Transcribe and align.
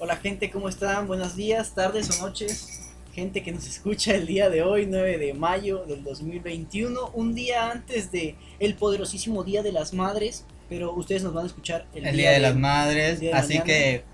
Hola 0.00 0.16
gente, 0.16 0.48
¿cómo 0.52 0.68
están? 0.68 1.08
Buenos 1.08 1.34
días, 1.34 1.74
tardes 1.74 2.20
o 2.20 2.24
noches. 2.24 2.88
Gente 3.12 3.42
que 3.42 3.50
nos 3.50 3.66
escucha 3.66 4.14
el 4.14 4.28
día 4.28 4.48
de 4.48 4.62
hoy, 4.62 4.86
9 4.86 5.18
de 5.18 5.34
mayo 5.34 5.84
del 5.88 6.04
2021, 6.04 7.10
un 7.14 7.34
día 7.34 7.72
antes 7.72 8.12
de 8.12 8.36
el 8.60 8.76
poderosísimo 8.76 9.42
Día 9.42 9.64
de 9.64 9.72
las 9.72 9.94
Madres, 9.94 10.44
pero 10.68 10.92
ustedes 10.92 11.24
nos 11.24 11.34
van 11.34 11.42
a 11.42 11.46
escuchar 11.48 11.84
el, 11.94 12.16
Día, 12.16 12.30
de, 12.30 12.38
las 12.38 12.54
Madres, 12.54 13.20
así 13.34 13.58
que 13.62 14.04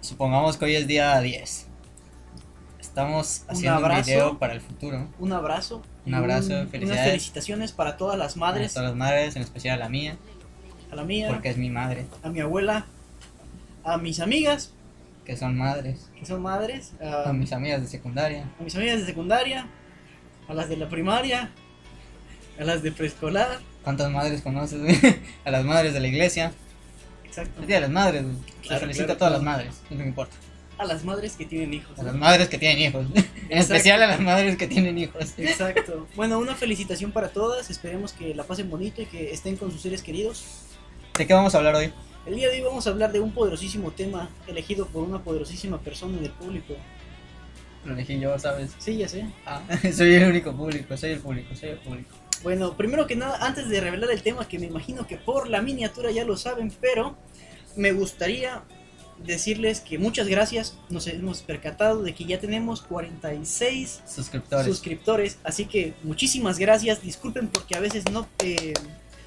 supongamos 0.00 0.56
que 0.56 0.64
hoy 0.64 0.76
es 0.76 0.86
día 0.86 1.20
10. 1.20 1.66
Estamos 2.80 3.42
haciendo 3.46 3.86
un, 3.86 4.02
video 4.02 4.38
para 4.38 4.54
el 4.54 4.62
futuro. 4.62 5.06
Un 5.18 5.34
abrazo. 5.34 5.82
Un 6.06 6.14
abrazo, 6.14 6.48
felicidades. 6.68 6.90
Unas 6.90 7.06
felicitaciones 7.08 7.72
para 7.72 7.98
todas 7.98 8.16
las 8.16 8.38
madres. 8.38 8.72
Para 8.72 8.86
todas 8.86 8.98
las 8.98 9.08
madres, 9.10 9.36
en 9.36 9.42
especial 9.42 9.74
a 9.82 9.84
la 9.84 9.90
mía. 9.90 10.16
A 10.90 10.96
la 10.96 11.04
mía. 11.04 11.28
Porque 11.28 11.50
es 11.50 11.58
mi 11.58 11.68
madre. 11.68 12.06
A 12.22 12.30
mi 12.30 12.40
abuela. 12.40 12.86
A 13.82 13.98
mis 13.98 14.20
amigas. 14.20 14.73
Que 15.24 15.36
son 15.36 15.56
madres. 15.56 16.10
Que 16.18 16.26
son 16.26 16.42
madres. 16.42 16.92
A, 17.00 17.32
mis 17.32 17.52
amigas 17.52 17.80
de 17.80 17.88
secundaria. 17.88 18.50
A 18.60 18.62
mis 18.62 18.74
amigas 18.76 19.00
de 19.00 19.06
secundaria. 19.06 19.66
A 20.48 20.54
las 20.54 20.68
de 20.68 20.76
la 20.76 20.88
primaria. 20.88 21.50
A 22.58 22.64
las 22.64 22.82
de 22.82 22.92
preescolar. 22.92 23.60
¿Cuántas 23.82 24.10
madres 24.10 24.42
conoces? 24.42 24.80
a 25.44 25.50
las 25.50 25.64
madres 25.64 25.94
de 25.94 26.00
la 26.00 26.08
iglesia. 26.08 26.52
Exacto. 27.24 27.62
El 27.62 27.66
día 27.66 27.76
de 27.76 27.82
las 27.82 27.90
madres. 27.90 28.24
Se 28.62 28.78
felicita 28.78 29.14
a 29.14 29.16
todas 29.16 29.32
las 29.32 29.42
madres. 29.42 29.80
No 29.88 29.96
me 29.96 30.06
importa. 30.06 30.36
A 30.76 30.84
las 30.84 31.04
madres 31.04 31.36
que 31.36 31.46
tienen 31.46 31.72
hijos. 31.72 31.98
A 31.98 32.02
las 32.02 32.14
madres 32.14 32.48
que 32.48 32.58
tienen 32.58 32.78
hijos. 32.80 33.06
en 33.48 33.58
especial 33.58 34.02
a 34.02 34.06
las 34.06 34.20
madres 34.20 34.58
que 34.58 34.66
tienen 34.66 34.98
hijos. 34.98 35.32
Exacto. 35.38 36.06
Bueno, 36.16 36.38
una 36.38 36.54
felicitación 36.54 37.12
para 37.12 37.28
todas. 37.28 37.70
Esperemos 37.70 38.12
que 38.12 38.34
la 38.34 38.44
pasen 38.44 38.68
bonito 38.68 39.00
y 39.00 39.06
que 39.06 39.32
estén 39.32 39.56
con 39.56 39.70
sus 39.70 39.80
seres 39.80 40.02
queridos. 40.02 40.44
¿De 41.16 41.26
qué 41.26 41.32
vamos 41.32 41.54
a 41.54 41.58
hablar 41.58 41.76
hoy? 41.76 41.92
El 42.26 42.36
día 42.36 42.48
de 42.48 42.56
hoy 42.56 42.62
vamos 42.62 42.86
a 42.86 42.90
hablar 42.90 43.12
de 43.12 43.20
un 43.20 43.32
poderosísimo 43.32 43.90
tema 43.90 44.30
elegido 44.46 44.86
por 44.86 45.02
una 45.02 45.22
poderosísima 45.22 45.78
persona 45.78 46.18
del 46.18 46.30
público. 46.30 46.74
Lo 47.84 47.92
elegí 47.92 48.18
yo, 48.18 48.38
¿sabes? 48.38 48.70
Sí, 48.78 48.96
ya 48.96 49.08
sé. 49.08 49.26
Ah, 49.44 49.62
soy 49.94 50.14
el 50.14 50.30
único 50.30 50.56
público, 50.56 50.96
soy 50.96 51.10
el 51.10 51.20
público, 51.20 51.54
soy 51.54 51.70
el 51.70 51.78
público. 51.78 52.14
Bueno, 52.42 52.76
primero 52.78 53.06
que 53.06 53.14
nada, 53.14 53.46
antes 53.46 53.68
de 53.68 53.78
revelar 53.78 54.10
el 54.10 54.22
tema, 54.22 54.48
que 54.48 54.58
me 54.58 54.66
imagino 54.66 55.06
que 55.06 55.18
por 55.18 55.50
la 55.50 55.60
miniatura 55.60 56.10
ya 56.12 56.24
lo 56.24 56.38
saben, 56.38 56.72
pero 56.80 57.14
me 57.76 57.92
gustaría 57.92 58.62
decirles 59.22 59.80
que 59.80 59.98
muchas 59.98 60.26
gracias. 60.26 60.78
Nos 60.88 61.06
hemos 61.06 61.42
percatado 61.42 62.02
de 62.02 62.14
que 62.14 62.24
ya 62.24 62.40
tenemos 62.40 62.80
46 62.80 64.02
suscriptores. 64.06 64.66
suscriptores 64.66 65.38
así 65.44 65.66
que 65.66 65.92
muchísimas 66.02 66.58
gracias. 66.58 67.02
Disculpen 67.02 67.48
porque 67.48 67.76
a 67.76 67.80
veces 67.80 68.04
no, 68.10 68.26
eh, 68.38 68.72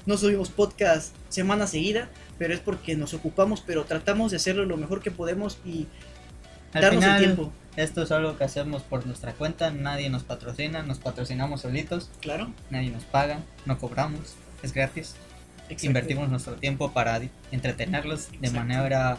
no 0.08 0.16
subimos 0.16 0.48
podcast 0.48 1.14
semana 1.28 1.66
seguida, 1.66 2.08
pero 2.38 2.54
es 2.54 2.60
porque 2.60 2.96
nos 2.96 3.12
ocupamos, 3.12 3.60
pero 3.60 3.84
tratamos 3.84 4.30
de 4.30 4.38
hacerlo 4.38 4.64
lo 4.64 4.78
mejor 4.78 5.02
que 5.02 5.10
podemos 5.10 5.58
y 5.66 5.86
darnos 6.72 7.04
el 7.04 7.18
tiempo. 7.18 7.52
Esto 7.76 8.04
es 8.04 8.10
algo 8.10 8.38
que 8.38 8.44
hacemos 8.44 8.82
por 8.82 9.04
nuestra 9.04 9.34
cuenta, 9.34 9.70
nadie 9.70 10.08
nos 10.08 10.22
patrocina, 10.22 10.82
nos 10.82 10.98
patrocinamos 10.98 11.60
solitos. 11.60 12.08
Claro. 12.22 12.50
Nadie 12.70 12.88
nos 12.88 13.04
paga, 13.04 13.40
no 13.66 13.78
cobramos, 13.78 14.36
es 14.62 14.72
gratis. 14.72 15.14
Invertimos 15.82 16.30
nuestro 16.30 16.54
tiempo 16.54 16.90
para 16.90 17.20
entretenerlos 17.52 18.28
de 18.40 18.50
manera 18.50 19.18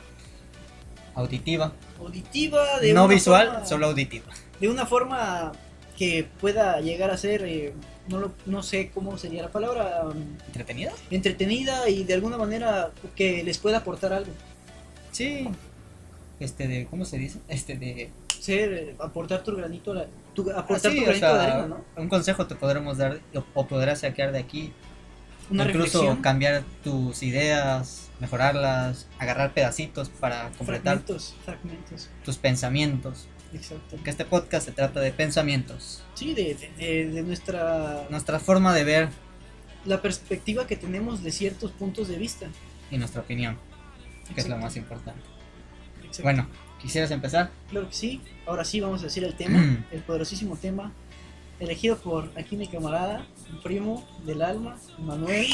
auditiva. 1.13 1.71
Auditiva, 1.99 2.79
de 2.79 2.93
no 2.93 3.07
visual, 3.07 3.61
solo 3.67 3.85
auditiva. 3.85 4.25
De 4.59 4.67
una 4.67 4.87
forma 4.87 5.51
que 5.99 6.25
pueda 6.39 6.79
llegar 6.79 7.11
a 7.11 7.17
ser 7.17 7.43
eh, 7.43 7.73
no, 8.07 8.31
no 8.45 8.63
sé 8.63 8.89
cómo 8.93 9.17
sería 9.17 9.41
la 9.41 9.51
palabra. 9.51 10.03
Um, 10.05 10.37
¿Entretenida? 10.47 10.93
Entretenida 11.11 11.89
y 11.89 12.05
de 12.05 12.13
alguna 12.13 12.37
manera 12.37 12.91
que 13.17 13.43
les 13.43 13.57
pueda 13.57 13.79
aportar 13.79 14.13
algo. 14.13 14.31
Sí. 15.11 15.49
Este 16.39 16.69
de, 16.69 16.87
¿cómo 16.89 17.03
se 17.03 17.17
dice? 17.17 17.39
Este 17.49 17.77
de... 17.77 18.09
Ser, 18.39 18.73
eh, 18.73 18.95
aportar 18.99 19.43
tu 19.43 19.53
granito, 19.57 19.93
tu, 20.33 20.49
aportar 20.51 20.93
tu 20.93 21.01
granito 21.01 21.33
de 21.33 21.41
arena, 21.41 21.67
¿no? 21.67 21.85
Un 22.01 22.07
consejo 22.07 22.47
te 22.47 22.55
podremos 22.55 22.97
dar 22.97 23.19
o 23.53 23.67
podrás 23.67 23.99
sacar 23.99 24.31
de 24.31 24.39
aquí. 24.39 24.71
Una 25.51 25.65
Incluso 25.65 26.17
cambiar 26.21 26.63
tus 26.81 27.21
ideas, 27.23 28.09
mejorarlas, 28.21 29.07
agarrar 29.17 29.53
pedacitos 29.53 30.07
para 30.07 30.49
completar 30.57 31.01
fragmentos. 31.43 32.09
tus 32.23 32.37
pensamientos. 32.37 33.27
Exacto. 33.53 33.97
Que 34.03 34.09
este 34.09 34.25
podcast 34.25 34.67
se 34.67 34.71
trata 34.71 34.99
de 34.99 35.11
pensamientos. 35.11 36.03
Sí, 36.13 36.33
de, 36.33 36.55
de, 36.77 37.23
nuestra... 37.23 38.07
Nuestra 38.09 38.39
forma 38.39 38.73
de 38.73 38.83
ver. 38.83 39.09
La 39.85 40.01
perspectiva 40.01 40.67
que 40.67 40.75
tenemos 40.75 41.23
de 41.23 41.31
ciertos 41.31 41.71
puntos 41.71 42.07
de 42.07 42.17
vista. 42.17 42.47
Y 42.91 42.97
nuestra 42.97 43.21
opinión, 43.21 43.57
que 44.33 44.41
es 44.41 44.49
lo 44.49 44.57
más 44.57 44.75
importante. 44.75 45.21
Bueno, 46.21 46.47
¿quisieras 46.81 47.11
empezar? 47.11 47.51
Claro 47.69 47.87
que 47.87 47.95
sí. 47.95 48.21
Ahora 48.45 48.65
sí 48.65 48.79
vamos 48.79 49.01
a 49.01 49.05
decir 49.05 49.23
el 49.23 49.35
tema, 49.35 49.85
el 49.91 50.01
poderosísimo 50.01 50.57
tema, 50.57 50.91
elegido 51.59 51.97
por 51.97 52.31
aquí 52.37 52.55
mi 52.57 52.67
camarada, 52.67 53.25
mi 53.51 53.59
primo 53.59 54.07
del 54.25 54.41
alma, 54.41 54.77
Manuel. 54.99 55.47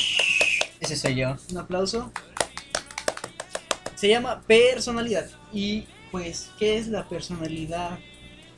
Ese 0.80 0.96
soy 0.96 1.16
yo. 1.16 1.36
Un 1.52 1.58
aplauso. 1.58 2.12
Se 3.96 4.10
llama 4.10 4.42
personalidad. 4.42 5.30
Y 5.54 5.86
pues, 6.12 6.50
¿qué 6.60 6.78
es 6.78 6.88
la 6.88 7.08
personalidad? 7.08 8.00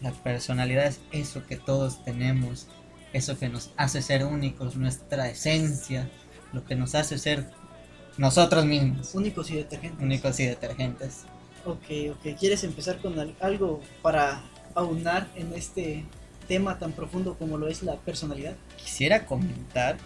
La 0.02 0.12
personalidad 0.12 0.86
es 0.86 1.00
eso 1.12 1.46
que 1.46 1.58
todos 1.58 2.04
tenemos, 2.04 2.68
eso 3.14 3.38
que 3.38 3.50
nos 3.50 3.72
hace 3.78 4.02
ser 4.02 4.26
únicos, 4.26 4.76
nuestra 4.76 5.30
esencia, 5.30 6.10
lo 6.54 6.64
que 6.66 6.76
nos 6.76 6.96
hace 6.96 7.18
ser 7.18 7.50
nosotros 8.18 8.66
mismos. 8.66 9.14
Únicos 9.16 9.50
y 9.52 9.56
detergentes. 9.56 10.02
Únicos 10.04 10.40
y 10.40 10.46
detergentes. 10.46 11.24
Ok, 11.66 11.86
ok. 12.12 12.38
¿Quieres 12.40 12.64
empezar 12.64 13.00
con 13.00 13.16
algo 13.40 13.82
para 14.02 14.44
aunar 14.76 15.28
en 15.36 15.54
este 15.54 16.06
tema 16.48 16.80
tan 16.80 16.94
profundo 16.94 17.36
como 17.38 17.58
lo 17.58 17.68
es 17.68 17.84
la 17.84 17.96
personalidad? 17.98 18.56
Quisiera 18.78 19.26
comentar 19.26 19.98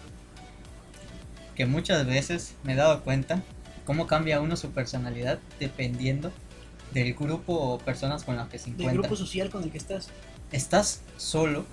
que 1.54 1.66
muchas 1.66 2.06
veces 2.06 2.54
me 2.64 2.72
he 2.72 2.76
dado 2.76 3.02
cuenta 3.02 3.42
cómo 3.84 4.06
cambia 4.06 4.40
uno 4.40 4.56
su 4.56 4.70
personalidad 4.70 5.38
dependiendo 5.60 6.32
del 6.92 7.14
grupo 7.14 7.54
o 7.54 7.78
personas 7.78 8.24
con 8.24 8.36
las 8.36 8.48
que 8.48 8.58
se 8.58 8.70
encuentra. 8.70 8.92
Del 8.92 9.00
grupo 9.00 9.16
social 9.16 9.50
con 9.50 9.62
el 9.62 9.70
que 9.70 9.78
estás. 9.78 10.08
Estás 10.50 11.00
solo. 11.16 11.64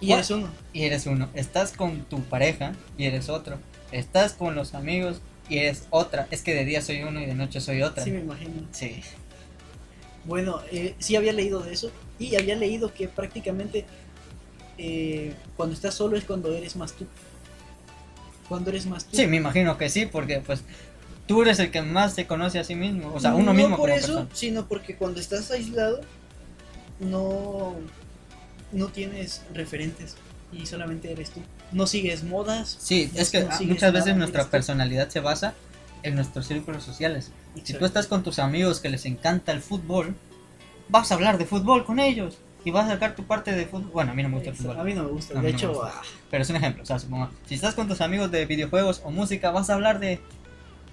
Y 0.00 0.12
eres 0.12 0.30
uno. 0.30 0.48
Y 0.72 0.82
eres 0.82 1.06
uno. 1.06 1.28
Estás 1.34 1.72
con 1.72 2.02
tu 2.04 2.22
pareja 2.22 2.72
y 2.98 3.04
eres 3.04 3.28
otro. 3.28 3.58
Estás 3.92 4.32
con 4.32 4.54
los 4.54 4.74
amigos 4.74 5.20
y 5.48 5.58
eres 5.58 5.86
otra. 5.90 6.26
Es 6.30 6.42
que 6.42 6.54
de 6.54 6.64
día 6.64 6.82
soy 6.82 7.02
uno 7.02 7.20
y 7.20 7.26
de 7.26 7.34
noche 7.34 7.60
soy 7.60 7.82
otra. 7.82 8.02
Sí, 8.02 8.10
me 8.10 8.20
imagino. 8.20 8.52
Sí. 8.72 9.00
Bueno, 10.24 10.60
eh, 10.70 10.94
sí 10.98 11.16
había 11.16 11.32
leído 11.32 11.60
de 11.62 11.72
eso 11.72 11.90
y 12.18 12.36
había 12.36 12.54
leído 12.56 12.92
que 12.92 13.08
prácticamente 13.08 13.84
eh, 14.78 15.34
cuando 15.56 15.74
estás 15.74 15.94
solo 15.94 16.16
es 16.16 16.24
cuando 16.24 16.52
eres 16.52 16.76
más 16.76 16.92
tú. 16.92 17.06
Cuando 18.48 18.70
eres 18.70 18.86
más 18.86 19.04
tú. 19.04 19.16
Sí, 19.16 19.26
me 19.26 19.36
imagino 19.36 19.78
que 19.78 19.88
sí, 19.88 20.06
porque 20.06 20.40
pues 20.40 20.62
tú 21.26 21.42
eres 21.42 21.58
el 21.58 21.70
que 21.70 21.82
más 21.82 22.14
se 22.14 22.26
conoce 22.26 22.58
a 22.58 22.64
sí 22.64 22.74
mismo, 22.74 23.12
o 23.14 23.20
sea, 23.20 23.34
uno 23.34 23.52
mismo. 23.52 23.70
No 23.70 23.76
por 23.76 23.90
eso, 23.90 24.28
sino 24.32 24.66
porque 24.66 24.96
cuando 24.96 25.20
estás 25.20 25.50
aislado 25.50 26.00
no, 27.00 27.74
no 28.72 28.88
tienes 28.88 29.42
referentes 29.52 30.16
y 30.52 30.66
solamente 30.66 31.10
eres 31.12 31.30
tú. 31.30 31.40
No 31.72 31.86
sigues 31.86 32.24
modas. 32.24 32.76
Sí, 32.80 33.10
es 33.14 33.30
que 33.30 33.46
muchas 33.66 33.92
veces 33.92 34.16
nuestra 34.16 34.44
personalidad 34.44 35.08
se 35.08 35.20
basa 35.20 35.54
en 36.02 36.14
nuestros 36.14 36.46
círculos 36.46 36.82
sociales. 36.82 37.30
Si 37.64 37.74
tú 37.74 37.84
estás 37.84 38.06
con 38.06 38.22
tus 38.22 38.38
amigos 38.38 38.80
que 38.80 38.88
les 38.88 39.06
encanta 39.06 39.52
el 39.52 39.60
fútbol, 39.60 40.14
vas 40.88 41.10
a 41.10 41.14
hablar 41.14 41.38
de 41.38 41.46
fútbol 41.46 41.84
con 41.84 41.98
ellos 41.98 42.38
y 42.64 42.70
vas 42.70 42.86
a 42.86 42.92
sacar 42.92 43.14
tu 43.14 43.24
parte 43.24 43.52
de 43.52 43.66
fútbol. 43.66 43.90
Bueno, 43.92 44.12
a 44.12 44.14
mí 44.14 44.22
no 44.22 44.28
me 44.28 44.36
gusta 44.36 44.50
el 44.50 44.56
fútbol. 44.56 44.78
A 44.78 44.84
mí 44.84 44.94
no 44.94 45.04
me 45.04 45.10
gusta, 45.10 45.40
de 45.40 45.48
hecho. 45.48 45.82
Ah. 45.84 46.02
Pero 46.30 46.42
es 46.42 46.50
un 46.50 46.56
ejemplo, 46.56 46.82
o 46.82 46.86
sea, 46.86 46.98
supongo, 46.98 47.30
si 47.46 47.54
estás 47.54 47.74
con 47.74 47.88
tus 47.88 48.00
amigos 48.00 48.30
de 48.30 48.44
videojuegos 48.46 49.02
o 49.04 49.10
música, 49.10 49.50
vas 49.50 49.70
a 49.70 49.74
hablar 49.74 49.98
de 50.00 50.20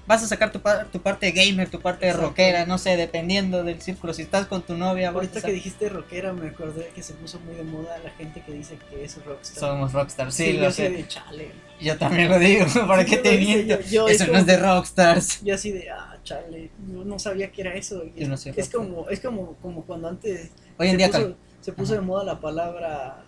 vas 0.10 0.24
a 0.24 0.28
sacar 0.28 0.52
tu, 0.52 0.60
tu 0.92 1.02
parte 1.02 1.30
gamer, 1.30 1.70
tu 1.70 1.80
parte 1.80 2.12
rockera, 2.12 2.66
no 2.66 2.80
sé, 2.80 2.98
dependiendo 2.98 3.64
del 3.64 3.80
círculo. 3.80 4.12
Si 4.12 4.24
estás 4.24 4.48
con 4.48 4.64
tu 4.64 4.76
novia, 4.76 5.10
ahorita 5.10 5.40
que 5.40 5.52
dijiste 5.52 5.88
rockera, 5.88 6.34
me 6.34 6.50
acordé 6.50 6.90
que 6.96 7.04
se 7.04 7.14
puso 7.14 7.40
muy 7.42 7.54
de 7.54 7.64
moda 7.64 7.96
la 8.04 8.10
gente 8.10 8.42
que 8.42 8.52
dice 8.52 8.80
que 8.90 9.04
es 9.04 9.24
rockstar. 9.24 9.60
Somos 9.60 9.94
rockstar, 9.94 10.32
sí, 10.32 10.58
yo 10.58 10.72
sé. 10.72 10.90
de 10.90 11.08
chale. 11.08 11.52
Yo 11.80 11.96
también 12.00 12.28
lo 12.28 12.40
digo, 12.40 12.66
¿para 12.88 13.06
qué 13.06 13.18
te 13.18 13.38
miento? 13.38 13.76
eso 13.76 14.26
no 14.26 14.40
es 14.40 14.48
de 14.48 14.58
rockstars. 14.58 15.44
Yo 15.44 15.54
así 15.54 15.72
de, 15.72 15.92
ah, 15.92 16.18
chale, 16.24 16.72
no, 16.88 17.06
no 17.06 17.20
sabía 17.20 17.52
que 17.52 17.62
era 17.62 17.76
eso. 17.76 18.04
Yo 18.16 18.28
no. 18.28 18.34
Es 18.34 18.70
como, 18.72 19.08
es 19.10 19.20
como, 19.20 19.58
como 19.62 19.84
cuando 19.84 20.08
antes 20.08 20.50
Hoy 20.80 20.88
en 20.88 20.94
se 20.94 20.98
día 20.98 21.08
puso, 21.12 21.36
se 21.62 21.72
puso 21.72 21.94
de 21.94 22.02
moda 22.02 22.24
la 22.24 22.40
palabra 22.40 23.24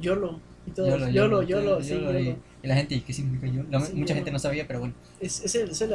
YOLO 0.00 0.40
y 0.66 0.70
todo. 0.70 0.88
YOLO, 0.88 1.10
YOLO, 1.10 1.42
YOLO, 1.42 1.82
sí, 1.82 1.90
YOLO. 1.90 2.18
Y 2.18 2.36
la 2.68 2.76
gente, 2.76 3.02
¿qué 3.02 3.12
significa 3.12 3.52
yo? 3.52 3.62
mucha 3.94 4.14
gente 4.14 4.30
no 4.30 4.38
sabía, 4.38 4.66
pero 4.66 4.80
bueno. 4.80 4.94
Es, 5.20 5.40
es, 5.44 5.54
el, 5.56 5.70
es 5.70 5.80
el 5.80 5.92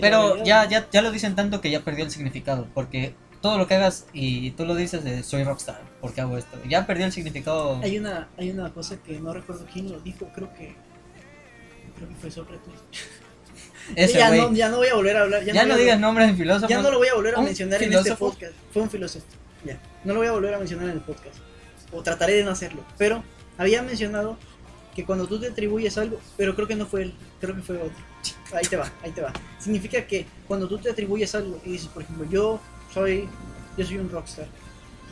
Pero 0.00 0.42
ya, 0.44 0.68
ya, 0.68 0.88
ya 0.90 1.02
lo 1.02 1.10
dicen 1.10 1.34
tanto 1.34 1.60
que 1.60 1.70
ya 1.70 1.80
perdió 1.80 2.04
el 2.04 2.10
significado. 2.10 2.68
Porque 2.72 3.14
todo 3.40 3.58
lo 3.58 3.66
que 3.66 3.74
hagas 3.74 4.06
y 4.12 4.52
tú 4.52 4.64
lo 4.64 4.74
dices 4.74 5.02
de 5.02 5.22
soy 5.24 5.42
rockstar, 5.42 5.82
porque 6.00 6.20
hago 6.20 6.38
esto. 6.38 6.56
Ya 6.68 6.86
perdió 6.86 7.04
el 7.04 7.12
significado. 7.12 7.80
Hay 7.82 7.98
una, 7.98 8.28
hay 8.38 8.50
una 8.50 8.72
cosa 8.72 8.96
que 9.02 9.18
no 9.18 9.34
recuerdo 9.34 9.66
quién 9.72 9.90
lo 9.90 10.00
dijo, 10.00 10.28
creo 10.34 10.52
que. 10.54 10.74
Creo 11.96 12.08
que 12.08 12.14
fue 12.14 12.30
Sócrates. 12.30 12.72
Ese 13.96 14.18
ya, 14.18 14.30
no, 14.30 14.52
ya 14.52 14.68
no 14.68 14.76
voy 14.76 14.86
a 14.86 14.94
volver 14.94 15.16
a 15.16 15.22
hablar. 15.22 15.44
Ya, 15.44 15.52
Ya 15.52 15.66
no, 15.66 15.76
digas 15.76 15.98
nombres 15.98 16.28
de 16.28 16.34
filósofos. 16.34 16.70
Ya 16.70 16.80
no 16.80 16.90
lo 16.92 16.98
voy 16.98 17.08
a 17.08 17.14
volver 17.14 17.34
a 17.34 17.40
mencionar 17.40 17.82
en 17.82 17.92
este 17.92 18.14
podcast. 18.14 18.52
Fue 18.72 18.82
un 18.82 18.88
filósofo. 18.88 19.26
Ya. 19.64 19.80
No 20.04 20.14
lo 20.14 20.20
voy 20.20 20.28
a 20.28 20.32
volver 20.32 20.54
a 20.54 20.58
mencionar 20.58 20.88
en 20.88 20.92
el 20.92 21.00
podcast. 21.00 21.36
O 21.90 22.02
trataré 22.02 22.34
de 22.34 22.44
no 22.44 22.52
hacerlo. 22.52 22.84
Pero 22.96 23.24
había 23.58 23.82
mencionado 23.82 24.38
que 24.94 25.04
cuando 25.04 25.26
tú 25.26 25.38
te 25.40 25.48
atribuyes 25.48 25.96
algo, 25.98 26.20
pero 26.36 26.54
creo 26.54 26.68
que 26.68 26.74
no 26.76 26.86
fue 26.86 27.02
él, 27.02 27.14
creo 27.40 27.54
que 27.54 27.62
fue 27.62 27.76
otro. 27.76 27.96
Ahí 28.54 28.64
te 28.68 28.76
va, 28.76 28.90
ahí 29.02 29.10
te 29.10 29.22
va. 29.22 29.32
Significa 29.58 30.06
que 30.06 30.26
cuando 30.46 30.68
tú 30.68 30.78
te 30.78 30.90
atribuyes 30.90 31.34
algo 31.34 31.58
y 31.64 31.72
dices, 31.72 31.88
por 31.88 32.02
ejemplo, 32.02 32.26
yo 32.28 32.60
soy 32.92 33.28
yo 33.76 33.86
soy 33.86 33.96
un 33.98 34.10
rockstar, 34.10 34.46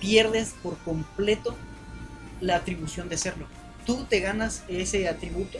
pierdes 0.01 0.55
por 0.63 0.77
completo 0.79 1.55
la 2.43 2.57
atribución 2.57 3.09
de 3.09 3.17
serlo. 3.17 3.47
Tú 3.87 4.05
te 4.05 4.21
ganas 4.21 4.65
ese 4.69 5.09
atributo 5.09 5.59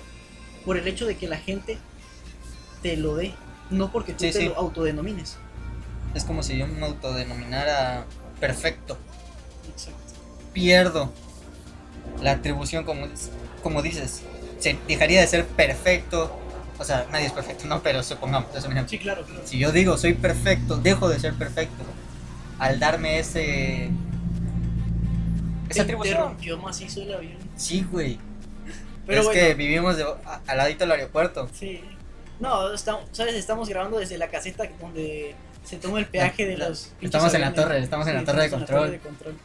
por 0.67 0.77
el 0.77 0.87
hecho 0.87 1.07
de 1.07 1.17
que 1.17 1.27
la 1.27 1.39
gente 1.39 1.79
te 2.83 2.97
lo 2.99 3.17
dé, 3.17 3.33
no 3.71 3.91
porque 3.91 4.13
tú 4.13 4.25
Sí, 4.25 4.33
te 4.33 4.39
sí. 4.41 4.49
lo 4.49 4.57
autodenomines. 4.57 5.39
Es 6.15 6.25
como 6.25 6.43
si 6.43 6.59
yo 6.59 6.67
me 6.67 6.85
autodenominara 6.85 8.05
perfecto. 8.39 8.99
Exacto. 9.73 9.99
Pierdo 10.53 11.11
la 12.21 12.33
atribución, 12.33 12.85
como, 12.85 13.07
como 13.63 13.83
dices. 13.83 14.23
Se 14.59 14.79
dejaría 14.89 15.21
de 15.21 15.27
ser 15.27 15.47
perfecto. 15.47 16.37
O 16.79 16.85
sea, 16.85 17.07
nadie 17.13 17.27
es 17.27 17.33
perfecto, 17.33 17.67
no, 17.67 17.83
pero 17.83 18.03
supongamos, 18.03 18.55
es 18.57 18.65
un 18.65 18.73
ejemplo. 18.73 18.89
Sí, 18.91 18.99
claro, 18.99 19.23
claro. 19.25 19.43
Si 19.45 19.59
yo 19.59 19.71
digo 19.73 19.97
soy 19.99 20.15
perfecto, 20.15 20.77
dejo 20.77 21.09
de 21.09 21.21
ser 21.21 21.35
perfecto. 21.35 21.85
Al 22.59 22.79
darme 22.81 23.19
ese. 23.19 23.91
Esa 25.69 25.83
atribución. 25.83 26.17
interrumpió 26.17 26.59
macizo 26.59 27.03
el 27.03 27.15
avión. 27.15 27.37
Sí, 27.57 27.87
güey. 27.91 28.19
Pero 29.07 29.21
es 29.21 29.27
bueno, 29.27 29.41
que 29.41 29.55
vivimos 29.55 29.97
de- 29.97 30.05
a- 30.05 30.41
al 30.47 30.57
ladito 30.59 30.81
del 30.85 30.93
aeropuerto. 30.93 31.49
sí. 31.53 31.83
No, 32.41 32.73
estamos, 32.73 33.05
¿sabes? 33.13 33.35
Estamos 33.35 33.69
grabando 33.69 33.99
desde 33.99 34.17
la 34.17 34.29
caseta 34.29 34.65
donde 34.81 35.35
se 35.63 35.77
toma 35.77 35.99
el 35.99 36.07
peaje 36.07 36.47
de 36.47 36.57
los. 36.57 36.91
estamos 37.03 37.35
en 37.35 37.43
la 37.43 37.53
torre, 37.53 37.79
estamos 37.79 38.07
en 38.09 38.15
la 38.15 38.21
estamos 38.21 38.39
en 38.53 38.67
torre 38.67 38.91
de 38.93 38.99
control. 38.99 39.37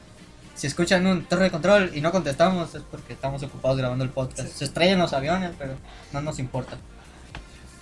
Si 0.56 0.68
escuchan 0.68 1.06
un 1.06 1.26
torre 1.26 1.44
de 1.44 1.52
control 1.52 1.92
y 1.94 2.00
no 2.00 2.12
contestamos 2.12 2.74
es 2.76 2.82
porque 2.84 3.14
estamos 3.14 3.44
ocupados 3.44 3.78
grabando 3.78 4.06
el 4.06 4.10
podcast. 4.10 4.50
Sí. 4.50 4.60
Se 4.60 4.66
estrellan 4.66 5.00
los 5.00 5.12
aviones, 5.12 5.52
pero 5.60 5.76
no 6.14 6.22
nos 6.22 6.40
importa. 6.40 6.78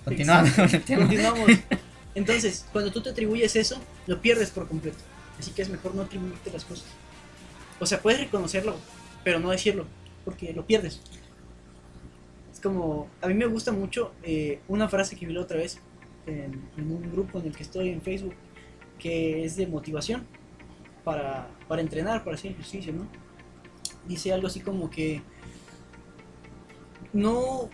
Continuando 0.04 0.50
con 0.54 0.64
el 0.64 0.82
tema. 0.82 1.02
Continuamos. 1.02 1.50
Entonces, 2.16 2.66
cuando 2.72 2.90
tú 2.90 3.00
te 3.00 3.10
atribuyes 3.10 3.54
eso, 3.54 3.80
lo 4.08 4.20
pierdes 4.20 4.50
por 4.50 4.66
completo. 4.66 4.98
Así 5.38 5.52
que 5.52 5.62
es 5.62 5.68
mejor 5.68 5.94
no 5.94 6.02
atribuirte 6.02 6.50
las 6.50 6.64
cosas. 6.64 6.86
O 7.78 7.86
sea, 7.86 8.00
puedes 8.02 8.20
reconocerlo, 8.20 8.76
pero 9.22 9.38
no 9.38 9.50
decirlo, 9.50 9.86
porque 10.24 10.52
lo 10.52 10.66
pierdes. 10.66 11.00
Es 12.52 12.60
como, 12.60 13.08
a 13.22 13.28
mí 13.28 13.34
me 13.34 13.46
gusta 13.46 13.70
mucho 13.70 14.12
eh, 14.24 14.60
una 14.66 14.88
frase 14.88 15.16
que 15.16 15.26
vi 15.26 15.32
la 15.32 15.42
otra 15.42 15.58
vez 15.58 15.78
en, 16.26 16.60
en 16.76 16.90
un 16.90 17.10
grupo 17.12 17.38
en 17.38 17.46
el 17.46 17.56
que 17.56 17.62
estoy 17.62 17.90
en 17.90 18.02
Facebook, 18.02 18.34
que 18.98 19.44
es 19.44 19.56
de 19.56 19.68
motivación 19.68 20.26
para, 21.04 21.48
para 21.68 21.82
entrenar, 21.82 22.24
para 22.24 22.36
hacer 22.36 22.52
ejercicio, 22.52 22.92
¿no? 22.92 23.06
Dice 24.06 24.32
algo 24.32 24.46
así 24.46 24.60
como 24.60 24.90
que 24.90 25.22
no, 27.12 27.70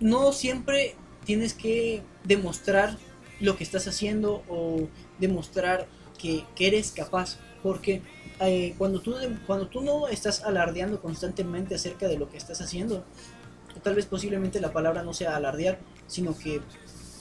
no 0.00 0.32
siempre 0.32 0.94
tienes 1.24 1.54
que 1.54 2.02
demostrar 2.24 2.96
lo 3.40 3.56
que 3.56 3.64
estás 3.64 3.86
haciendo 3.86 4.42
o 4.48 4.88
demostrar 5.18 5.86
que, 6.18 6.44
que 6.56 6.68
eres 6.68 6.90
capaz. 6.92 7.38
Porque 7.62 8.02
eh, 8.40 8.74
cuando, 8.78 9.00
tú, 9.00 9.14
cuando 9.46 9.68
tú 9.68 9.82
no 9.82 10.08
estás 10.08 10.42
alardeando 10.42 11.00
constantemente 11.00 11.74
acerca 11.74 12.08
de 12.08 12.18
lo 12.18 12.28
que 12.30 12.36
estás 12.36 12.60
haciendo, 12.60 13.04
tal 13.82 13.94
vez 13.94 14.06
posiblemente 14.06 14.60
la 14.60 14.72
palabra 14.72 15.02
no 15.02 15.12
sea 15.12 15.36
alardear, 15.36 15.78
sino 16.06 16.36
que 16.36 16.60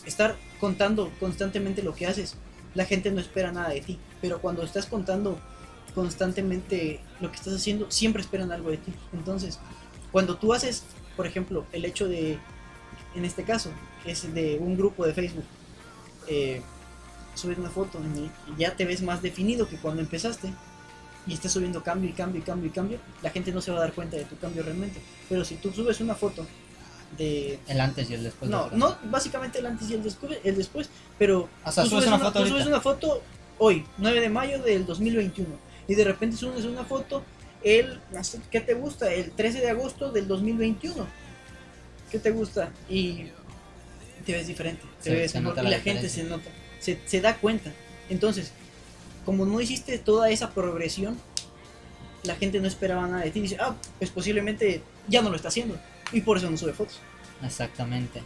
estar 0.06 0.36
contando 0.60 1.12
constantemente 1.20 1.84
lo 1.84 1.94
que 1.94 2.08
haces, 2.08 2.36
la 2.78 2.86
gente 2.86 3.10
no 3.10 3.20
espera 3.20 3.52
nada 3.52 3.70
de 3.70 3.82
ti. 3.82 3.98
Pero 4.22 4.40
cuando 4.40 4.62
estás 4.62 4.86
contando 4.86 5.40
constantemente 5.96 7.00
lo 7.20 7.32
que 7.32 7.38
estás 7.38 7.56
haciendo, 7.56 7.90
siempre 7.90 8.22
esperan 8.22 8.52
algo 8.52 8.70
de 8.70 8.78
ti. 8.78 8.94
Entonces, 9.14 9.60
cuando 10.12 10.38
tú 10.38 10.54
haces, 10.54 10.84
por 11.16 11.26
ejemplo, 11.26 11.66
el 11.72 11.86
hecho 11.86 12.08
de, 12.08 12.38
en 13.16 13.26
este 13.26 13.44
caso, 13.44 13.72
es 14.06 14.32
de 14.32 14.60
un 14.60 14.78
grupo 14.78 15.08
de 15.08 15.14
Facebook, 15.16 15.44
eh, 16.28 16.62
subes 17.34 17.58
una 17.58 17.72
foto 17.72 18.00
que 18.00 18.62
ya 18.62 18.76
te 18.76 18.86
ves 18.86 19.02
más 19.02 19.24
definido 19.24 19.68
que 19.68 19.78
cuando 19.78 20.04
empezaste 20.04 20.54
y 21.26 21.34
estás 21.34 21.54
subiendo 21.54 21.82
cambio 21.82 22.12
y 22.12 22.14
cambio 22.14 22.42
y 22.42 22.44
cambio 22.44 22.70
y 22.70 22.72
cambio, 22.72 23.00
la 23.24 23.32
gente 23.32 23.52
no 23.52 23.60
se 23.60 23.72
va 23.72 23.78
a 23.78 23.82
dar 23.82 23.94
cuenta 23.94 24.18
de 24.18 24.26
tu 24.26 24.38
cambio 24.38 24.62
realmente. 24.62 25.02
Pero 25.28 25.44
si 25.44 25.56
tú 25.56 25.72
subes 25.72 26.00
una 26.00 26.14
foto 26.14 26.46
de... 27.18 27.60
El 27.68 27.80
antes 27.82 28.10
y 28.10 28.14
el 28.16 28.24
después. 28.24 28.50
de 28.50 28.58
No, 28.58 28.70
no 28.72 28.98
básicamente 29.06 29.60
el 29.60 29.66
antes 29.66 29.90
y 29.90 29.94
el 29.94 30.04
después, 30.04 30.40
el 30.44 30.56
después 30.58 30.90
pero 31.18 31.48
sea, 31.72 31.84
tú 31.84 31.90
subes 31.92 32.08
una 32.08 32.20
foto 32.20 32.32
tú 32.34 32.40
subes 32.40 32.52
ahorita. 32.52 32.70
una 32.70 32.82
foto 32.82 33.22
hoy, 33.60 33.86
9 33.98 34.20
de 34.22 34.30
mayo 34.30 34.62
del 34.62 34.86
2021, 34.86 35.48
y 35.88 35.96
de 35.96 36.04
repente 36.04 36.36
subes 36.38 36.66
una 36.66 36.84
foto 36.84 37.24
el, 37.64 38.00
¿qué 38.52 38.62
te 38.62 38.74
gusta? 38.76 39.12
El 39.14 39.32
13 39.32 39.62
de 39.62 39.70
agosto 39.72 40.12
del 40.12 40.28
2021. 40.28 41.08
¿Qué 42.12 42.20
te 42.20 42.32
gusta? 42.32 42.72
Y 42.90 43.26
te 44.26 44.34
ves 44.34 44.48
diferente, 44.48 44.84
te 45.02 45.10
Se- 45.10 45.16
ves 45.16 45.36
mejor, 45.36 45.58
y 45.66 45.70
la 45.70 45.80
gente 45.80 46.08
se 46.10 46.24
nota, 46.24 46.50
se, 46.80 47.00
se 47.06 47.20
da 47.20 47.36
cuenta. 47.38 47.72
Entonces, 48.10 48.52
como 49.26 49.46
no 49.46 49.60
hiciste 49.60 49.98
toda 49.98 50.30
esa 50.30 50.52
progresión, 50.52 51.18
la 52.24 52.36
gente 52.36 52.60
no 52.60 52.68
esperaba 52.68 53.08
nada 53.08 53.24
de 53.24 53.32
ti. 53.32 53.40
Dice, 53.42 53.58
ah, 53.60 53.76
pues 53.98 54.12
posiblemente 54.12 54.82
ya 55.08 55.22
no 55.22 55.30
lo 55.30 55.36
está 55.36 55.48
haciendo. 55.50 55.78
Y 56.12 56.22
por 56.22 56.38
eso 56.38 56.50
no 56.50 56.58
sube 56.58 56.74
fotos. 56.74 57.00
Exactamente. 57.44 58.22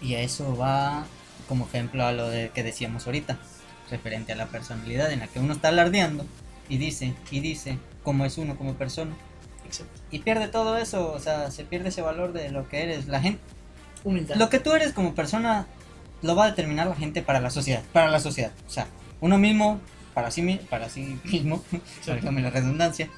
Y 0.00 0.14
a 0.14 0.20
eso 0.20 0.56
va 0.56 1.06
como 1.48 1.66
ejemplo 1.66 2.04
a 2.04 2.12
lo 2.12 2.28
de 2.28 2.50
que 2.50 2.62
decíamos 2.62 3.06
ahorita, 3.06 3.38
referente 3.90 4.32
a 4.32 4.36
la 4.36 4.46
personalidad 4.46 5.10
en 5.12 5.20
la 5.20 5.28
que 5.28 5.38
uno 5.40 5.54
está 5.54 5.68
alardeando 5.68 6.26
y 6.68 6.76
dice, 6.76 7.14
y 7.30 7.40
dice 7.40 7.78
cómo 8.02 8.24
es 8.24 8.38
uno 8.38 8.56
como 8.56 8.74
persona. 8.74 9.14
Exacto. 9.64 10.00
Y 10.10 10.20
pierde 10.20 10.48
todo 10.48 10.76
eso, 10.76 11.12
o 11.12 11.20
sea, 11.20 11.50
se 11.50 11.64
pierde 11.64 11.88
ese 11.88 12.02
valor 12.02 12.32
de 12.32 12.50
lo 12.50 12.68
que 12.68 12.82
eres. 12.82 13.08
La 13.08 13.20
gente, 13.20 13.40
Humildad. 14.04 14.36
lo 14.36 14.50
que 14.50 14.60
tú 14.60 14.74
eres 14.74 14.92
como 14.92 15.14
persona 15.14 15.66
lo 16.22 16.36
va 16.36 16.44
a 16.44 16.50
determinar 16.50 16.86
la 16.86 16.96
gente 16.96 17.22
para 17.22 17.40
la 17.40 17.50
sociedad, 17.50 17.82
para 17.92 18.08
la 18.10 18.20
sociedad. 18.20 18.52
O 18.66 18.70
sea, 18.70 18.86
uno 19.20 19.38
mismo, 19.38 19.80
para 20.14 20.30
sí, 20.30 20.60
para 20.68 20.88
sí 20.88 21.18
mismo, 21.24 21.62
válgame 22.06 22.42
la 22.42 22.50
redundancia, 22.50 23.08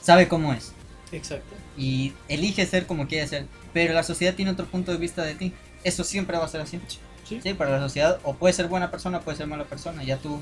sabe 0.00 0.28
cómo 0.28 0.54
es 0.54 0.72
Exacto. 1.12 1.54
y 1.76 2.12
elige 2.28 2.64
ser 2.66 2.86
como 2.86 3.06
quiere 3.08 3.26
ser, 3.26 3.46
pero 3.72 3.92
la 3.94 4.02
sociedad 4.02 4.34
tiene 4.34 4.50
otro 4.52 4.66
punto 4.66 4.92
de 4.92 4.98
vista 4.98 5.22
de 5.24 5.34
ti. 5.34 5.52
Eso 5.84 6.04
siempre 6.04 6.36
va 6.38 6.44
a 6.44 6.48
ser 6.48 6.60
así. 6.60 6.78
Sí. 7.26 7.40
Sí, 7.42 7.54
para 7.54 7.70
la 7.70 7.78
sociedad 7.80 8.18
o 8.24 8.34
puede 8.34 8.52
ser 8.54 8.66
buena 8.68 8.90
persona, 8.90 9.20
puede 9.20 9.36
ser 9.36 9.46
mala 9.46 9.64
persona, 9.64 10.02
ya 10.02 10.16
tú 10.18 10.40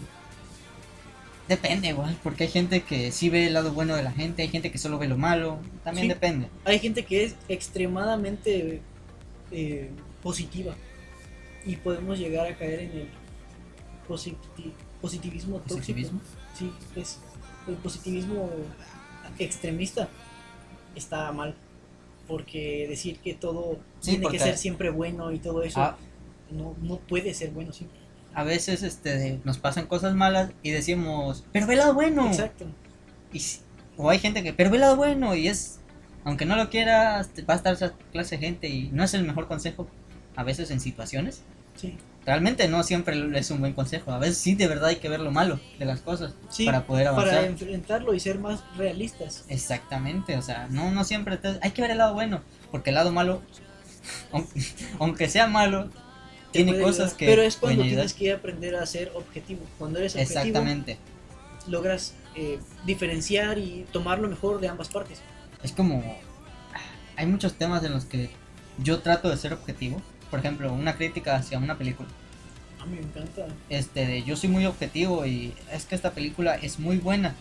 depende 1.49 1.89
igual, 1.89 2.17
porque 2.23 2.45
hay 2.45 2.51
gente 2.51 2.83
que 2.83 3.11
sí 3.13 3.29
ve 3.31 3.47
el 3.47 3.55
lado 3.55 3.73
bueno 3.73 3.95
de 3.97 4.03
la 4.03 4.13
gente, 4.13 4.43
hay 4.43 4.49
gente 4.49 4.71
que 4.71 4.79
solo 4.79 4.99
ve 4.99 5.09
lo 5.09 5.17
malo, 5.17 5.59
también 5.85 6.07
Sí. 6.07 6.09
depende. 6.09 6.49
Hay 6.65 6.79
gente 6.79 7.05
que 7.05 7.25
es 7.25 7.37
extremadamente 7.49 8.81
eh, 9.51 9.91
positiva 10.23 10.75
y 11.65 11.77
podemos 11.77 12.19
llegar 12.19 12.47
a 12.47 12.55
caer 12.57 12.81
en 12.81 12.91
el 12.91 13.09
positi- 14.07 14.73
positivismo 15.01 15.57
tóxico. 15.59 15.77
Positivismo. 15.79 16.21
Sí, 16.59 16.71
es 16.97 17.19
el 17.67 17.75
positivismo 17.77 18.51
extremista 19.39 20.09
está 20.99 21.31
mal. 21.33 21.55
Porque 22.27 22.87
decir 22.89 23.19
que 23.21 23.33
todo 23.35 23.79
Sí, 24.01 24.13
tiene 24.13 24.29
que 24.29 24.39
ser 24.39 24.59
siempre 24.59 24.91
bueno 24.91 25.33
y 25.33 25.39
todo 25.39 25.63
eso 25.63 25.81
Ah, 25.81 25.97
no, 26.51 26.75
no 26.83 26.97
puede 26.99 27.33
ser 27.33 27.51
bueno 27.53 27.73
siempre. 27.73 27.99
a 28.35 28.45
veces 28.45 28.83
este 28.83 29.41
nos 29.45 29.59
pasan 29.59 29.87
cosas 29.87 30.15
malas 30.15 30.51
y 30.63 30.71
decimos, 30.71 31.45
pero 31.53 31.67
ve 31.67 31.77
lado 31.77 31.95
bueno. 31.95 32.27
Exacto. 32.27 32.67
Y 33.33 33.41
o 33.97 34.11
hay 34.11 34.19
gente 34.19 34.43
que, 34.43 34.53
pero 34.53 34.71
ve 34.71 34.79
lado 34.79 34.97
bueno 34.97 35.35
y 35.35 35.49
es, 35.49 35.81
aunque 36.25 36.45
no 36.45 36.55
lo 36.57 36.69
quieras, 36.69 37.31
va 37.49 37.55
a 37.55 37.57
estar 37.57 37.73
esa 37.73 37.95
clase 38.13 38.37
de 38.37 38.47
gente 38.47 38.69
y 38.69 38.91
no 38.93 39.03
es 39.05 39.15
el 39.15 39.25
mejor 39.25 39.49
consejo 39.49 39.89
a 40.37 40.45
veces 40.45 40.71
en 40.71 40.81
situaciones. 40.81 41.43
Sí. 41.77 41.97
Realmente 42.29 42.69
no 42.69 42.83
siempre 42.83 43.17
es 43.39 43.51
un 43.51 43.61
buen 43.61 43.73
consejo. 43.73 44.13
A 44.13 44.19
veces 44.19 44.37
sí, 44.37 44.55
de 44.55 44.67
verdad 44.69 44.91
hay 44.91 44.97
que 44.97 45.09
ver 45.09 45.21
lo 45.21 45.31
malo 45.31 45.59
de 45.79 45.87
las 45.87 46.03
cosas 46.03 46.35
Sí, 46.51 46.67
para 46.67 46.85
poder 46.85 47.07
avanzar. 47.07 47.35
para 47.37 47.47
enfrentarlo 47.47 48.13
y 48.13 48.21
ser 48.21 48.39
más 48.39 48.61
realistas. 48.77 49.47
Exactamente, 49.49 50.37
o 50.37 50.43
sea, 50.43 50.67
no, 50.69 50.91
no 50.91 51.05
siempre 51.05 51.39
te- 51.39 51.59
hay 51.63 51.71
que 51.71 51.81
ver 51.81 51.93
el 51.93 51.97
lado 51.97 52.13
bueno, 52.13 52.43
porque 52.71 52.91
el 52.91 52.97
lado 52.97 53.13
malo, 53.13 53.41
aunque, 54.99 55.31
sea 55.31 55.47
malo, 55.47 55.89
te 56.53 56.65
tiene 56.65 56.79
cosas 56.79 56.99
ayudar. 56.99 57.17
que 57.17 57.27
Pero 57.27 57.43
es 57.43 57.57
cuando 57.57 57.83
tienes 57.85 58.13
que 58.13 58.31
aprender 58.33 58.77
a 58.77 58.85
ser 58.85 59.11
objetivo. 59.15 59.63
Cuando 59.79 59.99
eres 59.99 60.15
objetivo, 60.15 60.39
Exactamente, 60.41 60.99
logras 61.67 62.13
eh, 62.35 62.59
diferenciar 62.85 63.57
y 63.57 63.87
tomar 63.91 64.19
lo 64.19 64.29
mejor 64.29 64.61
de 64.61 64.69
ambas 64.69 64.89
partes. 64.91 65.21
es 65.63 65.73
como, 65.73 66.03
hay 67.17 67.25
muchos 67.25 67.55
temas 67.55 67.83
en 67.85 67.93
los 67.93 68.05
que 68.05 68.29
yo 68.77 68.99
trato 69.01 69.31
de 69.31 69.39
ser 69.39 69.55
objetivo. 69.55 70.03
Por 70.31 70.41
ejemplo, 70.41 70.71
una 70.75 70.95
crítica 70.95 71.37
hacia 71.37 71.57
una 71.57 71.79
película. 71.79 72.07
Me 72.91 72.99
encanta. 72.99 73.47
Este, 73.69 74.07
de, 74.07 74.23
yo 74.23 74.37
soy 74.37 74.49
muy 74.49 74.67
objetivo 74.67 75.27
y 75.27 75.53
es 75.73 75.85
que 75.85 75.95
esta 75.95 76.13
película 76.13 76.55
es 76.57 76.79
muy 76.79 76.99
buena. 76.99 77.35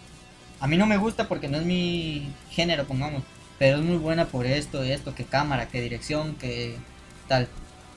A 0.59 0.67
mí 0.67 0.77
no 0.77 0.85
me 0.85 0.97
gusta 0.97 1.27
porque 1.27 1.47
no 1.47 1.57
es 1.57 1.65
mi 1.65 2.27
género, 2.51 2.85
pongamos, 2.85 3.23
pero 3.59 3.77
es 3.77 3.83
muy 3.83 3.97
buena 3.97 4.25
por 4.25 4.45
esto, 4.45 4.83
esto, 4.83 5.13
que 5.15 5.23
cámara, 5.23 5.67
que 5.67 5.81
dirección, 5.81 6.35
que 6.35 6.75
tal. 7.27 7.47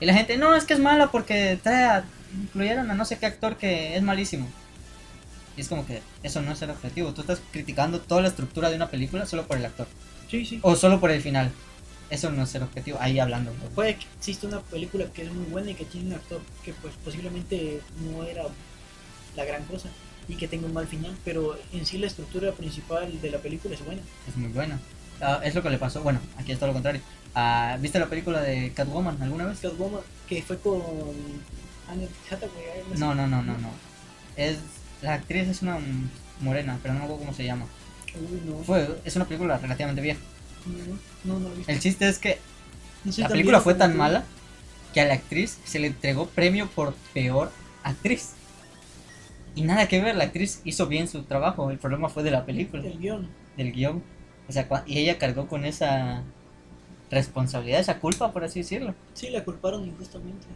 Y 0.00 0.07
la 0.07 0.14
gente, 0.14 0.37
no, 0.37 0.54
es 0.54 0.64
que 0.64 0.75
es 0.75 0.80
mala 0.80 1.11
porque 1.11 1.59
trae 1.62 1.85
a- 1.85 2.04
incluyeron 2.42 2.90
a 2.90 2.95
no 2.95 3.04
sé 3.04 3.19
qué 3.19 3.26
actor 3.26 3.57
que 3.57 3.97
es 3.97 4.02
malísimo. 4.02 4.47
Y 5.57 5.62
es 5.62 5.69
como 5.69 5.87
que 5.87 6.00
eso 6.23 6.40
no 6.42 6.52
es 6.52 6.62
el 6.62 6.71
objetivo. 6.71 7.12
Tú 7.12 7.23
estás 7.23 7.40
criticando 7.50 8.00
toda 8.00 8.23
la 8.23 8.28
estructura 8.28 8.71
de 8.71 8.76
una 8.76 8.88
película 8.88 9.26
solo 9.26 9.47
por 9.47 9.57
el 9.57 9.64
actor. 9.66 9.87
Sí, 10.30 10.45
sí. 10.45 10.61
O 10.62 10.76
solo 10.76 11.00
por 11.00 11.11
el 11.11 11.21
final. 11.21 11.50
Eso 12.11 12.31
no 12.31 12.43
es 12.43 12.55
el 12.55 12.62
objetivo. 12.64 12.99
Ahí 13.00 13.19
hablando. 13.19 13.52
¿no? 13.52 13.71
Puede 13.71 13.97
que 13.97 14.07
exista 14.17 14.47
una 14.47 14.61
película 14.61 15.07
que 15.12 15.23
es 15.23 15.33
muy 15.33 15.47
buena 15.47 15.71
y 15.71 15.75
que 15.75 15.85
tiene 15.85 16.09
un 16.09 16.14
actor 16.14 16.40
que 16.64 16.73
pues 16.75 16.95
posiblemente 17.05 17.81
no 18.12 18.25
era 18.25 18.45
la 19.37 19.45
gran 19.45 19.64
cosa 19.64 19.88
y 20.29 20.35
que 20.35 20.49
tenga 20.49 20.67
un 20.67 20.75
mal 20.75 20.87
final, 20.87 21.17
pero 21.25 21.57
en 21.73 21.87
sí 21.87 21.99
la 21.99 22.07
estructura 22.07 22.52
principal 22.52 23.21
de 23.21 23.31
la 23.31 23.38
película 23.38 23.75
es 23.75 23.85
buena. 23.85 24.02
Es 24.29 24.37
muy 24.37 24.50
buena. 24.50 24.79
Ah, 25.21 25.40
es 25.45 25.55
lo 25.55 25.62
que 25.62 25.71
le 25.71 25.79
pasó. 25.79 26.02
Bueno, 26.02 26.21
aquí 26.37 26.52
es 26.52 26.59
todo 26.59 26.69
lo 26.69 26.73
contrario. 26.73 27.00
Ah, 27.35 27.76
¿Viste 27.81 27.99
la 27.99 28.07
película 28.07 28.40
de 28.40 28.73
Catwoman 28.73 29.21
alguna 29.23 29.47
vez? 29.47 29.61
Catwoman, 29.61 30.00
que 30.29 30.43
fue 30.43 30.59
con 30.59 30.83
Anne 31.88 32.09
Hathaway. 32.31 32.64
así. 32.93 33.00
No, 33.00 33.14
no, 33.14 33.26
no, 33.26 33.43
no, 33.43 33.57
no. 33.59 33.71
Es 34.37 34.59
la 35.02 35.14
actriz 35.14 35.49
es 35.49 35.62
una 35.62 35.79
morena, 36.40 36.79
pero 36.83 36.95
no 36.95 37.00
me 37.00 37.05
acuerdo 37.07 37.25
cómo 37.25 37.37
se 37.37 37.45
llama. 37.45 37.67
Uy, 38.14 38.40
no. 38.47 38.62
Fue 38.64 39.00
es 39.05 39.17
una 39.17 39.26
película 39.26 39.59
relativamente 39.59 40.02
vieja. 40.02 40.21
No, 41.25 41.38
no, 41.38 41.49
no. 41.49 41.50
El 41.67 41.81
chiste 41.81 42.09
es 42.09 42.19
que 42.19 42.38
la 43.17 43.29
película 43.29 43.61
fue 43.61 43.75
tan 43.75 43.97
mala 43.97 44.25
que 44.93 45.00
a 45.00 45.07
la 45.07 45.14
actriz 45.14 45.59
se 45.64 45.79
le 45.79 45.88
entregó 45.88 46.26
premio 46.26 46.69
por 46.69 46.95
peor 47.14 47.50
actriz. 47.83 48.35
Y 49.55 49.62
nada 49.62 49.88
que 49.88 50.00
ver, 50.00 50.17
la 50.17 50.25
actriz 50.25 50.61
hizo 50.64 50.87
bien 50.87 51.09
su 51.09 51.23
trabajo. 51.25 51.71
El 51.71 51.79
problema 51.79 52.09
fue 52.09 52.23
de 52.23 52.31
la 52.31 52.45
película, 52.47 52.83
guion. 52.83 53.29
del 53.57 53.73
guion. 53.73 54.02
O 54.49 54.52
sea, 54.52 54.69
y 54.87 54.99
ella 54.99 55.19
cargó 55.19 55.47
con 55.47 55.64
esa 55.64 56.23
responsabilidad, 57.11 57.81
esa 57.81 57.99
culpa, 57.99 58.33
por 58.33 58.45
así 58.45 58.61
decirlo. 58.61 58.95
Sí, 59.14 59.31
la 59.31 59.45
culparon 59.45 59.85
injustamente. 59.85 60.47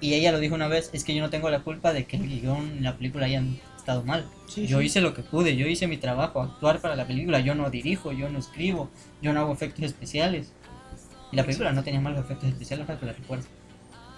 Y 0.00 0.14
ella 0.14 0.32
lo 0.32 0.38
dijo 0.38 0.54
una 0.54 0.68
vez, 0.68 0.90
es 0.92 1.04
que 1.04 1.14
yo 1.14 1.22
no 1.22 1.30
tengo 1.30 1.50
la 1.50 1.60
culpa 1.60 1.92
de 1.92 2.04
que 2.04 2.16
el 2.16 2.28
guion 2.28 2.76
y 2.78 2.80
la 2.80 2.96
película 2.96 3.26
hayan 3.26 3.58
estado 3.88 4.04
mal. 4.04 4.26
Sí, 4.46 4.66
Yo 4.66 4.80
sí. 4.80 4.86
hice 4.86 5.00
lo 5.00 5.14
que 5.14 5.22
pude, 5.22 5.56
yo 5.56 5.66
hice 5.66 5.86
mi 5.86 5.96
trabajo, 5.96 6.42
actuar 6.42 6.80
para 6.80 6.94
la 6.94 7.06
película, 7.06 7.40
yo 7.40 7.54
no 7.54 7.70
dirijo, 7.70 8.12
yo 8.12 8.28
no 8.28 8.38
escribo, 8.38 8.90
yo 9.22 9.32
no 9.32 9.40
hago 9.40 9.52
efectos 9.52 9.82
especiales. 9.84 10.52
Y 11.32 11.36
la 11.36 11.44
película 11.44 11.72
no 11.72 11.82
tenía 11.82 12.00
malos 12.00 12.20
efectos 12.20 12.50
especiales, 12.50 12.86
para 12.86 13.00
que 13.00 13.06
la 13.06 13.12
recuerdo. 13.14 13.46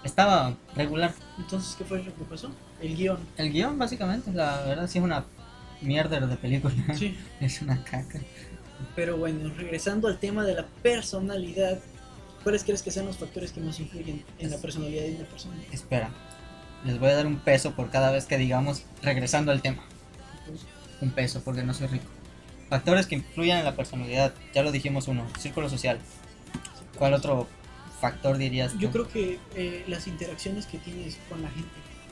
Estaba 0.03 0.55
regular. 0.75 1.13
Entonces, 1.37 1.75
¿qué 1.77 1.85
fue 1.85 2.03
lo 2.03 2.13
que 2.13 2.23
pasó? 2.23 2.51
El 2.81 2.97
guion. 2.97 3.19
El 3.37 3.51
guion, 3.51 3.77
básicamente, 3.77 4.31
la 4.33 4.61
verdad, 4.63 4.87
sí 4.87 4.97
es 4.97 5.03
una 5.03 5.25
mierda 5.81 6.19
de 6.19 6.35
película. 6.35 6.73
Sí. 6.93 7.17
es 7.39 7.61
una 7.61 7.81
caca. 7.83 8.19
Pero 8.95 9.15
bueno, 9.17 9.53
regresando 9.55 10.09
al 10.09 10.19
tema 10.19 10.43
de 10.43 10.55
la 10.55 10.65
personalidad, 10.83 11.79
¿cuáles 12.43 12.65
crees 12.65 12.81
que 12.81 12.91
sean 12.91 13.05
los 13.05 13.17
factores 13.17 13.53
que 13.53 13.61
más 13.61 13.79
influyen 13.79 14.23
en 14.39 14.51
la 14.51 14.57
personalidad 14.57 15.03
de 15.03 15.15
una 15.15 15.25
persona? 15.25 15.55
Espera, 15.71 16.09
les 16.85 16.99
voy 16.99 17.09
a 17.09 17.15
dar 17.15 17.27
un 17.27 17.37
peso 17.37 17.73
por 17.73 17.89
cada 17.89 18.11
vez 18.11 18.25
que 18.25 18.37
digamos, 18.37 18.83
regresando 19.01 19.51
al 19.51 19.61
tema. 19.61 19.83
Un 21.01 21.11
peso, 21.11 21.41
porque 21.43 21.63
no 21.63 21.73
soy 21.73 21.87
rico. 21.87 22.05
Factores 22.69 23.07
que 23.07 23.15
influyen 23.15 23.57
en 23.57 23.65
la 23.65 23.75
personalidad, 23.75 24.33
ya 24.53 24.63
lo 24.63 24.71
dijimos 24.71 25.07
uno, 25.07 25.25
círculo 25.39 25.69
social. 25.69 25.99
¿Cuál 26.97 27.13
otro 27.13 27.47
factor 27.99 28.37
dirías? 28.37 28.73
Yo 28.77 28.89
tú? 28.89 28.93
creo 28.93 29.07
que 29.09 29.39
eh, 29.55 29.83
las 29.87 30.07
interacciones 30.07 30.65
que 30.65 30.77
tienes 30.77 31.17
con 31.29 31.41
la 31.41 31.49
gente, 31.49 31.69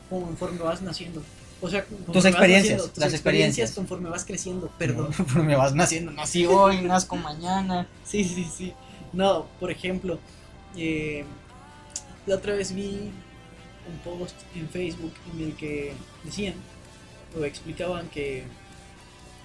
conforme 0.10 0.60
vas 0.60 0.82
naciendo. 0.82 1.24
O 1.62 1.70
sea, 1.70 1.84
conforme 1.84 2.14
vas 2.14 2.26
experiencias, 2.26 2.78
naciendo, 2.78 2.94
tus 2.94 3.04
las 3.04 3.14
experiencias. 3.14 3.72
conforme 3.72 4.10
vas 4.10 4.26
creciendo, 4.26 4.72
perdón. 4.78 5.10
No, 5.36 5.44
me 5.44 5.56
vas 5.56 5.76
naciendo, 5.76 6.12
nací 6.12 6.46
hoy, 6.46 6.82
nazco 6.82 7.16
mañana. 7.16 7.88
Sí, 8.04 8.24
sí, 8.24 8.46
sí. 8.46 8.74
No, 9.14 9.46
por 9.60 9.72
ejemplo, 9.72 10.20
eh, 10.76 11.26
la 12.26 12.36
otra 12.36 12.54
vez 12.54 12.74
vi 12.74 13.12
un 13.89 13.98
post 14.00 14.36
en 14.55 14.69
Facebook 14.69 15.13
en 15.34 15.46
el 15.46 15.55
que 15.55 15.93
decían 16.24 16.55
o 17.38 17.43
explicaban 17.43 18.08
que 18.10 18.43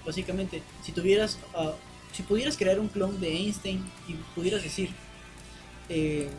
básicamente 0.05 0.61
si 0.83 0.91
tuvieras, 0.91 1.37
ah, 1.55 1.73
si 2.13 2.23
pudieras 2.23 2.57
crear 2.57 2.79
un 2.79 2.87
clon 2.87 3.19
de 3.19 3.35
Einstein 3.35 3.83
y 4.07 4.13
pudieras 4.35 4.63
decir, 4.63 4.89
eh, 5.89 6.29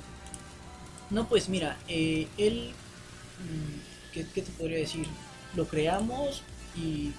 no, 1.10 1.28
pues 1.28 1.48
mira, 1.48 1.76
eh, 1.88 2.26
él, 2.38 2.72
mm, 3.40 4.12
¿qué, 4.12 4.26
qué 4.34 4.42
te 4.42 4.50
podría 4.52 4.78
decir? 4.78 5.06
Lo 5.54 5.66
creamos 5.66 6.42
y 6.76 7.12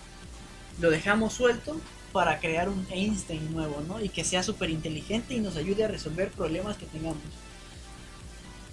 lo 0.79 0.89
dejamos 0.89 1.33
suelto 1.33 1.79
para 2.11 2.39
crear 2.39 2.69
un 2.69 2.85
Einstein 2.89 3.53
nuevo, 3.53 3.83
¿no? 3.87 4.01
Y 4.01 4.09
que 4.09 4.23
sea 4.23 4.43
súper 4.43 4.69
inteligente 4.69 5.33
y 5.33 5.39
nos 5.39 5.55
ayude 5.55 5.83
a 5.83 5.87
resolver 5.87 6.31
problemas 6.31 6.77
que 6.77 6.85
tengamos. 6.85 7.17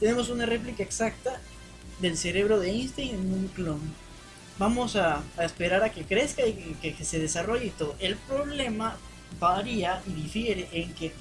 Tenemos 0.01 0.29
una 0.29 0.47
réplica 0.47 0.83
exacta 0.83 1.41
del 2.01 2.17
cerebro 2.17 2.59
de 2.61 2.71
Einstein 2.71 3.15
en 3.15 3.33
un 3.33 3.49
clon. 3.49 3.81
Vamos 4.59 4.97
a, 4.97 5.23
a 5.37 5.45
esperar 5.45 5.83
a 5.83 5.91
que 5.91 6.05
crezca 6.05 6.47
y 6.47 6.53
que, 6.81 6.95
que 6.95 7.05
se 7.05 7.19
desarrolle 7.19 7.67
y 7.67 7.71
todo. 7.71 7.97
El 7.99 8.17
problema 8.17 8.97
varía 9.41 10.01
y 10.07 10.13
difiere 10.13 10.69
en 10.73 10.93
que 10.95 11.13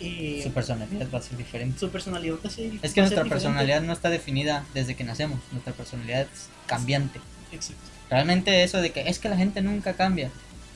eh, 0.00 0.40
Su 0.42 0.52
personalidad 0.52 1.06
va 1.12 1.18
a 1.18 1.22
ser 1.22 1.36
diferente. 1.38 1.78
su 1.78 1.88
personalidad 1.90 2.36
va 2.44 2.48
a 2.48 2.50
ser- 2.50 2.66
Es 2.82 2.92
que 2.92 3.00
nuestra 3.00 3.22
diferente. 3.22 3.28
personalidad 3.30 3.82
no 3.82 3.92
está 3.92 4.10
definida 4.10 4.64
desde 4.74 4.94
que 4.96 5.04
nacemos. 5.04 5.40
Nuestra 5.52 5.72
personalidad 5.72 6.22
es 6.22 6.48
cambiante. 6.66 7.20
Exacto. 7.52 7.82
Realmente 8.10 8.62
eso 8.62 8.80
de 8.80 8.90
que 8.92 9.08
es 9.08 9.18
que 9.18 9.28
la 9.28 9.36
gente 9.36 9.62
nunca 9.62 9.94
cambia. 9.94 10.30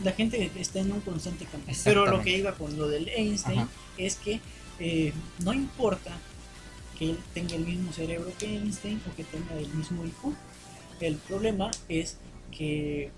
La 0.04 0.12
gente 0.12 0.50
está 0.58 0.78
en 0.78 0.92
un 0.92 1.00
constante 1.00 1.44
cambio. 1.46 1.74
Pero 1.84 2.06
lo 2.06 2.22
que 2.22 2.36
iba 2.36 2.54
con 2.54 2.76
lo 2.76 2.88
del 2.88 3.08
Einstein 3.08 3.60
Ajá. 3.60 3.68
es 3.96 4.14
que 4.16 4.40
eh, 4.78 5.12
no 5.44 5.52
importa 5.52 6.12
que 6.98 7.10
él 7.10 7.18
tenga 7.32 7.54
el 7.54 7.64
mismo 7.64 7.92
cerebro 7.92 8.30
que 8.38 8.46
Einstein 8.46 9.00
o 9.10 9.14
que 9.14 9.24
tenga 9.24 9.54
el 9.58 9.68
mismo 9.74 10.04
IQ. 10.04 10.34
El 11.00 11.16
problema 11.16 11.70
es 11.88 12.18
que 12.50 13.10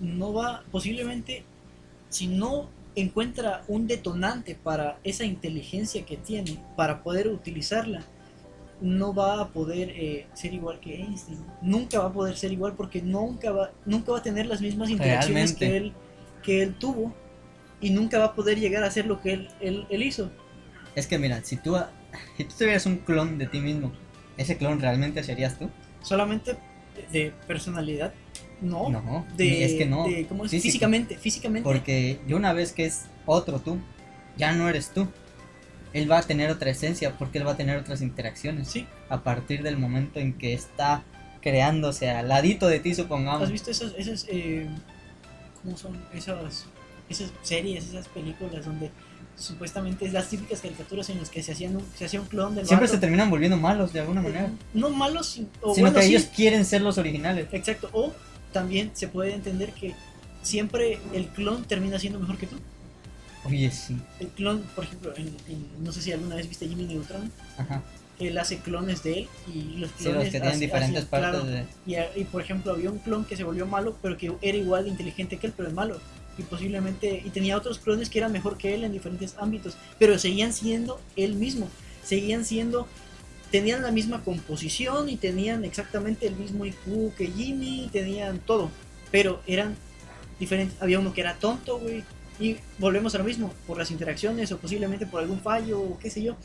no 0.00 0.32
va, 0.32 0.64
posiblemente, 0.72 1.44
si 2.08 2.26
no 2.26 2.68
encuentra 2.96 3.62
un 3.68 3.86
detonante 3.86 4.56
para 4.56 4.98
esa 5.04 5.24
inteligencia 5.24 6.04
que 6.04 6.16
tiene, 6.16 6.58
para 6.76 7.02
poder 7.02 7.28
utilizarla, 7.28 8.02
no 8.80 9.14
va 9.14 9.40
a 9.40 9.48
poder 9.48 9.90
eh, 9.90 10.26
ser 10.32 10.54
igual 10.54 10.80
que 10.80 10.96
Einstein. 10.96 11.38
Nunca 11.62 12.00
va 12.00 12.06
a 12.06 12.12
poder 12.12 12.36
ser 12.36 12.50
igual 12.50 12.74
porque 12.74 13.02
nunca 13.02 13.52
va, 13.52 13.70
nunca 13.84 14.12
va 14.12 14.18
a 14.18 14.22
tener 14.22 14.46
las 14.46 14.60
mismas 14.60 14.90
interacciones 14.90 15.52
que 15.52 15.76
él, 15.76 15.92
que 16.42 16.62
él 16.62 16.74
tuvo 16.74 17.14
y 17.80 17.90
nunca 17.90 18.18
va 18.18 18.26
a 18.26 18.34
poder 18.34 18.58
llegar 18.58 18.82
a 18.82 18.86
hacer 18.86 19.06
lo 19.06 19.20
que 19.20 19.34
él, 19.34 19.48
él, 19.60 19.86
él 19.90 20.02
hizo. 20.02 20.30
Es 20.94 21.06
que 21.06 21.18
mira, 21.18 21.44
si 21.44 21.56
tú, 21.56 21.76
si 22.36 22.44
tú 22.44 22.54
tuvieras 22.58 22.86
un 22.86 22.96
clon 22.98 23.38
de 23.38 23.46
ti 23.46 23.60
mismo, 23.60 23.92
¿ese 24.36 24.56
clon 24.56 24.80
realmente 24.80 25.22
serías 25.22 25.58
tú? 25.58 25.70
Solamente 26.02 26.56
de, 27.12 27.32
personalidad, 27.46 28.12
no. 28.60 28.88
No, 28.90 29.26
De, 29.36 29.64
es 29.64 29.74
que 29.74 29.86
no. 29.86 30.04
de- 30.06 30.26
¿cómo 30.26 30.44
es? 30.44 30.50
Físico. 30.50 30.66
Físicamente, 30.72 31.16
físicamente. 31.16 31.64
Porque 31.68 32.18
de 32.26 32.34
una 32.34 32.52
vez 32.52 32.72
que 32.72 32.86
es 32.86 33.06
otro 33.26 33.60
tú, 33.60 33.78
ya 34.36 34.52
no 34.52 34.68
eres 34.68 34.90
tú. 34.90 35.08
Él 35.92 36.10
va 36.10 36.18
a 36.18 36.22
tener 36.22 36.50
otra 36.50 36.70
esencia 36.70 37.16
porque 37.18 37.38
él 37.38 37.46
va 37.46 37.52
a 37.52 37.56
tener 37.56 37.76
otras 37.76 38.00
interacciones. 38.00 38.68
Sí. 38.68 38.86
A 39.08 39.22
partir 39.22 39.62
del 39.62 39.76
momento 39.76 40.20
en 40.20 40.34
que 40.34 40.52
está 40.52 41.02
creándose 41.42 42.10
al 42.10 42.28
ladito 42.28 42.68
de 42.68 42.80
ti, 42.80 42.94
supongamos. 42.94 43.42
¿Has 43.42 43.50
visto 43.52 43.70
esas, 43.70 43.94
esas 43.96 44.26
eh, 44.28 44.68
cómo 45.62 45.76
son 45.76 46.00
esas, 46.14 46.66
esas 47.08 47.32
series, 47.42 47.88
esas 47.88 48.08
películas 48.08 48.64
donde 48.64 48.90
supuestamente 49.40 50.04
es 50.06 50.12
las 50.12 50.28
típicas 50.28 50.60
caricaturas 50.60 51.08
en 51.10 51.18
las 51.18 51.30
que 51.30 51.42
se 51.42 51.52
hacían 51.52 51.76
un, 51.76 51.84
se 51.96 52.04
hacía 52.04 52.20
un 52.20 52.26
clon 52.28 52.54
del 52.54 52.66
Siempre 52.66 52.86
vato? 52.86 52.94
se 52.96 53.00
terminan 53.00 53.30
volviendo 53.30 53.56
malos 53.56 53.92
de 53.92 54.00
alguna 54.00 54.20
manera. 54.22 54.50
No 54.74 54.90
malos, 54.90 55.40
o 55.62 55.74
sino 55.74 55.86
bueno, 55.86 55.94
que 55.98 56.02
sí, 56.06 56.14
ellos 56.14 56.28
quieren 56.34 56.64
ser 56.64 56.82
los 56.82 56.98
originales. 56.98 57.48
exacto. 57.52 57.88
O 57.92 58.12
también 58.52 58.90
se 58.94 59.08
puede 59.08 59.32
entender 59.34 59.72
que 59.72 59.94
siempre 60.42 60.98
el 61.14 61.26
clon 61.28 61.64
termina 61.64 61.98
siendo 61.98 62.18
mejor 62.20 62.36
que 62.38 62.46
tú. 62.46 62.56
Oye, 63.44 63.70
sí. 63.70 63.96
El 64.18 64.28
clon, 64.28 64.62
por 64.74 64.84
ejemplo, 64.84 65.12
en- 65.16 65.34
en- 65.48 65.66
no 65.84 65.92
sé 65.92 66.02
si 66.02 66.12
alguna 66.12 66.36
vez 66.36 66.46
viste 66.48 66.68
Jimmy 66.68 66.84
Neutron, 66.84 67.32
Ajá. 67.56 67.82
él 68.18 68.36
hace 68.36 68.58
clones 68.58 69.02
de 69.02 69.20
él 69.20 69.28
y 69.54 69.78
los 69.78 69.90
Sí, 69.96 70.04
clones 70.04 70.24
los 70.24 70.32
que 70.32 70.40
tienen 70.40 70.60
diferentes 70.60 71.04
partes 71.06 71.30
claro, 71.40 71.44
de... 71.46 71.64
Y, 71.86 72.20
y, 72.20 72.24
por 72.24 72.42
ejemplo, 72.42 72.72
había 72.72 72.90
un 72.90 72.98
clon 72.98 73.24
que 73.24 73.36
se 73.36 73.44
volvió 73.44 73.64
malo, 73.66 73.96
pero 74.02 74.18
que 74.18 74.30
era 74.42 74.58
igual 74.58 74.84
de 74.84 74.90
inteligente 74.90 75.38
que 75.38 75.46
él, 75.46 75.54
pero 75.56 75.68
es 75.70 75.74
malo. 75.74 75.98
Y 76.40 76.42
posiblemente, 76.42 77.22
y 77.24 77.30
tenía 77.30 77.56
otros 77.56 77.78
clones 77.78 78.08
que 78.08 78.18
eran 78.18 78.32
mejor 78.32 78.56
que 78.56 78.74
él 78.74 78.84
en 78.84 78.92
diferentes 78.92 79.36
ámbitos, 79.38 79.76
pero 79.98 80.18
seguían 80.18 80.52
siendo 80.52 81.00
él 81.16 81.34
mismo. 81.34 81.68
Seguían 82.02 82.44
siendo, 82.44 82.88
tenían 83.50 83.82
la 83.82 83.90
misma 83.90 84.24
composición 84.24 85.10
y 85.10 85.16
tenían 85.16 85.64
exactamente 85.64 86.26
el 86.26 86.36
mismo 86.36 86.64
IQ 86.64 87.14
que 87.16 87.26
Jimmy, 87.26 87.90
tenían 87.92 88.38
todo, 88.38 88.70
pero 89.12 89.42
eran 89.46 89.76
diferentes. 90.38 90.80
Había 90.80 90.98
uno 90.98 91.12
que 91.12 91.20
era 91.20 91.34
tonto, 91.34 91.78
güey. 91.78 92.02
Y 92.38 92.56
volvemos 92.78 93.14
a 93.14 93.18
lo 93.18 93.24
mismo, 93.24 93.52
por 93.66 93.76
las 93.76 93.90
interacciones 93.90 94.50
o 94.50 94.56
posiblemente 94.56 95.04
por 95.04 95.20
algún 95.20 95.40
fallo 95.40 95.78
o 95.78 95.98
qué 95.98 96.08
sé 96.08 96.22
yo. 96.22 96.36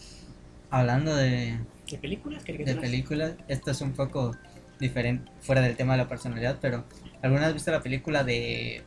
Hablando 0.69 1.15
de, 1.15 1.57
¿De 1.89 1.97
películas? 1.97 2.43
de 2.43 2.75
películas, 2.75 3.35
esto 3.47 3.71
es 3.71 3.79
un 3.79 3.93
poco 3.93 4.35
diferente, 4.79 5.31
fuera 5.41 5.61
del 5.61 5.77
tema 5.77 5.93
de 5.93 5.99
la 5.99 6.07
personalidad, 6.07 6.57
pero 6.59 6.83
¿alguna 7.21 7.45
vez 7.45 7.53
viste 7.53 7.71
la 7.71 7.81
película 7.81 8.23
de... 8.23 8.83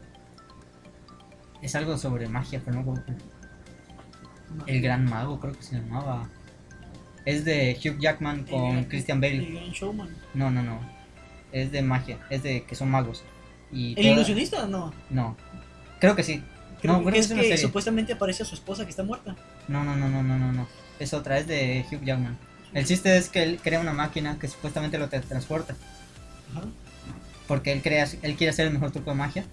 Es 1.62 1.74
algo 1.74 1.96
sobre 1.98 2.28
magia, 2.28 2.60
pero 2.64 2.78
no 2.78 2.84
cuál. 2.84 3.04
El 4.66 4.80
Gran 4.80 5.04
Mago, 5.04 5.40
creo 5.40 5.52
que 5.54 5.62
se 5.62 5.76
llamaba. 5.76 6.28
Es 7.24 7.44
de 7.44 7.78
Hugh 7.84 7.98
Jackman 8.00 8.44
con 8.44 8.78
El- 8.78 8.88
Christian 8.88 9.20
Bale. 9.20 9.36
El 9.38 9.52
Gran 9.54 9.70
Showman. 9.70 10.08
No, 10.34 10.50
no, 10.50 10.62
no. 10.62 10.80
Es 11.52 11.70
de 11.72 11.82
magia. 11.82 12.18
Es 12.30 12.42
de 12.42 12.64
que 12.64 12.74
son 12.74 12.90
magos. 12.90 13.24
Y 13.72 13.90
¿El 13.90 13.96
toda- 13.96 14.08
ilusionista? 14.14 14.66
No. 14.66 14.92
No. 15.10 15.36
Creo 16.00 16.16
que 16.16 16.22
sí. 16.22 16.42
Creo 16.80 16.92
No, 16.94 16.98
que 17.00 17.04
creo 17.06 17.12
que 17.14 17.18
es 17.20 17.26
es 17.26 17.32
una 17.32 17.42
que 17.42 17.48
serie. 17.48 17.62
supuestamente 17.66 18.12
aparece 18.12 18.44
a 18.44 18.46
su 18.46 18.54
esposa 18.54 18.84
que 18.84 18.90
está 18.90 19.02
muerta. 19.02 19.34
No, 19.66 19.84
no, 19.84 19.96
no, 19.96 20.08
no, 20.08 20.22
no, 20.22 20.38
no, 20.38 20.52
no. 20.52 20.66
Es 20.98 21.12
otra, 21.12 21.38
es 21.38 21.46
de 21.46 21.84
Hugh 21.90 22.04
Jackman. 22.04 22.38
El 22.72 22.84
chiste 22.86 23.16
es 23.16 23.28
que 23.28 23.42
él 23.42 23.58
crea 23.62 23.80
una 23.80 23.92
máquina 23.92 24.38
que 24.38 24.46
supuestamente 24.48 24.96
lo 24.98 25.08
teletransporta. 25.08 25.74
Ajá. 26.52 26.62
Porque 27.46 27.72
él 27.72 27.82
crea, 27.82 28.06
él 28.22 28.36
quiere 28.36 28.50
hacer 28.50 28.66
el 28.66 28.72
mejor 28.72 28.90
truco 28.90 29.10
de 29.10 29.16
magia. 29.16 29.44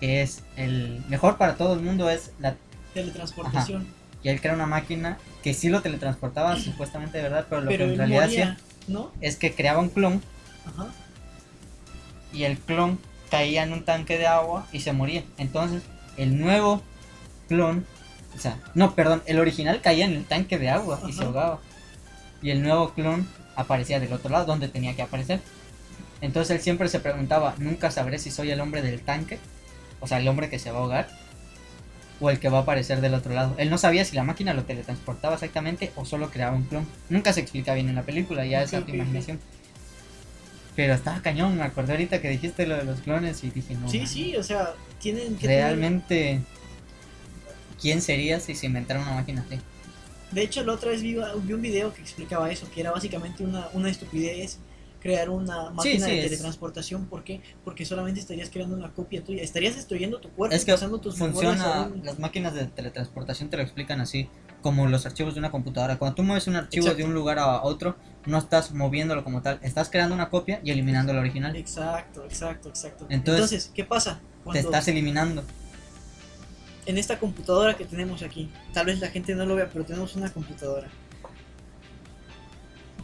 Que 0.00 0.22
es 0.22 0.42
el 0.56 1.02
mejor 1.08 1.36
para 1.38 1.56
todo 1.56 1.74
el 1.74 1.80
mundo 1.80 2.08
es 2.10 2.32
la 2.38 2.54
Teletransportación. 2.94 3.86
y 4.22 4.28
él 4.28 4.40
crea 4.40 4.54
una 4.54 4.66
máquina 4.66 5.18
que 5.42 5.54
sí 5.54 5.68
lo 5.68 5.82
teletransportaba 5.82 6.56
supuestamente 6.60 7.18
de 7.18 7.24
verdad, 7.24 7.46
pero 7.48 7.62
lo 7.62 7.68
Pero 7.70 7.86
que 7.86 7.92
en 7.92 7.98
realidad 7.98 8.22
moría, 8.24 8.42
hacía 8.52 8.58
¿no? 8.88 9.12
es 9.20 9.36
que 9.36 9.52
creaba 9.54 9.80
un 9.80 9.88
clon 9.90 10.22
Ajá. 10.66 10.88
y 12.32 12.44
el 12.44 12.58
clon 12.58 12.98
caía 13.30 13.62
en 13.62 13.72
un 13.72 13.84
tanque 13.84 14.18
de 14.18 14.26
agua 14.26 14.66
y 14.72 14.80
se 14.80 14.92
moría. 14.92 15.22
Entonces, 15.36 15.82
el 16.16 16.38
nuevo 16.40 16.82
clon, 17.48 17.84
o 18.34 18.38
sea, 18.40 18.58
no, 18.74 18.94
perdón, 18.94 19.22
el 19.26 19.38
original 19.38 19.80
caía 19.82 20.06
en 20.06 20.14
el 20.14 20.24
tanque 20.24 20.58
de 20.58 20.70
agua 20.70 21.00
y 21.06 21.12
se 21.12 21.24
ahogaba. 21.24 21.58
Y 22.40 22.50
el 22.50 22.62
nuevo 22.62 22.90
clon 22.94 23.28
aparecía 23.56 24.00
del 24.00 24.12
otro 24.12 24.30
lado, 24.30 24.46
donde 24.46 24.68
tenía 24.68 24.94
que 24.96 25.02
aparecer. 25.02 25.40
Entonces 26.20 26.56
él 26.56 26.62
siempre 26.62 26.88
se 26.88 27.00
preguntaba, 27.00 27.54
nunca 27.58 27.90
sabré 27.90 28.18
si 28.18 28.30
soy 28.30 28.50
el 28.50 28.60
hombre 28.60 28.80
del 28.82 29.00
tanque, 29.02 29.38
o 30.00 30.06
sea, 30.06 30.18
el 30.18 30.28
hombre 30.28 30.48
que 30.50 30.58
se 30.58 30.70
va 30.70 30.78
a 30.78 30.82
ahogar, 30.82 31.08
o 32.20 32.30
el 32.30 32.40
que 32.40 32.48
va 32.48 32.58
a 32.58 32.62
aparecer 32.62 33.00
del 33.00 33.14
otro 33.14 33.32
lado. 33.32 33.54
Él 33.58 33.70
no 33.70 33.78
sabía 33.78 34.04
si 34.04 34.16
la 34.16 34.24
máquina 34.24 34.52
lo 34.52 34.64
teletransportaba 34.64 35.34
exactamente 35.34 35.92
o 35.94 36.04
solo 36.04 36.30
creaba 36.30 36.56
un 36.56 36.64
clon. 36.64 36.86
Nunca 37.10 37.32
se 37.32 37.40
explica 37.40 37.74
bien 37.74 37.88
en 37.88 37.94
la 37.94 38.02
película, 38.02 38.44
ya 38.44 38.62
es 38.62 38.74
a 38.74 38.84
tu 38.84 38.92
imaginación. 38.92 39.38
Pero 40.74 40.94
estaba 40.94 41.20
cañón, 41.22 41.56
me 41.56 41.62
acordé 41.62 41.92
ahorita 41.92 42.20
que 42.20 42.28
dijiste 42.28 42.66
lo 42.66 42.76
de 42.76 42.84
los 42.84 43.00
clones 43.00 43.42
y 43.44 43.50
dije, 43.50 43.74
no. 43.74 43.88
Sí, 43.88 43.98
man, 43.98 44.06
sí, 44.08 44.36
o 44.36 44.42
sea, 44.42 44.74
tienen 45.00 45.34
que 45.36 45.46
tener- 45.46 45.62
Realmente, 45.64 46.40
¿quién 47.80 48.00
sería 48.02 48.40
si 48.40 48.54
se 48.54 48.66
inventara 48.66 49.00
una 49.00 49.12
máquina 49.12 49.44
así? 49.46 49.60
De 50.32 50.42
hecho, 50.42 50.62
la 50.64 50.72
otra 50.74 50.90
vez 50.90 51.02
vi, 51.02 51.16
vi 51.42 51.52
un 51.52 51.62
video 51.62 51.92
que 51.94 52.00
explicaba 52.02 52.50
eso, 52.50 52.68
que 52.70 52.80
era 52.80 52.90
básicamente 52.90 53.42
una, 53.44 53.68
una 53.72 53.88
estupidez 53.90 54.58
crear 55.00 55.30
una 55.30 55.70
máquina 55.70 56.06
sí, 56.06 56.10
de 56.12 56.18
es- 56.18 56.24
teletransportación. 56.30 57.06
¿Por 57.06 57.22
qué? 57.24 57.40
Porque 57.64 57.84
solamente 57.84 58.20
estarías 58.20 58.50
creando 58.50 58.76
una 58.76 58.92
copia 58.92 59.22
tuya. 59.22 59.42
Estarías 59.42 59.76
destruyendo 59.76 60.20
tu 60.20 60.28
cuerpo, 60.30 60.54
Es 60.56 60.64
que 60.64 60.72
pasando 60.72 60.98
tus 61.00 61.16
funciona, 61.16 61.82
un- 61.92 62.04
las 62.04 62.18
máquinas 62.18 62.54
de 62.54 62.66
teletransportación 62.66 63.48
te 63.50 63.56
lo 63.56 63.62
explican 63.62 64.00
así, 64.00 64.28
como 64.62 64.86
los 64.88 65.06
archivos 65.06 65.34
de 65.34 65.38
una 65.40 65.50
computadora. 65.52 65.98
Cuando 65.98 66.16
tú 66.16 66.22
mueves 66.24 66.46
un 66.48 66.56
archivo 66.56 66.86
Exacto. 66.86 66.98
de 66.98 67.04
un 67.08 67.14
lugar 67.14 67.38
a 67.38 67.62
otro, 67.62 67.96
no 68.26 68.38
estás 68.38 68.72
moviéndolo 68.74 69.22
como 69.22 69.40
tal, 69.40 69.60
estás 69.62 69.88
creando 69.88 70.14
una 70.14 70.30
copia 70.30 70.60
y 70.64 70.70
eliminando 70.72 71.12
la 71.12 71.20
original. 71.20 71.54
Exacto, 71.54 72.24
exacto, 72.24 72.68
exacto. 72.68 73.06
Entonces, 73.08 73.42
Entonces, 73.52 73.72
¿qué 73.74 73.84
pasa? 73.84 74.18
Te 74.20 74.42
Cuando 74.44 74.60
estás 74.60 74.88
eliminando. 74.88 75.44
en 76.86 76.98
esta 76.98 77.18
computadora 77.20 77.76
que 77.76 77.84
tenemos 77.84 78.22
aquí, 78.22 78.50
tal 78.72 78.86
vez 78.86 78.98
la 78.98 79.08
gente 79.08 79.34
no 79.34 79.44
lo 79.46 79.54
vea, 79.54 79.68
pero 79.72 79.84
tenemos 79.84 80.16
una 80.16 80.32
computadora. 80.32 80.88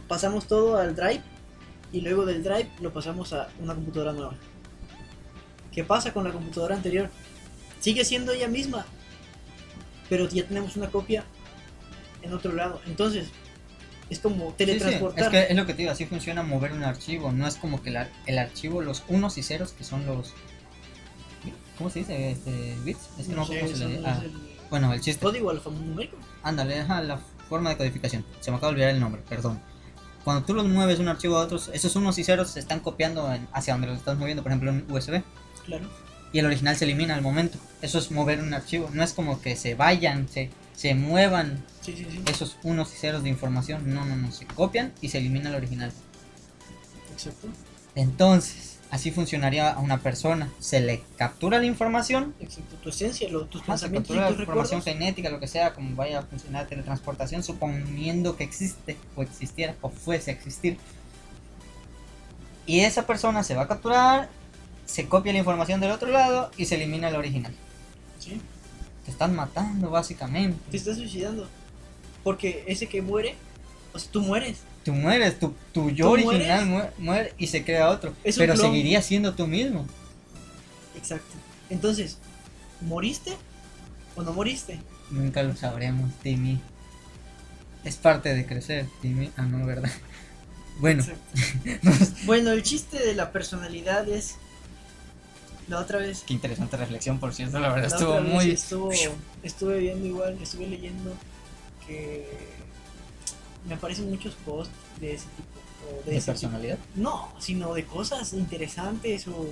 Pasamos 0.07 0.47
todo 0.47 0.77
al 0.77 0.95
drive 0.95 1.21
y 1.95 2.01
luego 2.01 2.25
del 2.25 2.43
drive 2.43 2.69
lo 2.81 2.91
pasamos 2.91 3.31
a 3.31 3.47
una 3.59 3.73
computadora 3.73 4.11
nueva. 4.11 4.33
¿Qué 5.71 5.83
pasa 5.85 6.11
con 6.13 6.25
la 6.25 6.31
computadora 6.31 6.75
anterior? 6.75 7.09
Sigue 7.79 8.03
siendo 8.03 8.33
ella 8.33 8.49
misma, 8.49 8.85
pero 10.09 10.27
ya 10.27 10.45
tenemos 10.45 10.75
una 10.75 10.89
copia 10.89 11.23
en 12.21 12.33
otro 12.33 12.51
lado. 12.53 12.81
Entonces, 12.85 13.29
es 14.09 14.19
como 14.19 14.47
Sí, 14.47 14.51
sí, 14.51 14.55
teletransportar. 14.57 15.23
Es 15.23 15.29
que 15.29 15.51
es 15.51 15.55
lo 15.55 15.65
que 15.65 15.73
te 15.73 15.77
digo, 15.83 15.91
así 15.91 16.05
funciona 16.05 16.43
mover 16.43 16.73
un 16.73 16.83
archivo. 16.83 17.31
No 17.31 17.47
es 17.47 17.55
como 17.55 17.81
que 17.81 17.91
la- 17.91 18.09
el 18.25 18.39
archivo, 18.39 18.81
los 18.81 19.03
unos 19.07 19.37
y 19.37 19.43
ceros, 19.43 19.71
que 19.71 19.83
son 19.85 20.05
los. 20.05 20.33
¿Cómo 21.77 21.89
se 21.89 21.99
dice? 21.99 22.31
Este, 22.31 22.75
bits. 22.83 23.09
Es 23.19 23.27
que 23.27 23.33
no, 23.33 23.41
No 23.41 23.45
sé 23.47 23.53
sé, 23.53 23.59
cómo 23.61 23.75
se 23.75 23.87
le 23.87 24.07
ah, 24.07 24.21
el 24.23 24.31
Bueno, 24.69 24.93
el 24.93 24.99
chiste. 25.01 25.21
código 25.25 25.49
alfanumérico. 25.49 26.17
Ándale, 26.43 26.79
ajá, 26.81 27.01
la 27.01 27.17
forma 27.49 27.69
de 27.69 27.77
codificación. 27.77 28.25
Se 28.41 28.51
me 28.51 28.57
acaba 28.57 28.71
de 28.71 28.75
olvidar 28.75 28.89
el 28.91 28.99
nombre, 28.99 29.21
perdón. 29.29 29.61
Cuando 30.25 30.43
tú 30.43 30.53
los 30.53 30.67
mueves 30.67 30.97
de 30.97 31.03
un 31.03 31.07
archivo 31.07 31.37
a 31.37 31.41
otro, 31.41 31.57
esos 31.71 31.95
unos 31.95 32.17
y 32.17 32.23
ceros 32.25 32.49
se 32.49 32.59
están 32.59 32.81
copiando 32.81 33.31
en- 33.31 33.47
hacia 33.53 33.73
donde 33.75 33.87
los 33.87 33.97
estás 33.99 34.17
moviendo, 34.17 34.43
por 34.43 34.51
ejemplo, 34.51 34.71
en 34.71 34.85
USB. 34.91 35.23
Claro. 35.65 35.87
Y 36.33 36.39
el 36.39 36.45
original 36.47 36.75
se 36.75 36.83
elimina 36.83 37.15
al 37.15 37.21
momento. 37.21 37.57
Eso 37.81 37.97
es 37.99 38.11
mover 38.11 38.41
un 38.41 38.53
archivo. 38.53 38.89
No 38.91 39.03
es 39.03 39.13
como 39.13 39.39
que 39.39 39.55
se 39.55 39.75
vayan, 39.75 40.27
se, 40.27 40.49
se 40.75 40.93
muevan 40.95 41.63
Sí, 41.81 41.93
sí, 41.95 42.05
sí. 42.11 42.21
esos 42.29 42.57
unos 42.63 42.91
y 42.93 42.97
ceros 42.97 43.23
de 43.23 43.29
información. 43.29 43.93
No, 43.93 44.03
no, 44.03 44.17
no. 44.17 44.31
Se 44.33 44.45
copian 44.45 44.91
y 44.99 45.09
se 45.09 45.19
elimina 45.19 45.49
el 45.49 45.55
original. 45.55 45.93
Exacto. 47.13 47.47
Entonces, 47.95 48.79
así 48.91 49.11
funcionaría 49.11 49.71
a 49.71 49.79
una 49.79 49.99
persona. 49.99 50.51
Se 50.59 50.79
le 50.81 51.01
captura 51.17 51.59
la 51.59 51.65
información, 51.65 52.33
Exacto. 52.39 52.75
Tu 52.83 52.89
esencia, 52.89 53.29
lo- 53.29 53.45
tus 53.45 53.61
ajá, 53.63 53.77
se 53.77 53.91
captura 53.91 54.21
la 54.21 54.29
información 54.31 54.79
recuerdos. 54.81 54.83
genética, 55.05 55.29
lo 55.29 55.39
que 55.39 55.47
sea, 55.47 55.73
como 55.73 55.95
vaya 55.95 56.19
a 56.19 56.21
funcionar 56.23 56.63
la 56.63 56.69
teletransportación, 56.69 57.43
suponiendo 57.43 58.35
que 58.35 58.43
existe 58.43 58.97
o 59.15 59.23
existiera 59.23 59.75
o 59.81 59.89
fuese 59.89 60.31
a 60.31 60.33
existir. 60.33 60.77
Y 62.65 62.79
esa 62.81 63.05
persona 63.05 63.43
se 63.43 63.55
va 63.55 63.63
a 63.63 63.67
capturar, 63.67 64.29
se 64.85 65.07
copia 65.07 65.31
la 65.33 65.39
información 65.39 65.79
del 65.79 65.91
otro 65.91 66.09
lado 66.09 66.51
y 66.57 66.65
se 66.65 66.75
elimina 66.75 67.09
el 67.09 67.15
original. 67.15 67.53
Sí. 68.19 68.41
Te 69.05 69.11
están 69.11 69.35
matando 69.35 69.89
básicamente. 69.91 70.59
Te 70.71 70.77
estás 70.77 70.97
suicidando. 70.97 71.47
Porque 72.23 72.63
ese 72.67 72.87
que 72.87 73.03
muere, 73.03 73.35
o 73.93 73.99
sea, 73.99 74.11
tú 74.11 74.21
mueres. 74.21 74.57
Tú 74.85 74.93
mueres, 74.93 75.39
tu, 75.39 75.53
tu 75.73 75.89
yo 75.89 76.05
¿Tú 76.05 76.11
original 76.13 76.65
muere, 76.67 76.91
muere 76.99 77.33
y 77.39 77.47
se 77.47 77.65
crea 77.65 77.89
otro. 77.89 78.13
Es 78.23 78.37
pero 78.37 78.55
seguiría 78.55 79.01
siendo 79.01 79.33
tú 79.33 79.47
mismo. 79.47 79.85
Exacto. 80.95 81.33
Entonces, 81.69 82.19
¿moriste 82.81 83.35
o 84.15 84.21
no 84.21 84.31
moriste? 84.31 84.79
Nunca 85.09 85.41
lo 85.43 85.55
sabremos, 85.55 86.11
Timmy. 86.21 86.61
Es 87.83 87.95
parte 87.97 88.33
de 88.35 88.45
crecer, 88.45 88.87
Timmy. 89.01 89.31
Ah, 89.37 89.41
no, 89.43 89.65
¿verdad? 89.65 89.91
Bueno. 90.79 91.05
Bueno, 92.25 92.51
el 92.51 92.61
chiste 92.61 92.99
de 92.99 93.15
la 93.15 93.31
personalidad 93.31 94.07
es. 94.09 94.35
La 95.67 95.79
otra 95.79 95.97
vez. 95.99 96.23
qué 96.27 96.33
interesante 96.33 96.77
reflexión, 96.77 97.17
por 97.19 97.33
cierto, 97.33 97.59
la 97.59 97.69
verdad 97.69 97.89
la 97.89 97.95
estuvo 97.95 98.11
otra 98.11 98.21
vez 98.23 98.33
muy... 98.33 98.51
estuvo- 98.51 98.91
estuve 99.41 99.79
viendo 99.79 100.05
igual, 100.05 100.37
estuve 100.39 100.67
leyendo 100.67 101.11
que 101.87 102.54
me 103.67 103.75
aparecen 103.75 104.09
muchos 104.09 104.33
posts 104.45 104.73
de 104.99 105.13
ese 105.13 105.25
tipo. 105.35 105.49
O 105.89 106.03
de 106.05 106.11
¿De 106.11 106.17
tipo. 106.19 106.25
personalidad? 106.27 106.77
No, 106.95 107.29
sino 107.39 107.73
de 107.73 107.85
cosas 107.85 108.33
interesantes 108.33 109.27
o, 109.27 109.47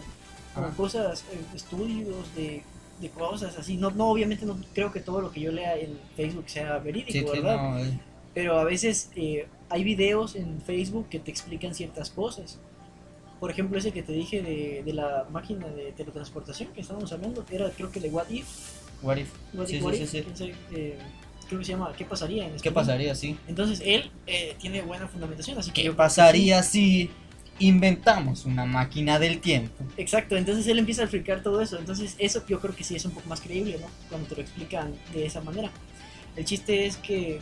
o 0.55 0.69
cosas, 0.75 1.23
eh, 1.31 1.39
estudios 1.55 2.33
de, 2.35 2.63
de 2.99 3.09
cosas 3.09 3.57
así. 3.57 3.77
No, 3.77 3.91
no, 3.91 4.09
obviamente 4.09 4.45
no 4.45 4.57
creo 4.73 4.91
que 4.91 4.99
todo 4.99 5.21
lo 5.21 5.31
que 5.31 5.41
yo 5.41 5.51
lea 5.51 5.77
en 5.77 5.97
Facebook 6.15 6.45
sea 6.49 6.77
verídico, 6.79 7.11
Sí, 7.11 7.19
sí, 7.19 7.41
¿verdad? 7.41 7.57
no, 7.57 7.79
eh, 7.79 7.99
Pero 8.33 8.57
a 8.59 8.63
veces 8.63 9.09
eh, 9.15 9.47
hay 9.69 9.83
videos 9.83 10.35
en 10.35 10.61
Facebook 10.61 11.07
que 11.09 11.19
te 11.19 11.29
explican 11.31 11.73
ciertas 11.75 12.09
cosas. 12.09 12.59
Por 13.39 13.51
ejemplo, 13.51 13.77
ese 13.77 13.91
que 13.91 14.01
te 14.03 14.13
dije 14.13 14.41
de, 14.41 14.83
de 14.85 14.93
la 14.93 15.27
máquina 15.29 15.67
de 15.67 15.91
teletransportación 15.91 16.69
que 16.69 16.81
estábamos 16.81 17.11
hablando, 17.11 17.45
que 17.45 17.55
era 17.55 17.69
creo 17.71 17.91
que 17.91 17.99
de 17.99 18.09
What 18.09 18.29
If. 18.29 18.47
what 19.01 19.17
if. 19.17 19.29
What 19.53 19.63
if, 19.65 19.69
sí, 19.69 19.81
what 19.81 19.93
if, 19.93 20.13
eh, 20.71 20.97
creo 21.53 21.59
que 21.59 21.65
se 21.65 21.71
llama 21.73 21.93
¿Qué 21.97 22.05
pasaría? 22.05 22.43
En 22.45 22.49
¿Qué 22.51 22.69
español. 22.69 22.73
pasaría 22.73 23.15
si? 23.15 23.37
Entonces 23.47 23.81
él 23.85 24.11
eh, 24.27 24.55
tiene 24.59 24.81
buena 24.81 25.07
fundamentación, 25.07 25.57
así 25.57 25.71
que 25.71 25.83
¿Qué 25.83 25.91
pasaría 25.91 26.61
si 26.63 27.09
inventamos 27.59 28.45
una 28.45 28.65
máquina 28.65 29.19
del 29.19 29.39
tiempo? 29.39 29.83
sí. 29.87 29.93
Exacto, 29.97 30.35
entonces 30.35 30.67
él 30.67 30.79
empieza 30.79 31.01
a 31.01 31.05
explicar 31.05 31.41
todo 31.43 31.61
eso. 31.61 31.77
Entonces 31.77 32.15
eso 32.19 32.43
yo 32.47 32.59
creo 32.59 32.75
que 32.75 32.83
sí 32.83 32.95
es 32.95 33.05
un 33.05 33.11
poco 33.11 33.27
más 33.29 33.41
creíble, 33.41 33.77
¿no? 33.79 33.87
Cuando 34.09 34.27
te 34.27 34.35
lo 34.35 34.41
explican 34.41 34.93
de 35.13 35.25
esa 35.25 35.41
manera. 35.41 35.71
El 36.35 36.45
chiste 36.45 36.85
es 36.87 36.97
que, 36.97 37.39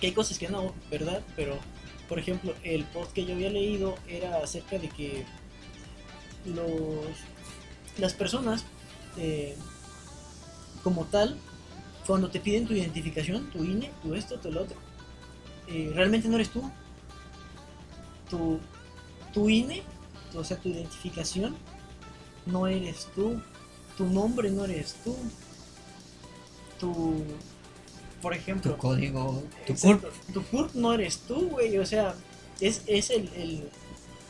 que 0.00 0.06
hay 0.06 0.12
cosas 0.12 0.38
que 0.38 0.48
no, 0.48 0.72
¿verdad? 0.90 1.20
Pero, 1.36 1.58
por 2.08 2.18
ejemplo, 2.18 2.54
el 2.62 2.84
post 2.84 3.12
que 3.12 3.24
yo 3.24 3.34
había 3.34 3.50
leído 3.50 3.96
era 4.08 4.36
acerca 4.42 4.78
de 4.78 4.88
que 4.88 5.24
los, 6.46 7.04
las 7.98 8.14
personas, 8.14 8.64
eh, 9.18 9.56
como 10.84 11.04
tal, 11.06 11.36
cuando 12.08 12.30
te 12.30 12.40
piden 12.40 12.66
tu 12.66 12.72
identificación, 12.72 13.50
tu 13.50 13.62
INE, 13.62 13.90
tu 14.02 14.14
esto, 14.14 14.38
tu 14.40 14.50
lo 14.50 14.62
otro, 14.62 14.76
eh, 15.68 15.92
realmente 15.94 16.26
no 16.26 16.36
eres 16.36 16.48
tú. 16.48 16.68
Tu, 18.30 18.58
tu 19.34 19.48
INE, 19.50 19.82
o 20.34 20.42
sea, 20.42 20.56
tu 20.56 20.70
identificación, 20.70 21.54
no 22.46 22.66
eres 22.66 23.08
tú. 23.14 23.40
Tu 23.98 24.06
nombre 24.06 24.50
no 24.50 24.64
eres 24.64 24.94
tú. 25.04 25.14
Tu, 26.80 27.24
por 28.22 28.32
ejemplo, 28.32 28.72
Tu 28.72 28.78
código, 28.78 29.42
tu 29.66 29.74
CURP. 29.74 30.04
Tu 30.32 30.42
CURP 30.44 30.74
no 30.74 30.94
eres 30.94 31.18
tú, 31.18 31.48
güey. 31.50 31.76
O 31.78 31.84
sea, 31.84 32.14
es, 32.60 32.82
es 32.86 33.10
el, 33.10 33.28
el, 33.34 33.68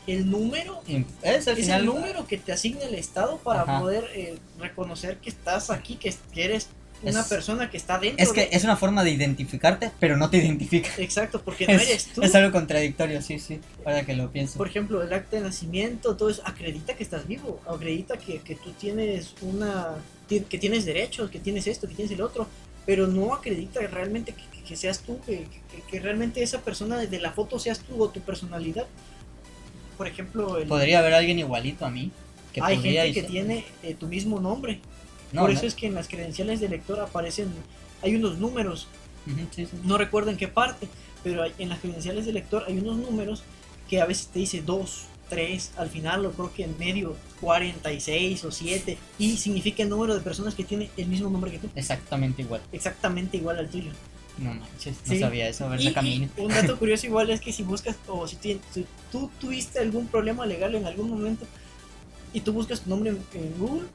el 0.07 0.29
número. 0.29 0.81
Es 1.21 1.47
al 1.47 1.57
Es 1.57 1.63
final. 1.65 1.79
el 1.81 1.85
número 1.85 2.27
que 2.27 2.37
te 2.37 2.51
asigna 2.51 2.81
el 2.83 2.95
Estado 2.95 3.37
para 3.37 3.61
Ajá. 3.61 3.79
poder 3.79 4.05
eh, 4.13 4.37
reconocer 4.59 5.19
que 5.19 5.29
estás 5.29 5.69
aquí, 5.69 5.95
que, 5.95 6.13
que 6.33 6.43
eres 6.43 6.67
una 7.01 7.21
Es- 7.21 7.27
persona 7.27 7.69
que 7.69 7.77
está 7.77 7.97
dentro. 7.99 8.23
Es 8.23 8.31
que 8.33 8.41
de- 8.41 8.49
es 8.51 8.63
una 8.63 8.75
forma 8.75 9.03
de 9.03 9.11
identificarte, 9.11 9.91
pero 9.99 10.17
no 10.17 10.29
te 10.29 10.37
identifica. 10.37 10.89
Exacto, 10.97 11.41
porque 11.41 11.65
no 11.67 11.73
Es, 11.73 11.89
eres 11.89 12.05
tú. 12.07 12.21
es 12.21 12.35
algo 12.35 12.51
contradictorio, 12.51 13.21
sí, 13.21 13.39
sí. 13.39 13.59
Ahora 13.85 14.05
que 14.05 14.13
lo 14.15 14.31
pienso. 14.31 14.57
Por 14.57 14.67
ejemplo, 14.67 15.01
el 15.01 15.11
acta 15.13 15.37
de 15.37 15.43
nacimiento, 15.43 16.15
todo 16.17 16.29
eso 16.29 16.41
acredita 16.45 16.95
que 16.95 17.03
estás 17.03 17.27
vivo, 17.27 17.61
acredita 17.67 18.17
que, 18.17 18.39
que 18.39 18.55
tú 18.55 18.71
tienes 18.71 19.33
una. 19.41 19.95
que 20.29 20.41
tienes 20.59 20.85
derechos, 20.85 21.31
que 21.31 21.39
tienes 21.39 21.65
esto, 21.65 21.87
que 21.87 21.95
tienes 21.95 22.11
el 22.13 22.21
otro, 22.21 22.47
pero 22.85 23.07
no 23.07 23.33
acredita 23.33 23.79
realmente 23.81 24.35
que, 24.67 24.75
seas 24.75 24.99
tú, 24.99 25.19
que, 25.25 25.45
que- 25.71 25.81
que 25.89 25.99
realmente 25.99 26.43
esa 26.43 26.61
persona 26.61 26.97
de 26.99 27.19
la 27.19 27.31
foto 27.31 27.57
seas 27.57 27.79
tú 27.79 28.03
o 28.03 28.09
tu 28.09 28.19
personalidad. 28.21 28.85
Por 29.97 30.07
ejemplo, 30.07 30.57
el- 30.57 30.67
Podría 30.67 30.99
haber 30.99 31.13
alguien 31.13 31.39
igualito 31.39 31.85
a 31.85 31.89
mí. 31.89 32.11
Que 32.53 32.61
hay 32.63 32.77
gente 32.79 33.13
que 33.13 33.23
tiene 33.23 33.65
eh, 33.83 33.95
tu 33.95 34.07
mismo 34.07 34.39
nombre. 34.39 34.79
No, 35.31 35.41
Por 35.41 35.51
no. 35.51 35.57
eso 35.57 35.65
es 35.67 35.75
que 35.75 35.87
en 35.87 35.95
las 35.95 36.07
credenciales 36.07 36.59
de 36.59 36.69
lector 36.69 36.99
aparecen. 36.99 37.47
Hay 38.01 38.15
unos 38.15 38.37
números 38.37 38.87
Ujú, 39.27 39.39
sí, 39.55 39.65
sí. 39.65 39.71
no 39.83 39.97
recuerdo 39.97 40.31
en 40.31 40.37
qué 40.37 40.47
parte, 40.47 40.87
pero 41.23 41.43
hay- 41.43 41.53
en 41.59 41.69
las 41.69 41.79
credenciales 41.79 42.25
de 42.25 42.33
lector 42.33 42.63
hay 42.67 42.77
unos 42.79 42.97
números 42.97 43.43
que 43.89 44.01
a 44.01 44.05
veces 44.05 44.27
te 44.27 44.39
dice 44.39 44.61
2, 44.61 45.03
3, 45.29 45.71
al 45.77 45.89
final 45.89 46.23
lo 46.23 46.31
creo 46.31 46.51
que 46.53 46.63
en 46.63 46.77
medio 46.79 47.15
46 47.41 48.43
o 48.45 48.51
7 48.51 48.97
y 49.19 49.37
significa 49.37 49.83
el 49.83 49.89
número 49.89 50.15
de 50.15 50.21
personas 50.21 50.55
que 50.55 50.63
tiene 50.63 50.89
el 50.97 51.07
mismo 51.07 51.29
nombre 51.29 51.51
que 51.51 51.59
tú, 51.59 51.69
Exactamente 51.75 52.41
igual. 52.41 52.61
exactamente 52.71 53.37
igual 53.37 53.57
al 53.59 53.69
tuyo. 53.69 53.91
No 54.37 54.53
manches, 54.53 54.95
no 55.05 55.13
Sí. 55.13 55.19
sabía 55.19 55.49
eso. 55.49 55.65
A 55.65 55.69
ver, 55.69 55.81
Y, 55.81 55.93
mí. 56.01 56.29
un 56.37 56.47
dato 56.47 56.77
curioso 56.79 57.05
igual 57.05 57.29
es 57.29 57.41
que 57.41 57.51
si 57.51 57.61
buscas 57.63 57.97
o 58.07 58.25
si, 58.27 58.37
ti- 58.37 58.61
si 58.73 58.85
tú 59.11 59.29
tuviste 59.39 59.79
algún 59.79 60.07
problema 60.07 60.45
legal 60.45 60.73
en 60.75 60.85
algún 60.85 61.09
momento 61.09 61.45
y 62.33 62.39
tú 62.39 62.53
buscas 62.53 62.81
tu 62.81 62.89
nombre 62.89 63.09
en, 63.11 63.17
en 63.33 63.59
Google, 63.59 63.87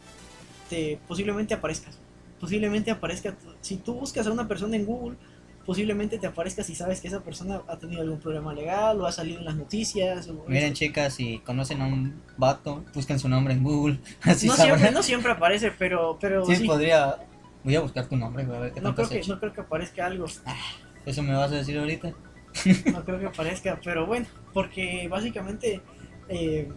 te 0.69 0.99
posiblemente 1.07 1.55
aparezcas. 1.55 1.99
Posiblemente 2.41 2.91
aparezca, 2.91 3.35
si 3.61 3.77
tú 3.77 3.95
buscas 3.95 4.27
a 4.27 4.33
una 4.33 4.47
persona 4.47 4.77
en 4.77 4.85
Google, 4.85 5.17
posiblemente 5.65 6.19
te 6.19 6.27
aparezca 6.27 6.63
si 6.63 6.75
sabes 6.75 7.01
que 7.01 7.09
esa 7.09 7.21
persona 7.23 7.63
ha 7.69 7.79
tenido 7.79 8.03
algún 8.03 8.19
problema 8.21 8.53
legal 8.53 9.01
o 9.01 9.07
ha 9.07 9.13
salido 9.13 9.39
en 9.39 9.47
las 9.47 9.57
noticias. 9.57 10.29
o 10.29 10.45
Miren, 10.47 10.75
chicas, 10.75 11.15
si 11.15 11.39
conocen 11.39 11.81
a 11.81 11.87
un 11.87 12.21
vato, 12.37 12.85
busquen 12.95 13.19
su 13.19 13.29
nombre 13.29 13.55
en 13.55 13.63
Google. 13.63 13.99
Así 14.23 14.47
no, 14.47 14.55
sabrán. 14.57 14.79
siempre, 14.79 14.95
no 14.95 15.03
siempre 15.03 15.33
aparece, 15.33 15.73
pero, 15.79 16.19
pero 16.21 16.45
Sí, 16.45 16.57
sí. 16.57 16.67
podría. 16.67 17.17
Voy 17.63 17.77
a 17.77 17.81
buscar 17.81 18.07
tu 18.07 18.17
nombre, 18.17 18.45
voy 18.45 18.57
a 18.57 18.61
ver 18.61 18.73
qué 18.73 18.81
No 18.83 18.95
creo, 18.95 19.09
que, 19.09 19.23
no 19.27 19.41
creo 19.41 19.53
que 19.55 19.61
aparezca 19.63 20.05
algo. 20.05 20.27
Eso 21.07 21.23
me 21.23 21.33
vas 21.35 21.51
a 21.51 21.55
decir 21.55 21.79
ahorita. 21.79 22.13
No 22.93 23.05
creo 23.05 23.19
que 23.21 23.27
aparezca, 23.27 23.81
pero 23.83 24.05
bueno, 24.07 24.27
porque 24.53 25.09
básicamente 25.09 25.81
eh, 26.29 26.71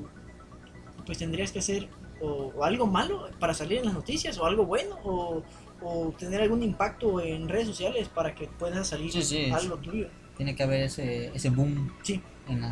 pues 1.06 1.17
tendrías 1.17 1.52
que 1.52 1.60
hacer 1.60 1.89
o, 2.21 2.51
o 2.56 2.63
algo 2.63 2.88
malo 2.88 3.30
para 3.39 3.53
salir 3.53 3.80
en 3.80 3.86
las 3.86 3.93
noticias 3.93 4.38
o 4.38 4.45
algo 4.45 4.65
bueno 4.65 4.97
o, 5.03 5.43
o 5.82 6.13
tener 6.17 6.41
algún 6.41 6.63
impacto 6.63 7.19
en 7.21 7.47
redes 7.49 7.67
sociales 7.67 8.08
para 8.10 8.34
que 8.36 8.47
pueda 8.47 8.84
salir 8.84 9.12
Sí, 9.12 9.21
sí, 9.23 9.51
algo 9.51 9.77
tuyo. 9.77 10.08
Tiene 10.38 10.56
que 10.56 10.63
haber 10.63 10.82
ese, 10.84 11.32
ese 11.36 11.49
boom 11.49 11.91
Sí, 12.03 12.21
en 12.47 12.62
la, 12.62 12.69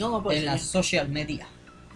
no, 0.00 0.20
no 0.20 0.32
en 0.32 0.44
la 0.44 0.58
social 0.58 1.08
media. 1.08 1.46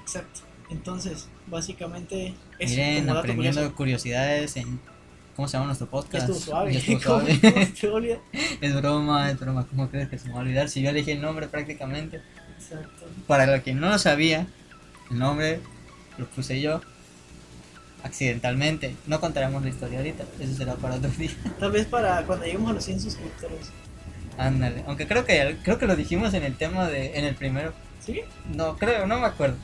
Exacto. 0.01 0.41
Entonces, 0.71 1.29
básicamente 1.49 2.35
eso 2.59 2.75
Miren, 2.77 3.07
como 3.07 3.19
aprendiendo 3.19 3.61
curioso. 3.61 3.77
curiosidades 3.77 4.57
en. 4.57 4.81
¿Cómo 5.37 5.49
se 5.49 5.55
llama 5.55 5.67
nuestro 5.67 5.89
podcast? 5.89 6.29
estuvo 6.29 6.39
suave. 6.39 6.77
Estuvo 6.77 7.01
¿Cómo- 7.05 7.21
suave. 7.27 7.41
cómo 7.41 7.65
se 7.67 7.73
te 7.73 7.89
olvida? 7.89 8.19
es 8.61 8.77
broma, 8.77 9.31
es 9.31 9.41
broma. 9.41 9.67
¿Cómo 9.67 9.89
crees 9.91 10.09
que 10.09 10.19
se 10.19 10.27
me 10.29 10.33
va 10.35 10.41
a 10.41 10.43
olvidar? 10.43 10.69
Si 10.69 10.81
yo 10.83 10.91
elegí 10.91 11.11
el 11.13 11.21
nombre 11.21 11.49
prácticamente. 11.49 12.21
Exacto. 12.57 13.07
Para 13.27 13.47
lo 13.47 13.63
que 13.63 13.75
no 13.75 13.89
lo 13.89 13.99
sabía, 13.99 14.47
el 15.11 15.19
nombre 15.19 15.61
lo 16.21 16.27
puse 16.27 16.61
yo 16.61 16.81
accidentalmente. 18.03 18.95
No 19.07 19.21
contaremos 19.21 19.63
la 19.63 19.69
historia 19.69 19.99
ahorita, 19.99 20.25
eso 20.41 20.55
será 20.55 20.75
para 20.75 20.95
otro 20.97 21.11
día. 21.11 21.31
Tal 21.61 21.73
vez 21.73 21.87
para 21.87 22.23
cuando 22.25 22.45
lleguemos 22.47 22.71
a 22.71 22.75
los 22.75 22.85
100 22.85 23.01
suscriptores. 23.01 23.71
Ándale, 24.39 24.85
aunque 24.87 25.07
creo 25.07 25.25
que 25.25 25.59
creo 25.63 25.79
que 25.79 25.87
lo 25.87 25.97
dijimos 25.97 26.33
en 26.35 26.45
el 26.45 26.57
tema 26.57 26.89
de 26.89 27.19
en 27.19 27.25
el 27.25 27.35
primero. 27.35 27.73
¿Sí? 28.05 28.23
No, 28.55 28.77
creo, 28.79 29.07
no 29.07 29.19
me 29.19 29.27
acuerdo. 29.27 29.57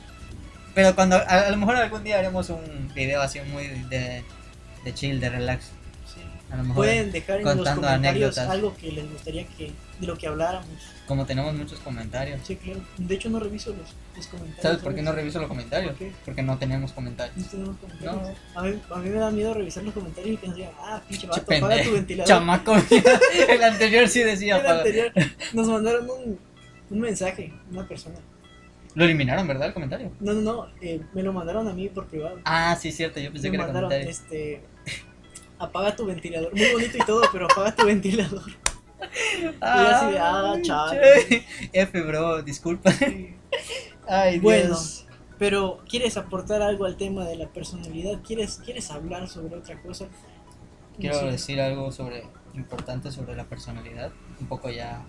Pero 0.75 0.93
cuando 0.93 1.15
a, 1.15 1.21
a 1.21 1.49
lo 1.49 1.57
mejor 1.57 1.75
algún 1.77 2.03
día 2.03 2.19
haremos 2.19 2.49
un 2.51 2.91
video 2.93 3.21
así 3.21 3.39
muy 3.51 3.67
de, 3.89 4.23
de 4.83 4.93
chill, 4.93 5.19
de 5.19 5.29
relax. 5.31 5.65
Sí. 6.05 6.21
A 6.51 6.57
lo 6.57 6.63
mejor 6.63 6.75
Pueden 6.75 7.11
dejar 7.11 7.39
en 7.39 7.45
los 7.45 7.55
comentarios 7.69 8.37
anécdotas. 8.37 8.49
algo 8.49 8.75
que 8.77 8.91
les 8.91 9.09
gustaría 9.11 9.47
que 9.47 9.71
de 9.99 10.07
lo 10.07 10.17
que 10.17 10.27
habláramos. 10.27 10.67
como 11.07 11.25
tenemos 11.25 11.53
muchos 11.55 11.79
comentarios. 11.79 12.39
Sí, 12.45 12.55
claro. 12.55 12.81
De 12.97 13.15
hecho, 13.15 13.29
no 13.29 13.39
reviso 13.39 13.71
los, 13.71 13.93
los 14.15 14.27
comentarios. 14.27 14.61
¿Sabes 14.61 14.77
por 14.79 14.93
qué 14.93 15.01
no 15.01 15.11
reviso 15.11 15.39
los 15.39 15.47
comentarios? 15.47 15.91
¿Por 15.91 15.99
qué? 15.99 16.13
Porque 16.25 16.43
no 16.43 16.57
tenemos 16.57 16.91
comentarios. 16.91 17.37
No 17.37 17.45
tenemos 17.45 17.77
comentarios. 17.77 18.37
A, 18.55 18.61
mí, 18.63 18.79
a 18.91 18.95
mí 18.97 19.09
me 19.09 19.17
da 19.17 19.31
miedo 19.31 19.53
revisar 19.53 19.83
los 19.83 19.93
comentarios 19.93 20.33
y 20.33 20.37
que 20.37 20.47
nos 20.47 20.55
digan, 20.55 20.71
ah, 20.79 21.01
pinche 21.07 21.21
Che, 21.21 21.27
vato, 21.27 21.65
apaga 21.65 21.83
tu 21.83 21.91
ventilador. 21.93 22.27
Chamaco. 22.27 22.75
el 23.49 23.63
anterior 23.63 24.07
sí 24.07 24.19
decía 24.23 24.57
El 24.57 24.67
anterior 24.67 25.11
nos 25.53 25.67
mandaron 25.67 26.09
un, 26.09 26.39
un 26.89 26.99
mensaje, 26.99 27.53
una 27.71 27.87
persona. 27.87 28.17
Lo 28.95 29.05
eliminaron, 29.05 29.47
¿verdad? 29.47 29.67
El 29.67 29.73
comentario. 29.73 30.11
No, 30.19 30.33
no, 30.33 30.41
no, 30.41 30.67
eh, 30.81 31.01
me 31.13 31.21
lo 31.21 31.31
mandaron 31.31 31.67
a 31.67 31.73
mí 31.73 31.87
por 31.87 32.07
privado. 32.07 32.39
Ah, 32.45 32.75
sí, 32.79 32.91
cierto. 32.91 33.19
Yo 33.19 33.31
pensé 33.31 33.47
me 33.47 33.51
que 33.51 33.55
era 33.57 33.65
mandaron, 33.65 33.89
comentario. 33.89 34.09
este, 34.11 34.61
apaga 35.59 35.95
tu 35.95 36.05
ventilador. 36.07 36.51
Muy 36.55 36.71
bonito 36.73 36.97
y 36.97 37.05
todo, 37.05 37.21
pero 37.31 37.45
apaga 37.45 37.75
tu 37.75 37.85
ventilador. 37.85 38.43
Así 39.01 39.41
de, 40.11 40.19
ah, 40.19 40.53
Ay, 40.55 40.61
chale. 40.61 41.01
che. 41.29 41.43
F, 41.73 42.01
bro, 42.01 42.41
disculpa. 42.41 42.91
Sí. 42.91 43.35
Ay, 44.07 44.39
Bueno, 44.39 44.67
Dios. 44.67 45.05
pero 45.37 45.79
¿quieres 45.89 46.17
aportar 46.17 46.61
algo 46.61 46.85
al 46.85 46.97
tema 46.97 47.25
de 47.25 47.35
la 47.35 47.47
personalidad? 47.47 48.21
¿Quieres, 48.25 48.61
quieres 48.63 48.89
hablar 48.91 49.27
sobre 49.27 49.55
otra 49.55 49.81
cosa? 49.81 50.05
Quiero 50.99 51.15
No 51.15 51.21
sé. 51.21 51.31
decir 51.31 51.61
algo 51.61 51.91
sobre 51.91 52.23
importante 52.55 53.11
sobre 53.11 53.35
la 53.35 53.45
personalidad, 53.45 54.11
un 54.39 54.47
poco 54.47 54.69
ya. 54.69 55.05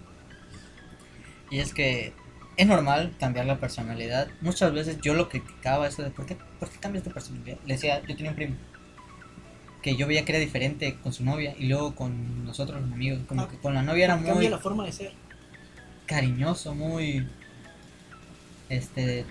Y 1.50 1.60
es 1.60 1.72
que 1.72 2.12
es 2.58 2.66
normal 2.66 3.14
cambiar 3.18 3.46
la 3.46 3.58
personalidad. 3.58 4.28
Muchas 4.42 4.72
veces 4.72 4.98
yo 5.00 5.14
lo 5.14 5.28
criticaba 5.30 5.86
eso 5.88 6.02
de 6.02 6.10
¿por 6.10 6.26
qué, 6.26 6.36
por 6.58 6.68
qué 6.68 6.78
cambias 6.78 7.04
de 7.04 7.10
personalidad? 7.10 7.56
Le 7.64 7.74
decía, 7.74 8.02
yo 8.06 8.14
tenía 8.16 8.30
un 8.30 8.36
primo 8.36 8.56
que 9.88 9.96
yo 9.96 10.06
veía 10.06 10.24
que 10.24 10.32
era 10.32 10.38
diferente 10.38 10.96
con 11.02 11.12
su 11.14 11.24
novia 11.24 11.54
y 11.58 11.66
luego 11.66 11.94
con 11.94 12.44
nosotros 12.44 12.80
los 12.82 12.92
amigos, 12.92 13.20
como 13.26 13.42
Ah, 13.42 13.48
que 13.48 13.56
con 13.58 13.72
la 13.74 13.82
novia 13.82 14.04
era 14.04 14.16
muy 14.16 14.26
Cambia 14.26 14.50
la 14.50 14.58
forma 14.58 14.84
de 14.84 14.92
ser. 14.92 15.12
cariñoso, 16.06 16.74
muy 16.74 17.26
este 18.68 19.24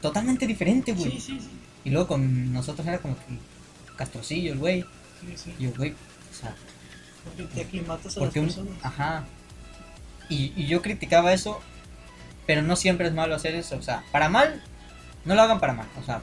totalmente 0.00 0.46
diferente, 0.46 0.92
güey. 0.92 1.12
Sí, 1.12 1.20
sí, 1.20 1.40
sí. 1.40 1.50
Y 1.84 1.90
luego 1.90 2.08
con 2.08 2.52
nosotros 2.52 2.86
era 2.86 2.98
como 2.98 3.16
que 3.16 3.22
castrocillo 3.96 4.52
el 4.52 4.58
güey. 4.58 4.82
sí, 5.20 5.36
sí. 5.36 5.54
Y 5.58 5.64
yo, 5.64 5.72
güey, 5.76 5.92
o 5.92 6.34
sea, 6.34 6.54
Porque 7.24 7.44
te 7.44 7.60
aclimatas 7.62 8.16
a 8.16 8.20
porque 8.20 8.40
las 8.42 8.56
un, 8.56 8.68
ajá. 8.82 9.24
Y, 10.28 10.52
y 10.56 10.66
yo 10.66 10.82
criticaba 10.82 11.32
eso, 11.32 11.60
pero 12.46 12.62
no 12.62 12.74
siempre 12.76 13.06
es 13.08 13.14
malo 13.14 13.34
hacer 13.34 13.54
eso, 13.54 13.76
o 13.76 13.82
sea, 13.82 14.04
para 14.12 14.28
mal, 14.28 14.62
no 15.24 15.34
lo 15.34 15.42
hagan 15.42 15.58
para 15.60 15.72
mal, 15.72 15.86
o 16.00 16.02
sea, 16.04 16.20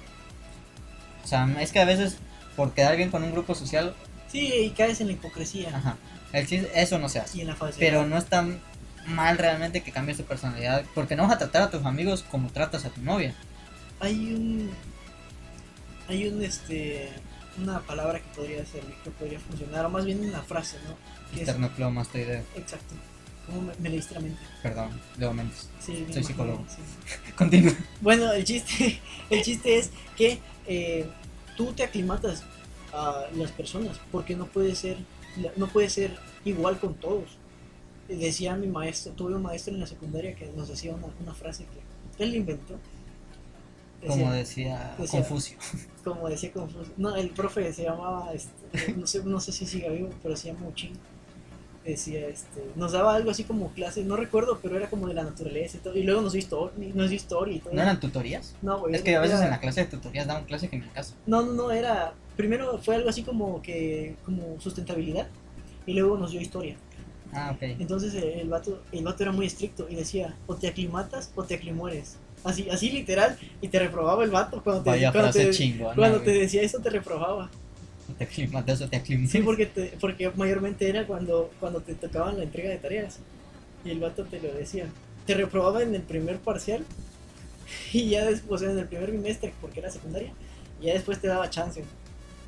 o 1.24 1.28
sea, 1.28 1.48
es 1.60 1.72
que 1.72 1.80
a 1.80 1.86
veces 1.86 2.18
por 2.56 2.74
quedar 2.74 2.96
bien 2.98 3.10
con 3.12 3.24
un 3.24 3.32
grupo 3.32 3.56
social, 3.56 3.96
Sí, 4.32 4.52
y 4.54 4.70
caes 4.72 5.00
en 5.02 5.08
la 5.08 5.14
hipocresía 5.14 5.70
ajá, 5.76 5.98
el 6.34 6.46
chiste- 6.48 6.70
eso 6.76 6.98
no 7.00 7.08
se 7.10 7.20
hace. 7.20 7.38
y 7.38 7.42
en 7.42 7.48
la. 7.48 7.56
Pero 7.80 8.06
no 8.06 8.18
es 8.18 8.26
tan 8.26 8.60
mal 9.08 9.38
realmente 9.38 9.82
que 9.84 9.92
cambies 9.92 10.18
tu 10.18 10.24
personalidad, 10.24 10.84
porque 10.96 11.16
no 11.16 11.24
vas 11.24 11.34
a 11.34 11.38
tratar 11.38 11.62
a 11.64 11.70
tus 11.70 11.86
amigos 11.86 12.24
como 12.30 12.50
tratas 12.50 12.86
a 12.86 12.90
tu 12.90 13.02
novia. 13.02 13.34
Hay 14.00 14.34
un. 14.34 14.72
Hay 16.08 16.28
un, 16.28 16.44
este. 16.44 17.10
Una 17.58 17.80
palabra 17.80 18.20
que 18.20 18.26
podría 18.36 18.66
ser, 18.66 18.82
que 19.04 19.10
podría 19.12 19.40
funcionar, 19.40 19.86
o 19.86 19.90
más 19.90 20.04
bien 20.06 20.20
una 20.20 20.42
frase, 20.42 20.78
¿no? 20.86 20.96
Que 21.32 21.44
es- 21.44 21.48
Esternocleidomastoideo. 21.48 22.44
exacto. 22.56 22.96
¿Cómo 23.46 23.62
me, 23.62 23.74
me 23.80 23.90
leíste 23.90 24.16
la 24.16 24.20
mente? 24.22 24.40
Perdón, 24.62 24.90
Leo 25.18 25.32
Méndez. 25.34 25.70
Sí, 25.80 26.06
Soy 26.12 26.24
psicólogo. 26.24 26.66
sí. 26.68 27.32
Continúa. 27.38 27.74
Bueno, 28.02 28.34
el 28.34 28.44
chiste, 28.44 29.00
el 29.30 29.42
chiste 29.44 29.78
es 29.78 29.92
que 30.18 30.40
eh, 30.68 31.08
tú 31.56 31.74
te 31.74 31.84
aclimatas 31.84 32.44
a 32.94 33.26
las 33.36 33.52
personas 33.52 34.00
porque 34.12 34.36
no 34.36 34.46
puede 34.46 34.76
ser, 34.76 34.98
no 35.58 35.68
puede 35.68 35.90
ser 35.90 36.16
igual 36.46 36.80
con 36.80 36.94
todos. 36.96 37.38
Decía 38.08 38.56
mi 38.56 38.68
maestro, 38.68 39.14
tuve 39.14 39.36
un 39.36 39.42
maestro 39.42 39.74
en 39.74 39.80
la 39.80 39.88
secundaria 39.88 40.36
que 40.36 40.48
nos 40.56 40.68
decía 40.68 40.94
una, 40.94 41.08
una 41.22 41.34
frase 41.34 41.66
que 41.66 42.24
él 42.24 42.36
inventó. 42.36 42.76
Decía- 44.02 44.16
Como 44.24 44.34
decía 44.34 44.96
decía- 45.00 45.20
Confucio. 45.22 45.58
como 46.04 46.30
decía 46.30 46.52
Confucio. 46.54 46.94
No, 46.98 47.16
el 47.16 47.32
profe 47.32 47.74
se 47.74 47.84
llamaba, 47.84 48.32
este, 48.34 48.94
no, 48.96 49.08
sé, 49.08 49.24
no 49.24 49.40
sé 49.40 49.52
si 49.52 49.66
sigue 49.66 49.90
vivo, 49.90 50.10
pero 50.22 50.36
se 50.36 50.54
llama 50.54 50.68
Uchin. 50.68 50.94
Decía, 51.86 52.28
este, 52.28 52.64
nos 52.76 52.94
daba 52.94 53.16
algo 53.16 53.30
así 53.30 53.44
como 53.44 53.70
clase, 53.74 54.04
no 54.04 54.16
recuerdo, 54.16 54.60
pero 54.62 54.76
era 54.76 54.90
como 54.90 55.08
de 55.08 55.14
la 55.14 55.24
naturaleza 55.24 55.78
y 55.78 55.82
todo. 55.82 55.96
Y 55.96 56.02
luego 56.04 56.22
nos 56.22 56.34
dio 56.34 56.40
historia, 56.40 56.74
nos 56.96 57.10
dio 57.10 57.16
historia 57.16 57.56
y 57.56 57.60
todo. 57.60 57.74
¿No 57.74 57.82
eran 57.84 58.00
tutorías? 58.00 58.56
No, 58.64 58.80
güey, 58.80 58.96
Es 58.96 59.04
que 59.04 59.16
a 59.16 59.22
veces 59.22 59.36
era- 59.38 59.46
en 59.46 59.52
la 59.52 59.60
clase 59.60 59.82
de 59.82 59.88
tutorías 59.92 60.26
daban 60.26 60.46
clase 60.46 60.68
que 60.68 60.78
en 60.78 60.82
mi 60.84 60.88
casa. 60.90 61.14
No, 61.28 61.44
no, 61.44 61.54
no, 61.54 61.72
era. 61.72 62.14
Primero 62.36 62.80
fue 62.80 62.96
algo 62.96 63.08
así 63.10 63.22
como 63.22 63.62
que. 63.62 64.16
como 64.26 64.60
sustentabilidad. 64.60 65.28
Y 65.86 65.94
luego 65.94 66.18
nos 66.18 66.32
dio 66.32 66.42
historia. 66.42 66.76
Ah, 67.32 67.52
ok. 67.54 67.62
Entonces 67.80 68.16
eh, 68.16 68.42
el 68.42 68.50
vato, 68.50 68.82
el 68.92 69.04
vato 69.04 69.22
era 69.22 69.32
muy 69.32 69.46
estricto 69.46 69.88
y 69.88 69.94
decía, 69.96 70.36
o 70.48 70.56
te 70.56 70.68
aclimatas 70.68 71.32
o 71.36 71.44
te 71.44 71.54
aclimueres. 71.56 72.18
Así, 72.44 72.68
así 72.70 72.90
literal, 72.92 73.38
y 73.62 73.68
te 73.68 73.78
reprobaba 73.80 74.24
el 74.24 74.30
vato 74.32 74.62
cuando 74.64 74.84
te, 74.84 74.90
Vaya 74.92 75.12
cuando 75.12 75.32
frase 75.32 75.48
te, 75.50 75.52
chingona. 75.54 75.96
cuando 75.96 76.22
te 76.22 76.32
decía 76.32 76.62
eso 76.64 76.80
te 76.80 76.90
reprobaba. 76.90 77.50
Te 78.18 78.24
aclimatas 78.24 78.82
o 78.82 78.90
te 78.90 78.98
aclimatas. 78.98 79.32
Sí, 79.32 79.40
porque, 79.42 79.66
te- 79.66 79.94
porque 80.00 80.30
mayormente 80.36 80.88
era 80.90 81.06
cuando, 81.06 81.52
cuando 81.60 81.82
te 81.82 81.96
tocaban 81.96 82.38
la 82.38 82.44
entrega 82.44 82.70
de 82.70 82.78
tareas. 82.78 83.20
Y 83.84 83.92
el 83.92 84.00
vato 84.00 84.24
te 84.26 84.40
lo 84.40 84.54
decía. 84.54 84.88
Te 85.26 85.34
reprobaba 85.34 85.82
en 85.84 85.94
el 85.96 86.02
primer 86.02 86.38
parcial. 86.40 86.84
Y 87.94 88.10
ya 88.10 88.26
después, 88.26 88.62
en 88.62 88.78
el 88.78 88.88
primer 88.88 89.12
bimestre, 89.12 89.54
porque 89.62 89.80
era 89.80 89.90
secundaria. 89.92 90.32
Y 90.82 90.86
ya 90.88 90.94
después 90.94 91.20
te 91.20 91.28
daba 91.28 91.50
chance. 91.50 91.84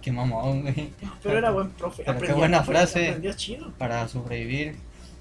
Qué 0.02 0.12
mamón, 0.12 0.62
güey. 0.62 0.90
Pero 1.24 1.38
era 1.38 1.52
buen 1.52 1.70
profe. 1.72 2.04
Pero 2.06 2.20
qué 2.20 2.34
buena 2.34 2.64
frase. 2.64 3.20
Chido. 3.36 3.72
Para 3.78 4.08
sobrevivir. 4.08 4.76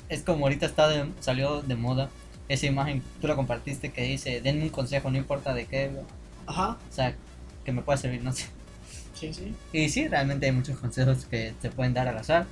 Es 0.09 0.23
como 0.23 0.45
ahorita 0.45 0.67
está 0.67 0.89
de- 0.89 1.11
salió 1.21 1.63
de 1.63 1.75
moda 1.75 2.11
esa 2.49 2.67
imagen, 2.67 3.03
tú 3.21 3.27
la 3.27 3.35
compartiste 3.35 3.91
que 3.91 4.03
dice, 4.03 4.41
denme 4.41 4.63
un 4.63 4.69
consejo, 4.69 5.11
no 5.11 5.17
importa 5.19 5.53
de 5.53 5.65
qué, 5.67 5.89
güey. 5.89 6.05
Ajá, 6.47 6.77
o 6.89 6.93
sea, 6.95 7.13
que 7.65 7.73
me 7.73 7.83
pueda 7.83 7.97
servir, 7.97 8.23
no 8.23 8.33
sé. 8.33 8.47
Sí, 9.18 9.33
sí. 9.35 9.55
Y 9.72 9.88
sí, 9.88 10.07
realmente 10.09 10.46
hay 10.46 10.52
muchos 10.52 10.79
consejos 10.79 11.24
que 11.26 11.55
te 11.61 11.70
pueden 11.70 11.94
dar 11.94 12.07
al 12.09 12.18
azar. 12.18 12.46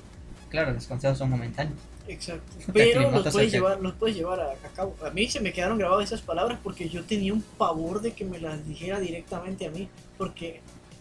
Claro, 0.49 0.73
los 0.73 0.87
consejos 0.87 1.19
son 1.19 1.31
momentáneos. 1.31 1.79
Exacto. 2.07 2.53
Pero 2.73 3.11
los 3.11 3.33
puedes, 3.33 3.51
llevar, 3.53 3.81
los 3.81 3.95
puedes 3.95 4.17
llevar 4.17 4.41
a, 4.41 4.51
a 4.53 4.69
cabo. 4.75 4.95
A 5.05 5.11
mí 5.11 5.29
se 5.29 5.41
me 5.41 5.53
quedaron 5.53 5.79
grabadas 5.79 6.05
esas 6.07 6.21
palabras 6.23 6.59
porque 6.63 6.89
yo 6.89 7.03
tenía 7.05 7.33
un 7.33 7.43
pavor 7.43 8.03
de 8.03 8.13
que 8.13 8.25
me 8.25 8.39
las 8.39 8.67
dijera 8.67 9.01
directamente 9.01 9.67
a 9.67 9.71
mí. 9.71 9.89
Porque 10.19 10.61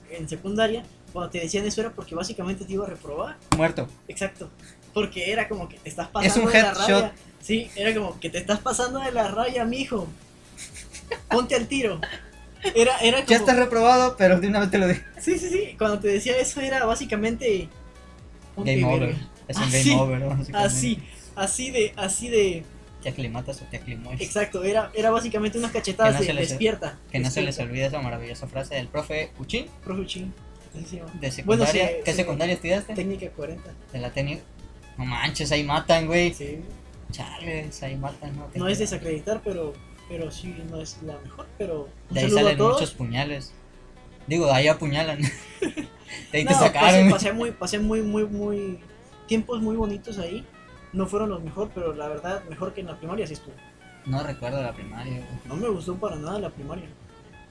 en 0.10 0.30
secundaria, 0.30 0.84
cuando 1.12 1.30
te 1.32 1.40
decían 1.40 1.66
eso 1.66 1.82
era 1.82 1.92
porque 1.92 2.16
básicamente 2.16 2.66
te 2.66 2.74
iba 2.74 2.86
a 2.86 2.90
reprobar. 2.90 3.38
Muerto. 3.58 3.88
Exacto. 4.08 4.50
Porque 4.94 5.32
era 5.32 5.48
como 5.50 5.68
que 5.70 5.78
te 5.78 5.90
estás 5.90 6.08
Es 6.08 6.12
pasando 6.14 6.48
un 6.48 6.52
de 6.54 6.62
la 6.62 6.70
headshot. 6.70 6.88
raya. 6.88 7.14
Sí, 7.42 7.70
era 7.76 7.94
como 7.94 8.20
que 8.20 8.30
te 8.30 8.38
estás 8.38 8.60
pasando 8.60 9.00
de 9.00 9.12
la 9.12 9.28
raya, 9.28 9.66
mijo. 9.66 10.08
Ponte 11.30 11.56
al 11.56 11.68
tiro. 11.68 12.00
Era, 12.76 12.98
era 13.00 13.18
como... 13.18 13.30
Ya 13.30 13.38
estás 13.38 13.56
reprobado, 13.58 14.16
pero 14.18 14.40
de 14.40 14.48
una 14.48 14.60
vez 14.60 14.72
te 14.72 14.78
lo 14.78 14.88
digo. 14.88 15.00
Sí, 15.20 15.38
sí, 15.38 15.50
sí. 15.50 15.76
Cuando 15.78 16.00
te 16.00 16.08
decía 16.08 16.38
eso 16.38 16.62
era 16.62 16.86
básicamente... 16.86 17.68
Game 18.58 18.84
over. 18.86 19.00
verga. 19.10 19.28
Es 19.48 19.58
un 19.58 19.64
Así, 19.64 19.90
game 19.90 20.02
over, 20.02 20.20
¿no? 20.20 20.58
Así, 20.58 21.00
así 21.36 21.72
de, 21.72 21.94
así 21.98 22.30
de... 22.30 22.64
Te 23.02 23.10
aclimatas 23.10 23.62
o 23.62 23.66
te 23.66 23.78
aclimues. 23.78 24.22
Exacto, 24.22 24.64
era, 24.64 24.90
era 24.94 25.10
básicamente 25.12 25.58
unas 25.58 25.72
cachetadas 25.72 26.14
Que 26.16 26.22
no 26.22 26.28
de 26.28 26.34
les- 26.36 26.50
despierta. 26.50 26.98
Que 27.12 27.20
no 27.20 27.30
se 27.30 27.42
les 27.42 27.60
olvide 27.60 27.86
esa 27.88 28.00
maravillosa 28.00 28.48
frase 28.48 28.76
del 28.76 28.88
profe 28.88 29.32
Uchin 29.40 29.66
Profe 29.84 30.06
llama. 30.06 30.32
de 31.20 31.30
secundaria. 31.32 31.88
se- 31.88 32.02
¿Qué 32.06 32.12
se- 32.12 32.18
secundaria 32.18 32.54
estudiaste? 32.54 32.94
Técnica 32.94 33.28
40. 33.36 33.72
De 33.92 34.00
la 34.00 34.10
técnica. 34.12 34.42
No 34.98 35.04
manches, 35.06 35.52
ahí 35.52 35.64
matan, 35.66 36.06
güey. 36.08 36.34
Sí. 36.34 36.60
Chales, 37.12 37.84
ahí 37.84 37.96
matan. 37.98 38.36
No, 38.38 38.48
No 38.56 38.68
es 38.70 38.80
desacreditar, 38.80 39.42
pero, 39.44 39.74
pero 40.10 40.32
sí, 40.32 40.56
no 40.70 40.82
es 40.82 41.02
la 41.04 41.18
mejor. 41.20 41.46
Pero 41.58 41.90
un 42.10 42.14
De 42.16 42.22
ahí 42.22 42.30
salen 42.30 42.58
muchos 42.58 42.92
puñales. 42.92 43.54
Digo, 44.28 44.46
de 44.48 44.54
ahí 44.54 44.68
apuñalan. 44.68 45.20
de 45.62 46.38
ahí 46.38 46.46
te 46.46 46.54
sacaron. 46.54 47.10
pasé, 47.10 47.12
pasé 47.12 47.34
muy, 47.34 47.52
pasé 47.52 47.80
muy, 47.80 48.02
muy, 48.02 48.26
muy. 48.26 48.80
Tiempos 49.28 49.62
muy 49.62 49.76
bonitos 49.76 50.18
ahí. 50.20 50.46
No 50.92 51.08
fueron 51.08 51.30
los 51.30 51.44
mejor, 51.44 51.72
pero 51.74 51.94
la 51.94 52.08
verdad, 52.08 52.44
mejor 52.50 52.74
que 52.74 52.82
en 52.82 52.88
la 52.88 52.98
primaria 52.98 53.26
sí 53.26 53.34
estuvo. 53.34 53.56
No 54.06 54.22
recuerdo 54.22 54.62
la 54.62 54.74
primaria. 54.74 55.14
güey. 55.14 55.28
No 55.46 55.56
me 55.56 55.68
gustó 55.70 55.96
para 55.96 56.16
nada 56.18 56.40
la 56.40 56.50
primaria. 56.50 56.88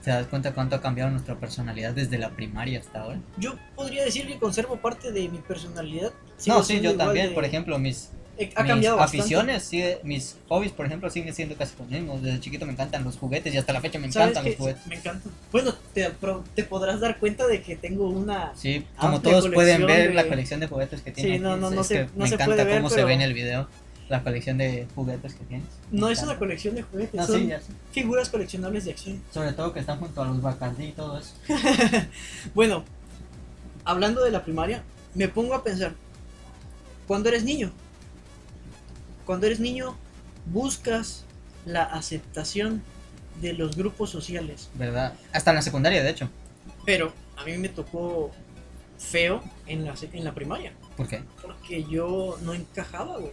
¿Te 0.03 0.11
das 0.11 0.27
cuenta 0.27 0.53
cuánto 0.53 0.77
ha 0.77 0.81
cambiado 0.81 1.11
nuestra 1.11 1.37
personalidad 1.37 1.93
desde 1.95 2.19
la 2.19 2.31
primaria 2.31 2.81
hasta 2.81 3.03
ahora? 3.03 3.21
Yo 3.39 3.55
podría 3.77 4.05
decir 4.05 4.27
que 4.27 4.39
conservo 4.39 4.77
parte 4.77 5.13
de 5.13 5.29
mi 5.29 5.39
personalidad. 5.39 6.13
Sigo 6.37 6.57
No, 6.59 6.63
sí, 6.65 6.81
yo 6.81 6.97
también. 6.97 7.29
de- 7.29 7.35
Por 7.35 7.45
ejemplo, 7.45 7.79
mis, 7.79 8.11
ha 8.57 8.63
mis 8.63 8.69
cambiado 8.71 8.97
bastante. 8.97 9.21
aficiones, 9.23 9.71
mis 10.05 10.37
hobbies, 10.49 10.73
por 10.73 10.87
ejemplo, 10.87 11.09
siguen 11.11 11.35
siendo 11.35 11.57
casi 11.57 11.75
los 11.79 11.89
mismos. 11.89 12.23
Desde 12.23 12.41
chiquito 12.41 12.67
me 12.67 12.73
encantan 12.73 13.05
los 13.05 13.17
juguetes 13.17 13.53
y 13.55 13.59
hasta 13.59 13.73
la 13.73 13.81
fecha 13.81 13.99
me 13.99 14.11
¿Sabes 14.11 14.31
encantan 14.31 14.45
los 14.51 14.57
juguetes. 14.59 14.87
Me 14.87 14.97
encanta. 14.97 15.29
Bueno, 15.51 15.75
te, 15.95 16.11
pro- 16.11 16.45
te 16.55 16.65
podrás 16.65 17.01
dar 17.01 17.19
cuenta 17.19 17.47
de 17.47 17.63
que 17.63 17.77
tengo 17.77 18.09
una. 18.09 18.53
Sí, 18.57 18.85
como 18.99 19.21
todos 19.21 19.49
pueden 19.51 19.87
ver 19.87 20.09
de- 20.09 20.15
la 20.15 20.27
colección 20.29 20.61
de 20.61 20.67
juguetes 20.69 21.01
que 21.03 21.11
tiene. 21.13 21.37
Sí, 21.37 21.39
no, 21.39 21.57
no, 21.57 21.71
no 21.71 21.85
se- 21.85 21.95
que 21.95 22.03
no 22.05 22.11
me 22.25 22.29
se 22.29 22.35
encanta 22.35 22.55
puede 22.55 22.65
ver, 22.65 22.77
cómo 22.79 22.91
se 22.91 23.05
ve 23.05 23.13
en 23.15 23.21
el 23.23 23.35
video 23.35 23.69
la 24.09 24.23
colección 24.23 24.59
de 24.59 24.87
juguetes 24.95 25.33
que 25.35 25.45
tienes. 25.47 25.67
No 25.91 26.11
es 26.11 26.23
una 26.23 26.37
colección 26.39 26.75
de 26.75 26.83
juguetes, 26.83 27.15
No, 27.15 27.27
son 27.27 27.41
sí, 27.41 27.47
ya 27.47 27.61
sé. 27.61 27.73
figuras 27.93 28.29
coleccionables 28.29 28.85
de 28.85 28.91
acción. 28.91 29.23
Sobre 29.33 29.53
todo 29.55 29.73
que 29.73 29.81
están 29.81 29.99
junto 30.01 30.21
a 30.23 30.27
los 30.27 30.43
Bacardí 30.43 30.87
y 30.89 30.93
todo 30.93 31.19
eso. 31.19 31.33
Bueno, 32.55 32.85
hablando 33.85 34.23
de 34.23 34.31
la 34.31 34.45
primaria, 34.45 34.83
me 35.15 35.29
pongo 35.29 35.55
a 35.55 35.65
pensar, 35.65 35.95
cuando 37.07 37.29
eres 37.31 37.45
niño, 37.45 37.73
cuando 39.27 39.47
eres 39.47 39.61
niño, 39.61 39.97
buscas 40.47 41.25
la 41.67 41.85
aceptación 41.85 42.83
de 43.41 43.53
los 43.55 43.77
grupos 43.77 44.11
sociales, 44.11 44.69
¿Verdad? 44.75 45.15
Hasta 45.33 45.51
en 45.51 45.57
la 45.57 45.63
secundaria, 45.63 46.03
de 46.03 46.11
hecho. 46.11 46.29
pero 46.85 47.13
a 47.37 47.45
mí 47.45 47.57
me 47.59 47.69
tocó 47.69 48.31
feo 48.99 49.43
en 49.67 49.85
la, 49.85 49.95
en 50.13 50.25
la 50.25 50.35
primaria, 50.35 50.73
¿Por 50.97 51.09
qué? 51.09 51.23
porque 51.41 51.85
yo 51.85 52.39
no 52.43 52.53
encajaba, 52.55 53.19
güey. 53.19 53.33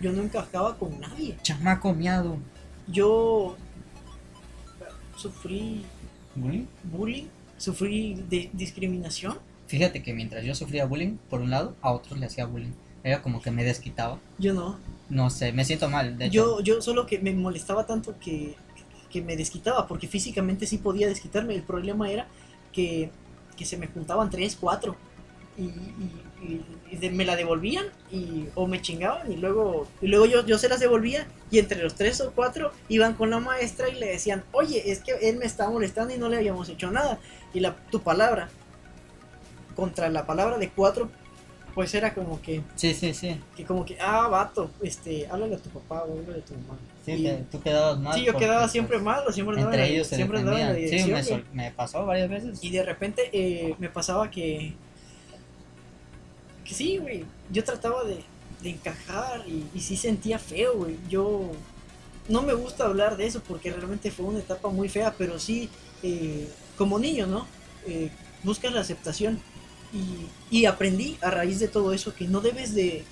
Yo 0.00 0.12
no 0.12 0.22
encajaba 0.22 0.76
con 0.76 0.98
nadie. 1.00 1.36
Chamaco 1.42 1.94
miado. 1.94 2.36
Yo 2.88 3.56
sufrí 5.16 5.84
¿Bullying? 6.34 6.66
bullying, 6.82 7.26
sufrí 7.58 8.14
de 8.28 8.50
discriminación. 8.52 9.38
Fíjate 9.68 10.02
que 10.02 10.12
mientras 10.12 10.44
yo 10.44 10.54
sufría 10.54 10.84
bullying, 10.84 11.16
por 11.30 11.40
un 11.40 11.50
lado, 11.50 11.76
a 11.80 11.92
otros 11.92 12.18
le 12.18 12.26
hacía 12.26 12.44
bullying. 12.46 12.72
Era 13.04 13.22
como 13.22 13.40
que 13.40 13.50
me 13.50 13.62
desquitaba. 13.64 14.18
Yo 14.38 14.52
no. 14.52 14.78
No 15.08 15.30
sé, 15.30 15.52
me 15.52 15.64
siento 15.64 15.88
mal, 15.88 16.16
de 16.18 16.26
hecho. 16.26 16.34
Yo, 16.34 16.60
yo 16.60 16.82
solo 16.82 17.06
que 17.06 17.18
me 17.18 17.32
molestaba 17.34 17.86
tanto 17.86 18.18
que, 18.18 18.54
que 19.10 19.22
me 19.22 19.36
desquitaba, 19.36 19.86
porque 19.86 20.08
físicamente 20.08 20.66
sí 20.66 20.78
podía 20.78 21.08
desquitarme. 21.08 21.54
El 21.54 21.62
problema 21.62 22.10
era 22.10 22.26
que, 22.72 23.10
que 23.56 23.64
se 23.64 23.76
me 23.76 23.86
juntaban 23.86 24.30
tres, 24.30 24.56
cuatro. 24.58 24.96
Y, 25.56 25.62
y- 25.64 26.22
y- 26.42 26.64
y 26.90 26.96
de- 26.96 27.10
me 27.10 27.24
la 27.24 27.36
devolvían 27.36 27.86
y, 28.10 28.46
o 28.56 28.66
me 28.66 28.82
chingaban 28.82 29.30
y 29.30 29.36
luego, 29.36 29.86
y 30.02 30.08
luego 30.08 30.26
yo, 30.26 30.44
yo 30.44 30.58
se 30.58 30.68
las 30.68 30.80
devolvía 30.80 31.28
y 31.50 31.60
entre 31.60 31.80
los 31.80 31.94
tres 31.94 32.20
o 32.20 32.32
cuatro 32.32 32.72
iban 32.88 33.14
con 33.14 33.30
la 33.30 33.38
maestra 33.38 33.88
y 33.88 33.94
le 33.94 34.06
decían, 34.06 34.42
oye, 34.52 34.90
es 34.90 35.00
que 35.00 35.12
él 35.22 35.36
me 35.38 35.44
está 35.46 35.70
molestando 35.70 36.12
y 36.12 36.18
no 36.18 36.28
le 36.28 36.38
habíamos 36.38 36.68
hecho 36.68 36.90
nada. 36.90 37.20
Y 37.54 37.60
la, 37.60 37.76
tu 37.90 38.00
palabra 38.02 38.48
contra 39.74 40.08
la 40.08 40.26
palabra 40.26 40.58
de 40.58 40.70
cuatro, 40.70 41.10
pues 41.74 41.92
era 41.94 42.14
como 42.14 42.40
que, 42.40 42.62
Sí, 42.76 42.94
sí, 42.94 43.12
sí. 43.12 43.40
que 43.56 43.64
como 43.64 43.84
que, 43.84 43.98
ah, 44.00 44.28
vato, 44.28 44.70
este, 44.82 45.26
háblale 45.26 45.56
a 45.56 45.58
tu 45.58 45.70
papá 45.70 46.04
o 46.04 46.12
háblale 46.18 46.40
a 46.40 46.44
tu 46.44 46.54
mamá. 46.54 46.78
Sí, 47.04 47.12
Y- 47.12 47.22
que 47.24 47.32
tú 47.50 47.60
quedabas 47.60 47.98
mal. 47.98 48.14
Sí, 48.14 48.24
yo 48.24 48.36
quedaba 48.36 48.60
pues, 48.60 48.72
siempre 48.72 48.98
mal, 49.00 49.24
o 49.26 49.32
siempre 49.32 49.56
andaba 49.56 49.74
en 49.74 49.80
Entre 49.80 49.94
ellos 49.94 50.06
siempre 50.06 50.38
andaba 50.38 50.60
en 50.60 50.66
la 50.68 50.72
defendían. 50.72 51.00
Sí, 51.02 51.06
dirección, 51.10 51.44
me, 51.52 51.64
me 51.64 51.70
pasó 51.72 52.06
varias 52.06 52.30
veces. 52.30 52.58
Y 52.62 52.70
de 52.70 52.82
repente 52.84 53.28
eh, 53.32 53.74
me 53.78 53.88
pasaba 53.88 54.30
que, 54.30 54.72
que 56.64 56.74
sí, 56.74 56.98
güey, 56.98 57.24
yo 57.50 57.62
trataba 57.64 58.04
de, 58.04 58.20
de 58.62 58.70
encajar 58.70 59.42
y, 59.46 59.66
y 59.74 59.80
sí 59.80 59.96
sentía 59.96 60.38
feo, 60.38 60.74
güey. 60.76 60.96
Yo 61.08 61.50
no 62.28 62.42
me 62.42 62.54
gusta 62.54 62.84
hablar 62.86 63.16
de 63.16 63.26
eso 63.26 63.42
porque 63.46 63.70
realmente 63.72 64.10
fue 64.10 64.26
una 64.26 64.38
etapa 64.38 64.68
muy 64.68 64.88
fea, 64.88 65.12
pero 65.18 65.38
sí, 65.38 65.68
eh, 66.02 66.48
como 66.78 66.98
niño, 66.98 67.26
¿no? 67.26 67.46
Eh, 67.86 68.10
buscas 68.42 68.72
la 68.72 68.80
aceptación 68.80 69.40
y, 69.94 70.58
y 70.58 70.66
aprendí 70.66 71.16
a 71.22 71.30
raíz 71.30 71.60
de 71.60 71.68
todo 71.68 71.92
eso 71.94 72.14
que 72.14 72.26
no 72.26 72.40
debes 72.40 72.74
de, 72.74 73.04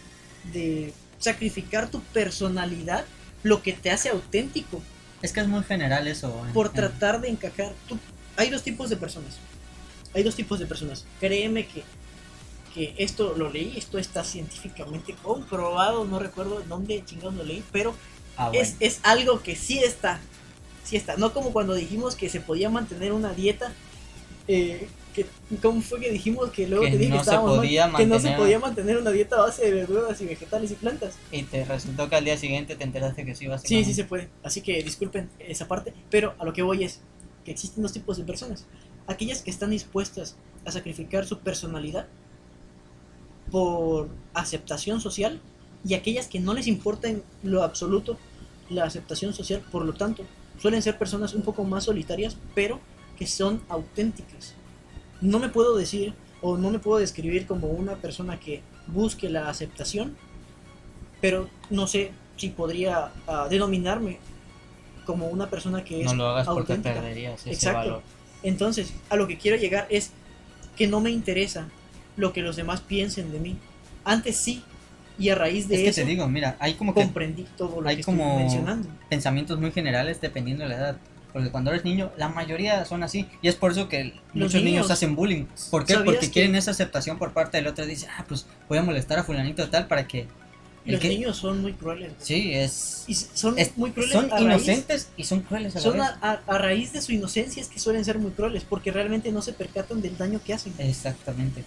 de 0.53 0.93
sacrificar 1.19 1.89
tu 1.91 2.01
personalidad, 2.01 3.05
lo 3.45 3.63
que 3.63 3.73
te 3.73 3.91
hace 3.91 4.09
auténtico, 4.11 4.83
Es 5.23 5.33
que 5.33 5.41
es 5.41 5.47
muy 5.49 5.63
general 5.63 6.07
eso. 6.09 6.45
en- 6.47 6.53
por 6.53 6.67
en- 6.67 6.73
tratar 6.73 7.21
de 7.21 7.29
encajar. 7.29 7.73
Tú- 7.89 7.99
hay 8.37 8.51
dos 8.51 8.63
tipos 8.63 8.91
de 8.91 8.97
personas. 8.97 9.37
Hay 10.15 10.23
dos 10.25 10.35
tipos 10.35 10.59
de 10.59 10.67
personas. 10.67 11.05
Créeme 11.21 11.67
que, 11.67 11.85
que 12.75 12.95
esto 12.99 13.35
lo 13.37 13.51
leí, 13.51 13.75
esto 13.77 13.99
está 13.99 14.25
científicamente 14.25 15.15
comprobado, 15.23 16.05
no 16.05 16.19
recuerdo 16.19 16.63
dónde 16.69 17.03
chingados 17.05 17.35
lo 17.35 17.45
leí, 17.45 17.63
pero 17.73 17.95
Ah, 18.37 18.49
bueno. 18.49 18.61
es, 18.63 18.77
es 18.81 19.01
algo 19.05 19.43
que 19.43 19.55
sí 19.57 19.79
está. 19.79 20.19
Sí 20.85 20.97
está. 20.97 21.17
No 21.17 21.33
como 21.33 21.53
cuando 21.53 21.75
dijimos 21.75 22.15
que 22.17 22.29
se 22.29 22.41
podía 22.41 22.69
mantener 22.71 23.13
una 23.13 23.33
dieta. 23.33 23.73
Eh, 24.49 24.89
que, 25.13 25.27
¿Cómo 25.61 25.81
fue 25.81 26.01
que 26.01 26.11
dijimos 26.11 26.51
que 26.51 26.67
luego 26.67 26.85
Que 26.85 26.93
te 26.93 26.99
dije 26.99 27.11
no 27.11 27.19
que 27.19 27.25
se 27.25 27.31
estábamos 27.31 27.59
mal? 27.59 27.97
Que 27.97 28.07
no 28.07 28.19
se 28.19 28.31
podía 28.33 28.59
mantener 28.59 28.97
una 28.97 29.11
dieta 29.11 29.37
a 29.37 29.43
base 29.43 29.65
de 29.65 29.73
verduras 29.73 30.21
y 30.21 30.27
vegetales 30.27 30.71
y 30.71 30.75
plantas. 30.75 31.15
Y 31.31 31.43
te 31.45 31.65
resultó 31.65 32.09
que 32.09 32.17
al 32.17 32.25
día 32.25 32.37
siguiente 32.37 32.77
te 32.77 32.85
enteraste 32.85 33.25
que 33.25 33.35
sí 33.35 33.45
ibas 33.45 33.63
Sí, 33.63 33.85
sí 33.85 33.95
se 33.95 34.05
puede. 34.05 34.29
Así 34.43 34.61
que 34.61 34.83
disculpen 34.83 35.29
esa 35.39 35.69
parte, 35.69 35.93
pero 36.11 36.35
a 36.39 36.45
lo 36.45 36.53
que 36.53 36.63
voy 36.63 36.85
es 36.85 37.01
que 37.45 37.51
existen 37.51 37.83
dos 37.83 37.93
tipos 37.93 38.17
de 38.17 38.25
personas. 38.25 38.67
Aquellas 39.07 39.43
que 39.43 39.51
están 39.51 39.71
dispuestas 39.71 40.37
a 40.65 40.73
sacrificar 40.73 41.27
su 41.27 41.41
personalidad 41.41 42.07
por 43.51 44.09
aceptación 44.35 45.01
social 45.01 45.41
y 45.85 45.95
aquellas 45.95 46.29
que 46.29 46.41
no 46.41 46.55
les 46.55 46.67
importa 46.67 47.09
en 47.09 47.23
lo 47.43 47.63
absoluto 47.63 48.17
la 48.71 48.85
aceptación 48.85 49.35
social, 49.35 49.63
por 49.71 49.85
lo 49.85 49.93
tanto, 49.93 50.25
suelen 50.59 50.83
ser 50.83 50.99
personas 50.99 51.35
un 51.35 51.43
poco 51.43 51.65
más 51.65 51.85
solitarias, 51.85 52.37
pero 52.55 52.81
que 53.19 53.27
son 53.27 53.63
auténticas. 53.69 54.55
No 55.23 55.39
me 55.39 55.49
puedo 55.49 55.77
decir 55.77 56.13
o 56.43 56.59
no 56.59 56.71
me 56.71 56.79
puedo 56.79 56.99
describir 56.99 57.47
como 57.47 57.69
una 57.69 57.95
persona 57.97 58.39
que 58.39 58.61
busque 58.89 59.31
la 59.31 59.49
aceptación, 59.49 60.17
pero 61.21 61.49
no 61.71 61.87
sé 61.87 62.11
si 62.37 62.49
podría 62.51 63.13
ah, 63.27 63.47
denominarme 63.49 64.19
como 65.07 65.27
una 65.29 65.49
persona 65.49 65.83
que 65.85 66.01
es 66.01 66.07
No 66.07 66.15
lo 66.15 66.27
hagas 66.29 66.47
porque 66.47 66.73
auténtica. 66.75 66.95
perderías 67.01 67.41
ese 67.41 67.51
Exacto. 67.53 67.79
valor. 67.79 68.03
Entonces, 68.43 68.93
a 69.09 69.17
lo 69.17 69.27
que 69.29 69.39
quiero 69.39 69.57
llegar 69.57 69.87
es 69.89 70.11
que 70.77 70.87
no 70.89 71.01
me 71.01 71.11
interesa 71.11 71.69
lo 72.17 72.33
que 72.33 72.43
los 72.43 72.57
demás 72.57 72.81
piensen 72.81 73.31
de 73.33 73.39
mí. 73.39 73.57
Antes 74.05 74.37
sí, 74.37 74.65
y 75.19 75.29
a 75.29 75.35
raíz 75.37 75.69
de 75.69 75.77
es 75.77 75.81
que 75.83 75.89
eso 75.91 76.01
te 76.01 76.07
digo, 76.09 76.27
mira, 76.29 76.57
hay 76.59 76.75
como 76.75 76.93
que 76.95 77.03
comprendí 77.03 77.47
todo 77.57 77.81
lo 77.81 77.89
hay 77.89 77.97
que 77.99 78.05
como- 78.05 78.25
estoy 78.25 78.43
mencionando. 78.43 78.89
pensamientos 79.09 79.61
muy 79.61 79.71
generales 79.71 80.21
dependiendo 80.21 80.65
de 80.65 80.71
la 80.71 80.77
edad. 80.77 80.97
Porque 81.33 81.51
cuando 81.51 81.71
eres 81.71 81.85
niño, 81.85 82.11
la 82.19 82.29
mayoría 82.29 82.85
son 82.85 83.03
así. 83.03 83.27
Y 83.41 83.49
es 83.49 83.55
por 83.55 83.73
eso 83.73 83.89
que 83.89 84.13
muchos 84.35 84.55
niños, 84.55 84.65
niños- 84.65 84.91
hacen 84.91 85.17
bullying. 85.17 85.47
¿Por 85.71 85.85
qué? 85.87 85.95
¿Sabías 85.95 86.05
Porque 86.05 86.27
que- 86.27 86.33
quieren 86.33 86.55
esa 86.57 86.73
aceptación 86.73 87.19
por 87.19 87.33
parte 87.33 87.57
del 87.57 87.67
otro. 87.67 87.87
Dice, 87.87 88.07
ah, 88.19 88.25
pues 88.29 88.47
voy 88.69 88.79
a 88.79 88.83
molestar 88.83 89.19
a 89.19 89.25
fulanito 89.25 89.69
tal 89.71 89.87
para 89.87 90.07
que... 90.07 90.27
Los 90.85 91.01
que- 91.01 91.09
niños 91.11 91.37
son 91.37 91.63
muy 91.63 91.75
crueles. 91.75 92.13
Sí, 92.19 92.53
es... 92.53 93.05
Y 93.07 93.15
son 93.15 93.57
es- 93.59 93.77
muy 93.79 93.93
crueles 93.93 94.13
son 94.13 94.29
raíz- 94.29 94.43
inocentes 94.43 95.09
y 95.17 95.25
son 95.25 95.41
crueles 95.41 95.77
a 95.77 95.79
la 95.79 95.83
son 95.85 95.93
vez. 95.99 96.03
a- 96.21 96.41
a 96.47 96.59
raíz 96.59 96.93
de 96.93 97.01
su 97.01 97.13
inocencia 97.13 97.63
es 97.63 97.69
que 97.69 97.79
suelen 97.79 98.05
ser 98.05 98.19
muy 98.19 98.33
crueles, 98.33 98.65
porque 98.69 98.91
realmente 98.91 99.31
no 99.31 99.43
se 99.43 99.53
percatan 99.53 100.03
del 100.03 100.19
daño 100.19 100.41
que 100.45 100.55
hacen. 100.55 100.73
Exactamente. 100.79 101.65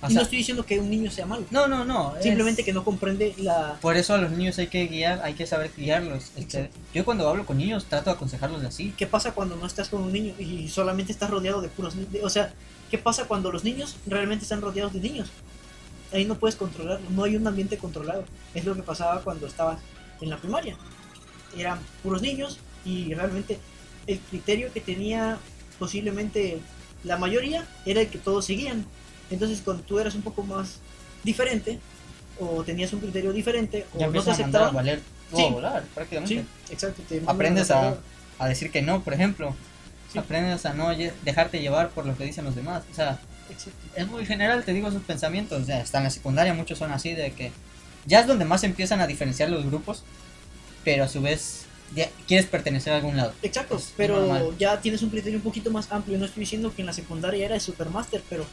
O 0.00 0.06
y 0.06 0.10
sea, 0.10 0.16
no 0.16 0.22
estoy 0.22 0.38
diciendo 0.38 0.64
que 0.64 0.78
un 0.78 0.88
niño 0.90 1.10
sea 1.10 1.26
malo, 1.26 1.44
no, 1.50 1.66
no, 1.66 1.84
no. 1.84 2.16
es- 2.16 2.22
simplemente 2.22 2.64
que 2.64 2.72
no 2.72 2.84
comprende 2.84 3.34
la... 3.38 3.78
Por 3.80 3.96
eso 3.96 4.14
a 4.14 4.18
los 4.18 4.30
niños 4.30 4.56
hay 4.58 4.68
que 4.68 4.86
guiar, 4.86 5.20
hay 5.24 5.34
que 5.34 5.44
saber 5.46 5.72
guiarlos. 5.76 6.30
Este, 6.36 6.70
yo 6.94 7.04
cuando 7.04 7.28
hablo 7.28 7.44
con 7.44 7.58
niños 7.58 7.86
trato 7.86 8.10
de 8.10 8.16
aconsejarlos 8.16 8.62
así. 8.64 8.94
¿Qué 8.96 9.06
pasa 9.08 9.32
cuando 9.32 9.56
no 9.56 9.66
estás 9.66 9.88
con 9.88 10.02
un 10.02 10.12
niño 10.12 10.34
y 10.38 10.68
solamente 10.68 11.10
estás 11.10 11.30
rodeado 11.30 11.60
de 11.60 11.68
puros 11.68 11.96
niños? 11.96 12.12
O 12.22 12.30
sea, 12.30 12.52
¿qué 12.90 12.98
pasa 12.98 13.24
cuando 13.24 13.50
los 13.50 13.64
niños 13.64 13.96
realmente 14.06 14.44
están 14.44 14.60
rodeados 14.60 14.92
de 14.92 15.00
niños? 15.00 15.30
Ahí 16.12 16.24
no 16.24 16.36
puedes 16.36 16.54
controlarlo, 16.56 17.10
no 17.10 17.24
hay 17.24 17.34
un 17.36 17.46
ambiente 17.46 17.76
controlado. 17.76 18.24
Es 18.54 18.64
lo 18.64 18.74
que 18.76 18.82
pasaba 18.82 19.20
cuando 19.22 19.46
estabas 19.48 19.78
en 20.20 20.30
la 20.30 20.36
primaria. 20.36 20.76
Eran 21.56 21.80
puros 22.04 22.22
niños 22.22 22.58
y 22.84 23.12
realmente 23.14 23.58
el 24.06 24.18
criterio 24.20 24.72
que 24.72 24.80
tenía 24.80 25.38
posiblemente 25.78 26.60
la 27.04 27.16
mayoría 27.16 27.66
era 27.84 28.00
el 28.00 28.08
que 28.08 28.18
todos 28.18 28.44
seguían. 28.46 28.86
Entonces 29.30 29.60
cuando 29.64 29.82
tú 29.82 29.98
eras 29.98 30.14
un 30.14 30.22
poco 30.22 30.42
más 30.42 30.76
diferente 31.24 31.78
o 32.40 32.62
tenías 32.64 32.92
un 32.92 33.00
criterio 33.00 33.32
diferente 33.32 33.86
o 33.92 33.94
no 33.94 33.98
te 33.98 34.04
empiezan 34.04 34.30
a 34.30 34.34
aceptaban, 34.34 34.74
valer 34.74 35.00
Sí. 35.34 35.44
a 35.44 35.50
volar, 35.50 35.82
prácticamente. 35.94 36.34
sí, 36.36 36.72
exacto, 36.72 37.02
te 37.06 37.22
Aprendes 37.26 37.70
a, 37.70 37.98
decir 38.48 38.70
que 38.70 38.80
no, 38.80 39.02
por 39.02 39.12
ejemplo. 39.12 39.54
Sí. 40.12 40.18
Aprendes 40.18 40.64
a 40.64 40.72
no 40.72 40.88
dejarte 41.22 41.60
llevar 41.60 41.90
por 41.90 42.06
lo 42.06 42.16
que 42.16 42.24
dicen 42.24 42.46
los 42.46 42.54
demás. 42.54 42.82
O 42.90 42.94
sea, 42.94 43.18
Exacto. 43.50 43.78
es 43.94 44.06
muy 44.08 44.24
general, 44.24 44.64
te 44.64 44.72
digo, 44.72 44.90
sus 44.90 45.02
pensamientos. 45.02 45.60
O 45.62 45.64
sea, 45.66 45.82
hasta 45.82 45.98
en 45.98 46.04
la 46.04 46.10
secundaria 46.10 46.54
muchos 46.54 46.78
son 46.78 46.92
así, 46.92 47.12
de 47.12 47.32
que 47.32 47.52
ya 48.06 48.20
es 48.20 48.26
donde 48.26 48.46
más 48.46 48.64
empiezan 48.64 49.00
a 49.02 49.06
diferenciar 49.06 49.50
los 49.50 49.66
grupos, 49.66 50.02
pero 50.82 51.04
a 51.04 51.08
su 51.08 51.20
vez 51.20 51.66
ya 51.94 52.08
quieres 52.26 52.46
pertenecer 52.46 52.94
a 52.94 52.96
algún 52.96 53.18
lado. 53.18 53.34
Exacto, 53.42 53.76
Es 53.76 53.92
pero 53.98 54.20
normal. 54.20 54.54
ya 54.58 54.80
tienes 54.80 55.02
un 55.02 55.10
criterio 55.10 55.38
un 55.38 55.44
poquito 55.44 55.70
más 55.70 55.92
amplio. 55.92 56.16
No 56.16 56.24
estoy 56.24 56.40
diciendo 56.40 56.72
que 56.74 56.80
en 56.80 56.86
la 56.86 56.94
secundaria 56.94 57.44
era 57.44 57.54
de 57.54 57.60
Supermaster, 57.60 58.22
pero, 58.30 58.46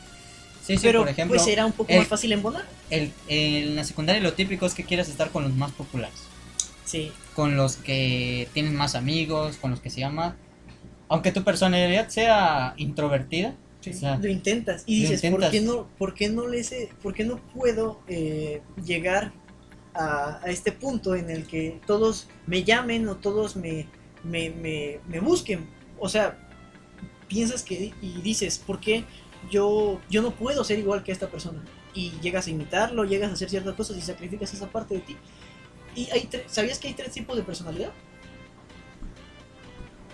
Sí, 0.66 0.78
sí, 0.78 0.80
pero 0.84 1.02
por 1.02 1.10
ejemplo, 1.10 1.38
pues 1.38 1.48
era 1.48 1.66
un 1.66 1.72
poco 1.74 1.92
el- 1.92 2.00
más 2.00 2.08
fácil 2.08 2.32
embonar. 2.32 2.66
el, 2.90 3.12
en 3.28 3.76
la 3.76 3.84
secundaria 3.84 4.22
lo 4.22 4.34
típico 4.34 4.66
es 4.66 4.74
que 4.74 4.84
quieras 4.84 5.10
estar 5.10 5.30
con 5.30 5.44
los 5.44 5.54
más 5.54 5.72
populares. 5.72 6.16
Sí, 6.86 7.12
con 7.34 7.56
los 7.58 7.76
que 7.78 8.48
tienen 8.54 8.76
más 8.76 8.96
amigos, 8.96 9.58
con 9.58 9.72
los 9.72 9.80
que 9.80 9.90
se 9.90 10.00
llama. 10.00 10.36
Aunque 11.08 11.32
tu 11.32 11.44
personalidad 11.44 12.10
sea 12.10 12.74
introvertida, 12.78 13.54
o 13.88 13.94
sea, 13.94 14.18
lo 14.18 14.28
intentas 14.28 14.82
y 14.88 15.02
dices, 15.02 15.24
intentas. 15.24 15.50
¿por 15.50 15.52
qué 15.52 15.62
no, 15.62 15.88
por 16.00 16.14
qué 16.16 16.30
no, 16.30 16.48
les, 16.48 16.74
por 17.04 17.14
qué 17.14 17.24
no 17.24 17.38
puedo 17.54 18.00
eh, 18.08 18.62
llegar 18.84 19.32
a, 19.94 20.40
a 20.44 20.50
este 20.50 20.72
punto 20.72 21.14
en 21.16 21.30
el 21.30 21.46
que 21.46 21.80
todos 21.86 22.28
me 22.48 22.64
llamen 22.64 23.08
o 23.08 23.18
todos 23.18 23.56
me, 23.56 23.86
me, 24.24 24.50
me, 24.50 25.00
me 25.08 25.20
busquen? 25.20 25.68
O 26.00 26.10
sea, 26.10 26.38
piensas 27.28 27.62
que 27.62 27.94
y 28.02 28.22
dices, 28.24 28.58
¿por 28.58 28.80
qué 28.80 29.06
yo, 29.50 30.00
yo 30.10 30.22
no 30.22 30.32
puedo 30.32 30.64
ser 30.64 30.80
igual 30.80 31.04
que 31.04 31.12
esta 31.12 31.28
persona? 31.28 31.64
Y 31.94 32.12
llegas 32.22 32.48
a 32.48 32.50
imitarlo, 32.50 33.06
llegas 33.06 33.30
a 33.30 33.34
hacer 33.34 33.50
ciertas 33.50 33.74
cosas 33.76 33.98
y 33.98 34.02
sacrificas 34.02 34.54
esa 34.54 34.68
parte 34.68 34.96
de 34.96 35.02
ti. 35.02 35.18
Y 35.96 36.10
hay 36.12 36.30
¿Sabías 36.48 36.80
que 36.80 36.90
hay 36.90 36.94
tres 36.94 37.12
tipos 37.12 37.36
de 37.38 37.44
personalidad? 37.44 37.92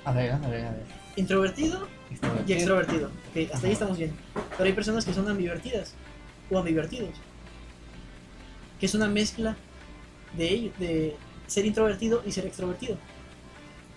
a 0.04 0.12
ver, 0.12 0.32
a 0.32 0.38
ver, 0.38 0.66
a 0.66 0.72
ver. 0.72 0.86
Introvertido, 1.16 1.88
y 2.48 2.54
extrovertido. 2.54 3.12
hasta 3.36 3.58
Ajá. 3.58 3.68
ahí 3.68 3.74
estamos 3.74 3.98
bien. 3.98 4.14
Pero 4.52 4.64
hay 4.64 4.74
personas 4.74 5.06
que 5.06 5.14
son 5.14 5.28
ambivertidas 5.28 5.94
o 6.50 6.58
ambivertidos. 6.58 7.10
Que 8.80 8.86
es 8.86 8.96
una 8.96 9.08
mezcla 9.08 9.56
de 10.36 10.72
de 10.80 11.16
ser 11.48 11.66
introvertido 11.66 12.24
y 12.26 12.32
ser 12.32 12.46
extrovertido. 12.46 12.98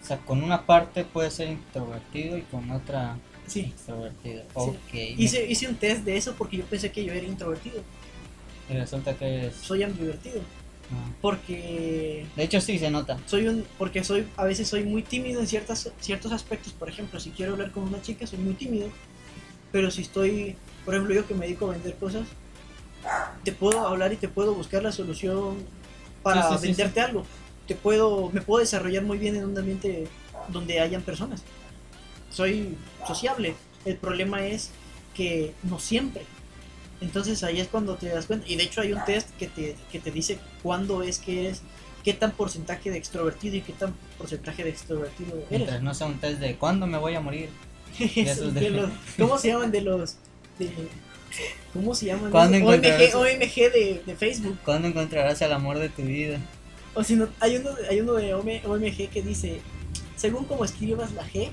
O 0.03 0.07
sea, 0.07 0.18
con 0.18 0.42
una 0.42 0.66
parte 0.66 1.05
puede 1.05 1.31
ser 1.31 1.49
introvertido 1.49 2.37
y 2.37 2.42
con 2.42 2.70
otra 2.70 3.16
Sí. 3.46 3.61
extrovertido. 3.61 4.42
Ok. 4.54 4.94
Hice, 4.94 5.46
hice 5.46 5.68
un 5.68 5.76
test 5.76 6.04
de 6.04 6.16
eso 6.16 6.35
porque 6.37 6.57
yo 6.59 6.64
pensé 6.64 6.90
que 6.90 7.04
yo 7.04 7.12
era 7.12 7.26
introvertido. 7.26 7.83
Y 8.70 8.74
resulta 8.74 9.14
que 9.16 9.46
es. 9.48 9.54
Soy 9.57 9.83
ambivertido. 9.83 10.40
ah. 10.90 11.11
Porque 11.20 12.26
De 12.37 12.42
hecho, 12.44 12.61
sí 12.61 12.78
se 12.78 12.90
nota. 12.90 13.18
soy 13.26 13.46
un 13.48 13.64
porque 13.78 14.02
soy 14.04 14.26
a 14.37 14.44
veces 14.44 14.68
soy 14.68 14.85
muy 14.85 15.02
tímido 15.02 15.40
en 15.40 15.46
ciertas 15.46 15.90
ciertos 16.00 16.33
aspectos 16.33 16.72
por 16.72 16.88
ejemplo 16.88 17.20
si 17.20 17.30
quiero 17.30 17.52
hablar 17.52 17.70
con 17.72 17.83
una 17.85 18.00
chica 18.02 18.26
soy 18.26 18.38
muy 18.38 18.54
tímido 18.54 18.88
pero 19.72 19.90
si 19.90 20.02
estoy 20.02 20.57
por 20.85 20.94
ejemplo 20.94 21.14
yo 21.14 21.26
que 21.26 21.35
me 21.35 21.46
dedico 21.46 21.66
a 21.66 21.72
vender 21.72 21.94
cosas 21.96 22.26
te 23.44 23.52
puedo 23.52 23.87
hablar 23.87 24.12
y 24.12 24.16
te 24.16 24.28
puedo 24.28 24.54
buscar 24.54 24.83
la 24.83 24.92
solución 24.92 25.57
para 26.22 26.42
Sí, 26.42 26.48
sí, 26.54 26.59
sí, 26.61 26.66
venderte 26.68 27.00
algo 27.00 27.24
te 27.66 27.74
puedo 27.74 28.30
me 28.30 28.40
puedo 28.40 28.61
desarrollar 28.61 29.02
muy 29.04 29.18
bien 29.18 29.37
en 29.37 29.44
un 29.44 29.57
ambiente 29.59 30.07
donde 30.48 30.80
hayan 30.80 31.02
personas 31.02 31.42
soy 32.35 32.77
sociable 33.07 33.55
el 33.85 33.97
problema 33.97 34.44
es 34.47 34.70
que 35.14 35.53
no 35.62 35.79
siempre 35.79 36.23
entonces 37.01 37.42
ahí 37.44 37.61
es 37.61 37.68
cuando 37.68 37.97
te 37.97 38.09
das 38.09 38.27
cuenta 38.27 38.47
y 38.49 38.57
de 38.57 38.64
hecho 38.64 38.81
hay 38.81 38.92
un 38.92 39.05
test 39.05 39.29
que 39.38 39.47
te, 39.49 39.77
que 39.92 39.99
te 40.01 40.11
dice 40.11 40.38
cuándo 40.62 41.03
es 41.03 41.18
que 41.18 41.40
eres 41.47 41.62
qué 42.03 42.12
tan 42.12 42.33
porcentaje 42.33 42.90
de 42.90 42.99
extrovertido 42.99 43.57
y 43.57 43.61
qué 43.62 43.73
tan 43.73 43.94
porcentaje 44.18 44.62
de 44.62 44.70
extrovertido 44.70 45.37
eres. 45.37 45.51
Mientras 45.51 45.83
no 45.83 45.94
sea 45.94 46.07
un 46.07 46.18
test 46.18 46.38
de 46.38 46.57
cuándo 46.57 46.87
me 46.87 46.99
voy 46.99 47.14
a 47.14 47.20
morir. 47.20 47.49
Esos 48.16 48.53
de- 48.53 48.61
de 48.61 48.70
los- 48.70 48.90
¿Cómo 49.18 49.38
se 49.38 49.49
llaman 49.49 49.70
de 49.70 49.81
los 49.81 50.16
de, 50.59 50.70
¿Cómo 51.73 51.94
se 51.94 52.07
llaman? 52.07 52.31
OMG 53.14 53.55
de, 53.73 54.03
de 54.07 54.16
Facebook. 54.16 54.59
¿Cuándo 54.64 54.88
encontrarás 54.88 55.40
el 55.42 55.53
amor 55.53 55.79
de 55.79 55.88
tu 55.88 56.03
vida? 56.03 56.38
O 56.94 57.03
si 57.03 57.16
no, 57.16 57.29
hay 57.40 57.57
uno, 57.57 57.70
hay 57.90 58.01
uno 58.01 58.12
de 58.14 58.35
OMG 58.35 59.09
que 59.11 59.23
dice, 59.23 59.61
según 60.16 60.44
como 60.44 60.64
escribas 60.64 61.12
la 61.12 61.27
G, 61.27 61.49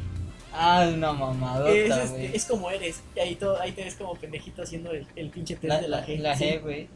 Ah, 0.54 0.90
una 0.94 1.14
mamadota, 1.14 1.72
es, 1.72 1.90
este, 1.90 2.10
güey. 2.10 2.36
es 2.36 2.46
como 2.46 2.70
eres. 2.72 3.02
Y 3.16 3.20
ahí, 3.20 3.36
todo, 3.36 3.60
ahí 3.62 3.72
te 3.72 3.84
ves 3.84 3.96
como 3.96 4.16
pendejito 4.16 4.64
haciendo 4.64 4.92
el, 4.92 5.08
el 5.16 5.30
pinche 5.30 5.56
test 5.56 5.66
La, 5.66 5.82
de 5.82 5.88
la, 5.88 6.06
G. 6.06 6.18
la 6.20 6.38
sí. 6.38 6.44
G, 6.44 6.62
güey. 6.62 6.88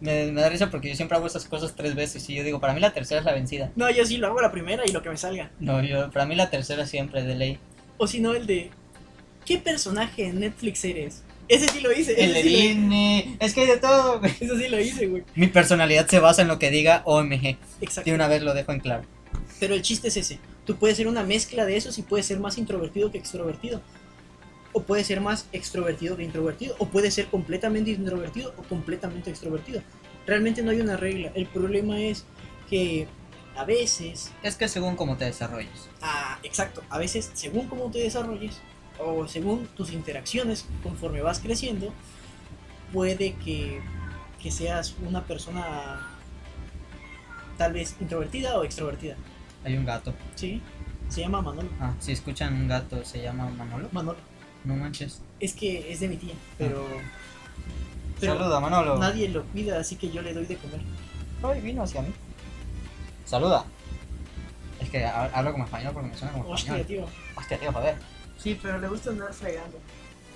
Me, 0.00 0.32
me 0.32 0.40
da 0.40 0.48
risa 0.48 0.70
porque 0.70 0.88
yo 0.88 0.96
siempre 0.96 1.16
hago 1.16 1.26
esas 1.26 1.44
cosas 1.44 1.74
tres 1.76 1.94
veces 1.94 2.28
y 2.30 2.34
yo 2.34 2.42
digo, 2.44 2.60
para 2.60 2.72
mí 2.72 2.80
la 2.80 2.92
tercera 2.92 3.20
es 3.20 3.24
la 3.24 3.32
vencida. 3.32 3.70
No, 3.76 3.90
yo 3.90 4.04
sí 4.06 4.16
lo 4.16 4.28
hago 4.28 4.40
la 4.40 4.50
primera 4.52 4.84
y 4.86 4.92
lo 4.92 5.02
que 5.02 5.10
me 5.10 5.16
salga. 5.16 5.50
No, 5.60 5.82
yo, 5.82 6.10
para 6.10 6.26
mí 6.26 6.34
la 6.34 6.50
tercera 6.50 6.86
siempre 6.86 7.22
de 7.22 7.34
ley. 7.34 7.58
O 7.98 8.06
si 8.06 8.20
no, 8.20 8.34
el 8.34 8.46
de, 8.46 8.70
¿qué 9.44 9.58
personaje 9.58 10.26
en 10.26 10.40
Netflix 10.40 10.84
eres? 10.84 11.22
Ese 11.48 11.68
sí 11.68 11.80
lo 11.80 11.92
hice. 11.92 12.12
El 12.22 12.32
de 12.32 12.42
sí 12.42 12.48
Disney. 12.48 13.36
Es 13.40 13.52
que 13.52 13.62
hay 13.62 13.66
de 13.66 13.76
todo, 13.76 14.20
güey. 14.20 14.32
eso 14.40 14.56
sí 14.56 14.68
lo 14.68 14.80
hice, 14.80 15.06
güey. 15.06 15.24
Mi 15.34 15.48
personalidad 15.48 16.06
se 16.06 16.18
basa 16.18 16.42
en 16.42 16.48
lo 16.48 16.58
que 16.58 16.70
diga 16.70 17.02
OMG. 17.04 17.58
Exacto. 17.80 18.08
De 18.08 18.14
una 18.14 18.28
vez 18.28 18.42
lo 18.42 18.54
dejo 18.54 18.72
en 18.72 18.80
claro. 18.80 19.04
Pero 19.60 19.74
el 19.74 19.82
chiste 19.82 20.08
es 20.08 20.16
ese. 20.16 20.38
Tú 20.64 20.76
puedes 20.76 20.96
ser 20.96 21.08
una 21.08 21.22
mezcla 21.22 21.64
de 21.64 21.76
esos 21.76 21.98
y 21.98 22.02
puedes 22.02 22.26
ser 22.26 22.38
más 22.38 22.58
introvertido 22.58 23.10
que 23.10 23.18
extrovertido. 23.18 23.80
O 24.72 24.82
puedes 24.84 25.06
ser 25.06 25.20
más 25.20 25.46
extrovertido 25.52 26.16
que 26.16 26.22
introvertido. 26.22 26.76
O 26.78 26.86
puedes 26.86 27.14
ser 27.14 27.26
completamente 27.26 27.90
introvertido 27.90 28.54
o 28.56 28.62
completamente 28.62 29.30
extrovertido. 29.30 29.82
Realmente 30.26 30.62
no 30.62 30.70
hay 30.70 30.80
una 30.80 30.96
regla. 30.96 31.32
El 31.34 31.46
problema 31.46 32.00
es 32.00 32.24
que 32.70 33.08
a 33.56 33.64
veces, 33.64 34.30
Es 34.42 34.56
que 34.56 34.66
según 34.68 34.96
cómo 34.96 35.16
te 35.16 35.26
desarrolles. 35.26 35.90
ah, 36.00 36.38
exacto, 36.42 36.82
a 36.88 36.98
veces 36.98 37.30
según 37.34 37.68
cómo 37.68 37.90
te 37.90 37.98
desarrolles 37.98 38.58
o 38.98 39.28
según 39.28 39.66
tus 39.76 39.92
interacciones 39.92 40.64
conforme 40.82 41.20
vas 41.20 41.38
creciendo, 41.40 41.92
puede 42.94 43.34
que, 43.34 43.80
que 44.42 44.50
seas 44.50 44.94
una 45.06 45.24
persona 45.24 46.08
tal 47.58 47.74
vez 47.74 47.96
introvertida 48.00 48.58
o 48.58 48.64
extrovertida. 48.64 49.16
Hay 49.64 49.76
un 49.76 49.84
gato. 49.84 50.12
¿Sí? 50.34 50.60
Se 51.08 51.20
llama 51.20 51.40
Manolo. 51.42 51.68
Ah, 51.80 51.92
si 52.00 52.12
escuchan 52.12 52.54
un 52.54 52.68
gato, 52.68 53.04
se 53.04 53.22
llama 53.22 53.48
Manolo. 53.50 53.88
Manolo. 53.92 54.18
No 54.64 54.76
manches. 54.76 55.20
Es 55.40 55.54
que 55.54 55.92
es 55.92 56.00
de 56.00 56.08
mi 56.08 56.16
tía, 56.16 56.34
pero. 56.58 56.86
pero 58.20 58.34
Saluda, 58.38 58.60
Manolo. 58.60 58.98
nadie 58.98 59.28
lo 59.28 59.44
cuida, 59.46 59.78
así 59.80 59.96
que 59.96 60.10
yo 60.10 60.22
le 60.22 60.32
doy 60.32 60.46
de 60.46 60.56
comer. 60.56 60.80
Ay, 61.42 61.60
vino 61.60 61.82
hacia 61.82 62.02
mí. 62.02 62.12
Saluda. 63.24 63.64
Es 64.80 64.88
que 64.90 65.04
ha- 65.04 65.30
hablo 65.34 65.52
como 65.52 65.64
español 65.64 65.92
porque 65.92 66.08
me 66.08 66.16
suena 66.16 66.32
como 66.32 66.48
Hostia, 66.48 66.76
español. 66.76 66.86
tío. 66.86 67.06
Hostia, 67.36 67.58
tío, 67.58 67.72
joder. 67.72 67.96
Sí, 68.38 68.58
pero 68.60 68.78
le 68.78 68.88
gusta 68.88 69.10
andar 69.10 69.32
fregando. 69.34 69.78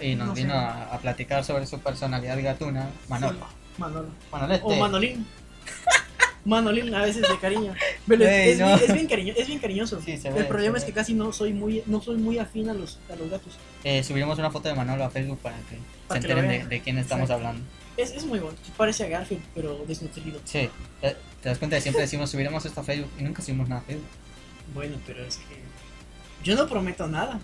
Y 0.01 0.15
nos 0.15 0.29
No 0.29 0.35
sé. 0.37 0.43
vino 0.43 0.55
a, 0.55 0.95
a 0.95 0.99
platicar 0.99 1.45
sobre 1.45 1.67
su 1.67 1.79
personalidad 1.81 2.41
gatuna. 2.43 2.89
Manolo. 3.09 3.39
Manolo. 3.79 4.09
Manolete. 4.33 4.63
O 4.65 4.77
Manolín. 4.77 5.27
Manolín 6.47 6.95
a 6.95 7.03
veces 7.03 7.23
de 7.23 7.39
cariño. 7.39 7.75
Pero 8.07 8.25
es- 8.25 8.31
Ey, 8.31 8.51
es, 8.53 8.59
no. 8.59 8.67
bien, 8.69 8.79
es 8.81 8.93
bien 8.95 9.07
cariño- 9.09 9.35
es 9.37 9.47
bien 9.47 9.59
cariñoso. 9.59 10.01
Sí, 10.01 10.17
se 10.17 10.31
ve, 10.31 10.41
El 10.41 10.47
problema 10.47 10.79
es 10.79 10.85
que 10.85 10.93
casi 10.93 11.13
no 11.13 11.33
soy 11.33 11.53
muy 11.53 11.83
no 11.87 12.01
soy 12.01 12.17
muy 12.17 12.39
afín 12.39 12.69
a 12.71 12.75
los, 12.75 12.99
a 13.13 13.17
los 13.17 13.29
gatos. 13.31 13.55
Eh, 13.85 14.03
subiremos 14.03 14.39
una 14.39 14.51
foto 14.51 14.69
de 14.69 14.75
Manolo 14.75 15.05
a 15.05 15.11
Facebook 15.11 15.39
para 15.41 15.57
que 15.59 15.77
Para 16.09 16.21
se 16.21 16.27
que 16.27 16.33
enteren 16.33 16.69
de, 16.69 16.81
quién 16.81 16.99
estamos 16.99 17.25
Exacto. 17.25 17.47
hablando. 17.47 17.69
Es, 17.97 18.13
es 18.13 18.25
muy 18.25 18.39
bonito. 18.39 18.61
Parece 18.77 19.05
a 19.05 19.09
Garfield, 19.09 19.43
pero 19.55 19.85
desnutrido. 19.89 20.39
Sí, 20.45 20.69
te, 21.01 21.17
te 21.43 21.49
das 21.49 21.59
cuenta 21.59 21.77
que 21.77 21.83
siempre 21.83 22.03
decimos 22.03 22.31
subiremos 22.31 22.65
esto 22.65 22.81
a 22.81 22.85
Facebook 22.85 23.11
y 23.19 23.23
nunca 23.23 23.43
subimos 23.43 23.69
nada 23.69 23.81
a 23.81 23.85
Facebook. 23.85 24.09
Bueno, 24.75 24.97
pero 25.07 25.25
es 25.25 25.37
que 25.39 25.57
yo 26.45 26.55
no 26.57 26.69
prometo 26.69 27.07
nada. 27.07 27.41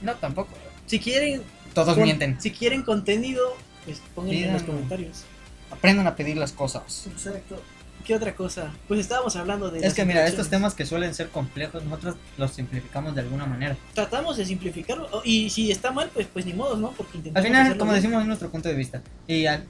No, 0.00 0.14
tampoco. 0.14 0.50
Si 0.86 0.98
quieren 0.98 1.42
Todos 1.74 1.94
con- 1.94 2.04
mienten. 2.04 2.40
Si 2.40 2.50
quieren 2.50 2.82
contenido, 2.82 3.56
pues 3.84 4.00
pónganlo 4.14 4.40
en 4.46 4.52
los 4.54 4.62
comentarios. 4.62 5.24
Aprendan 5.70 6.06
a 6.06 6.16
pedir 6.16 6.36
las 6.36 6.52
cosas. 6.52 7.06
Exacto. 7.06 7.60
¿Qué 8.04 8.14
otra 8.16 8.34
cosa? 8.34 8.72
Pues 8.88 8.98
estábamos 9.00 9.36
hablando 9.36 9.70
de 9.70 9.86
Es 9.86 9.94
que 9.94 10.04
mira, 10.04 10.26
estos 10.26 10.48
temas 10.48 10.74
que 10.74 10.84
suelen 10.84 11.14
ser 11.14 11.28
complejos, 11.28 11.84
nosotros 11.84 12.16
los 12.36 12.50
simplificamos 12.52 13.14
de 13.14 13.20
alguna 13.20 13.46
manera. 13.46 13.76
tratamos 13.94 14.36
de 14.36 14.44
simplificarlo 14.44 15.08
o- 15.12 15.22
y 15.24 15.50
si 15.50 15.70
está 15.70 15.92
mal, 15.92 16.10
pues 16.12 16.26
pues 16.32 16.44
ni 16.44 16.52
modo, 16.52 16.76
¿no? 16.76 16.90
Porque 16.92 17.18
intentamos 17.18 17.36
Al 17.46 17.52
final, 17.64 17.78
como 17.78 17.92
bien. 17.92 18.02
decimos, 18.02 18.22
es 18.22 18.26
nuestro 18.26 18.50
punto 18.50 18.68
de 18.68 18.74
vista. 18.74 19.02
Y 19.28 19.46
al- 19.46 19.64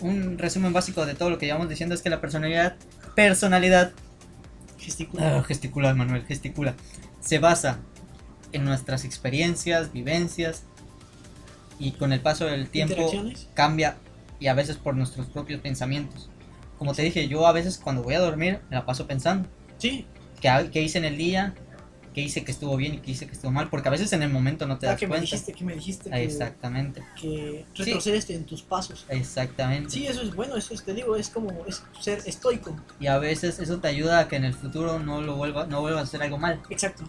un 0.00 0.38
resumen 0.38 0.72
básico 0.72 1.06
de 1.06 1.14
todo 1.14 1.30
lo 1.30 1.38
que 1.38 1.46
llevamos 1.46 1.68
diciendo 1.68 1.94
es 1.94 2.02
que 2.02 2.10
la 2.10 2.20
personalidad, 2.20 2.76
personalidad, 3.14 3.92
Gesticula. 4.78 5.38
ah, 5.38 5.42
gesticula 5.44 5.94
Manuel, 5.94 6.24
gesticula, 6.24 6.74
se 7.20 7.38
basa 7.38 7.78
en 8.52 8.64
nuestras 8.64 9.04
experiencias, 9.04 9.92
vivencias 9.92 10.62
y 11.78 11.92
con 11.92 12.12
el 12.12 12.20
paso 12.20 12.46
del 12.46 12.68
tiempo 12.68 13.12
cambia 13.54 13.96
y 14.40 14.46
a 14.48 14.54
veces 14.54 14.76
por 14.76 14.96
nuestros 14.96 15.26
propios 15.26 15.60
pensamientos. 15.60 16.28
Como 16.78 16.94
te 16.94 17.02
dije, 17.02 17.28
yo 17.28 17.46
a 17.46 17.52
veces 17.52 17.78
cuando 17.82 18.02
voy 18.02 18.14
a 18.14 18.20
dormir 18.20 18.60
me 18.70 18.76
la 18.76 18.86
paso 18.86 19.06
pensando 19.06 19.48
Sí, 19.78 20.06
qué, 20.40 20.82
hice 20.82 20.98
en 20.98 21.04
el 21.04 21.16
día, 21.16 21.54
qué 22.14 22.20
hice 22.20 22.44
que 22.44 22.50
estuvo 22.52 22.76
bien 22.76 22.94
y 22.94 22.98
qué 22.98 23.12
hice 23.12 23.26
que 23.26 23.32
estuvo 23.32 23.50
mal, 23.50 23.68
porque 23.68 23.88
a 23.88 23.90
veces 23.92 24.12
en 24.12 24.22
el 24.22 24.30
momento 24.30 24.66
no 24.66 24.78
te 24.78 24.86
ah, 24.86 24.90
das 24.90 25.00
que 25.00 25.06
me 25.06 25.10
cuenta. 25.10 25.24
dijiste, 25.24 25.52
que 25.52 25.64
me 25.64 25.74
dijiste 25.74 26.10
Ah, 26.12 26.16
que, 26.16 26.24
Exactamente, 26.24 27.04
que 27.20 27.66
retrocedes 27.76 28.28
en 28.30 28.44
tus 28.44 28.62
pasos. 28.62 29.04
exactamente. 29.08 29.90
Sí, 29.90 30.06
eso 30.06 30.22
es 30.22 30.34
bueno, 30.34 30.56
eso 30.56 30.74
es, 30.74 30.82
te 30.84 30.94
digo, 30.94 31.16
es 31.16 31.28
como 31.28 31.64
es 31.66 31.82
ser 32.00 32.22
estoico. 32.26 32.76
Y 33.00 33.06
a 33.06 33.18
veces 33.18 33.58
eso 33.58 33.78
te 33.78 33.88
ayuda 33.88 34.20
a 34.20 34.28
que 34.28 34.36
en 34.36 34.44
el 34.44 34.54
futuro 34.54 34.98
no 34.98 35.20
lo 35.20 35.36
vuelva, 35.36 35.66
no 35.66 35.80
vuelvas 35.80 36.00
a 36.00 36.04
hacer 36.04 36.22
algo 36.22 36.38
mal. 36.38 36.60
Exacto. 36.70 37.04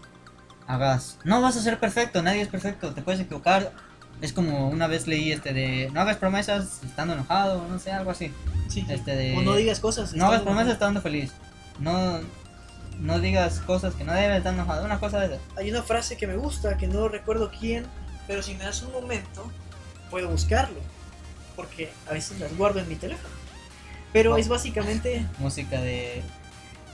Hagas, 0.66 1.18
no 1.24 1.40
vas 1.40 1.56
a 1.56 1.62
ser 1.62 1.80
perfecto, 1.80 2.22
nadie 2.22 2.42
es 2.42 2.48
perfecto, 2.48 2.94
te 2.94 3.02
puedes 3.02 3.20
equivocar. 3.20 3.72
Es 4.20 4.32
como 4.32 4.68
una 4.68 4.86
vez 4.86 5.06
leí 5.06 5.32
este 5.32 5.52
de 5.54 5.90
no 5.92 6.00
hagas 6.02 6.18
promesas 6.18 6.80
estando 6.84 7.14
enojado, 7.14 7.66
no 7.68 7.78
sé, 7.78 7.90
algo 7.92 8.10
así. 8.10 8.32
Sí. 8.68 8.84
Este 8.88 9.16
de 9.16 9.36
O 9.38 9.42
no 9.42 9.54
digas 9.54 9.80
cosas. 9.80 10.12
no 10.14 10.26
hagas 10.26 10.42
promesas 10.42 10.74
estando 10.74 11.00
feliz. 11.00 11.32
No 11.78 12.20
no 12.98 13.18
digas 13.18 13.60
cosas 13.60 13.94
que 13.94 14.04
no 14.04 14.12
debes 14.12 14.38
estar 14.38 14.52
enojado, 14.52 14.84
una 14.84 15.00
cosa 15.00 15.20
de 15.20 15.26
esas. 15.26 15.40
Hay 15.56 15.70
una 15.70 15.82
frase 15.82 16.16
que 16.18 16.26
me 16.26 16.36
gusta, 16.36 16.76
que 16.76 16.86
no 16.86 17.08
recuerdo 17.08 17.50
quién, 17.58 17.86
pero 18.26 18.42
si 18.42 18.54
me 18.54 18.64
das 18.64 18.82
un 18.82 18.92
momento, 18.92 19.50
puedo 20.10 20.28
buscarlo. 20.28 20.78
Porque 21.56 21.90
a 22.08 22.12
veces 22.12 22.38
las 22.38 22.54
guardo 22.56 22.78
en 22.80 22.88
mi 22.88 22.96
teléfono. 22.96 23.34
Pero 24.12 24.34
Oh. 24.34 24.36
es 24.36 24.48
básicamente 24.48 25.24
Música 25.38 25.80
de 25.80 26.22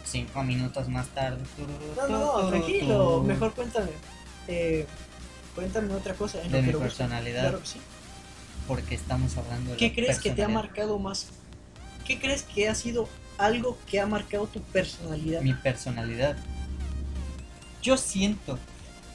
cinco 0.04 0.44
minutos 0.44 0.88
más 0.88 1.08
tarde. 1.08 1.38
No, 1.96 2.08
no, 2.08 2.42
no, 2.42 2.48
tranquilo, 2.50 3.22
mejor 3.24 3.52
cuéntame. 3.54 3.90
Eh, 4.46 4.86
cuéntame 5.56 5.92
otra 5.94 6.14
cosa. 6.14 6.38
De 6.38 6.48
lo 6.48 6.62
mi 6.62 6.70
que 6.70 6.78
personalidad, 6.78 7.40
Claro 7.42 7.60
que 7.62 7.66
sí. 7.66 7.80
porque 8.68 8.94
estamos 8.94 9.36
hablando 9.36 9.72
de 9.72 9.76
¿Qué 9.76 9.92
crees 9.92 10.20
que 10.20 10.30
te 10.30 10.44
ha 10.44 10.48
marcado 10.48 10.98
más? 11.00 11.30
¿Qué 12.06 12.20
crees 12.20 12.44
que 12.44 12.68
ha 12.68 12.74
sido 12.76 13.08
algo 13.38 13.76
que 13.90 13.98
ha 13.98 14.06
marcado 14.06 14.46
tu 14.46 14.60
personalidad? 14.62 15.40
mi 15.42 15.54
personalidad. 15.54 16.36
Yo 17.82 17.96
siento 17.96 18.58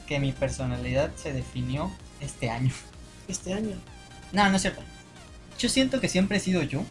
que 0.06 0.18
mi 0.20 0.32
personalidad 0.32 1.10
se 1.16 1.32
definió 1.32 1.90
este 2.20 2.50
año. 2.50 2.72
Este 3.28 3.54
año. 3.54 3.76
No, 4.32 4.48
no 4.50 4.56
es 4.56 4.62
cierto. 4.62 4.82
Yo 5.58 5.68
siento 5.68 6.00
que 6.00 6.08
siempre 6.08 6.36
he 6.36 6.40
sido 6.40 6.62
yo. 6.62 6.82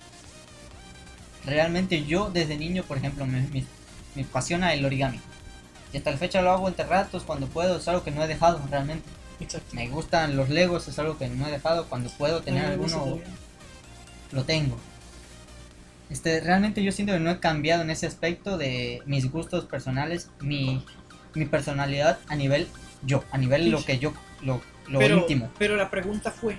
Realmente 1.45 2.05
yo 2.05 2.29
desde 2.29 2.55
niño, 2.57 2.83
por 2.83 2.97
ejemplo, 2.97 3.25
me, 3.25 3.41
me- 3.47 3.65
me 4.15 4.23
apasiona 4.23 4.73
el 4.73 4.85
origami. 4.85 5.19
Y 5.93 5.97
hasta 5.97 6.11
la 6.11 6.17
fecha 6.17 6.41
lo 6.41 6.51
hago 6.51 6.67
entre 6.67 6.85
ratos, 6.85 7.23
cuando 7.23 7.47
puedo, 7.47 7.77
es 7.77 7.87
algo 7.87 8.03
que 8.03 8.11
no 8.11 8.23
he 8.23 8.27
dejado 8.27 8.61
realmente. 8.69 9.07
Exacto. 9.41 9.75
Me 9.75 9.87
gustan 9.89 10.35
los 10.37 10.49
legos, 10.49 10.87
es 10.87 10.97
algo 10.99 11.17
que 11.17 11.27
no 11.27 11.47
he 11.47 11.51
dejado. 11.51 11.87
Cuando 11.87 12.09
puedo 12.11 12.41
tener 12.41 12.65
A 12.65 12.69
mí 12.69 12.71
me 12.71 12.77
gusta 12.77 12.97
alguno, 12.99 13.21
lo 14.31 14.43
tengo. 14.43 14.77
Este, 16.09 16.41
realmente 16.41 16.83
yo 16.83 16.91
siento 16.91 17.13
que 17.13 17.19
no 17.19 17.31
he 17.31 17.39
cambiado 17.39 17.81
en 17.83 17.89
ese 17.89 18.05
aspecto 18.05 18.57
de 18.57 19.01
mis 19.05 19.31
gustos 19.31 19.65
personales, 19.65 20.29
mi, 20.41 20.83
mi 21.33 21.45
personalidad 21.45 22.19
a 22.27 22.35
nivel 22.35 22.67
yo, 23.03 23.23
a 23.31 23.37
nivel 23.37 23.63
Sí, 23.63 23.69
lo 23.69 23.83
que 23.85 23.97
yo, 23.97 24.13
lo, 24.41 24.61
lo 24.87 24.99
pero, 24.99 25.19
íntimo. 25.19 25.49
pero 25.57 25.77
la 25.77 25.89
pregunta 25.89 26.29
fue: 26.31 26.57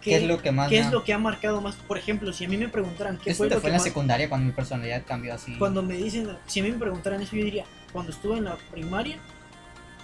¿Qué, 0.00 0.16
es 0.16 0.24
lo 0.24 0.42
que 0.42 0.50
más 0.50 0.68
qué 0.68 0.80
es 0.80 0.86
ha- 0.86 0.90
lo 0.90 1.04
que 1.04 1.12
ha 1.12 1.18
marcado 1.18 1.60
más? 1.60 1.76
Por 1.76 1.96
ejemplo, 1.96 2.32
si 2.32 2.44
a 2.44 2.48
mí 2.48 2.56
me 2.56 2.68
preguntaran 2.68 3.18
qué 3.18 3.30
Eso 3.30 3.38
fue 3.38 3.48
te 3.48 3.54
lo 3.54 3.60
fue 3.60 3.70
que 3.70 3.76
en 3.76 3.78
la 3.78 3.84
secundaria 3.84 4.28
cuando 4.28 4.46
mi 4.46 4.52
personalidad 4.52 5.04
cambió 5.06 5.32
así. 5.34 5.54
Cuando 5.58 5.82
me 5.82 5.94
dicen, 5.96 6.28
si 6.46 6.58
a 6.60 6.62
mí 6.64 6.72
me 6.72 6.78
preguntaran 6.78 7.22
eso, 7.22 7.36
yo 7.36 7.44
diría: 7.44 7.64
cuando 7.92 8.10
estuve 8.10 8.38
en 8.38 8.44
la 8.44 8.56
primaria, 8.72 9.16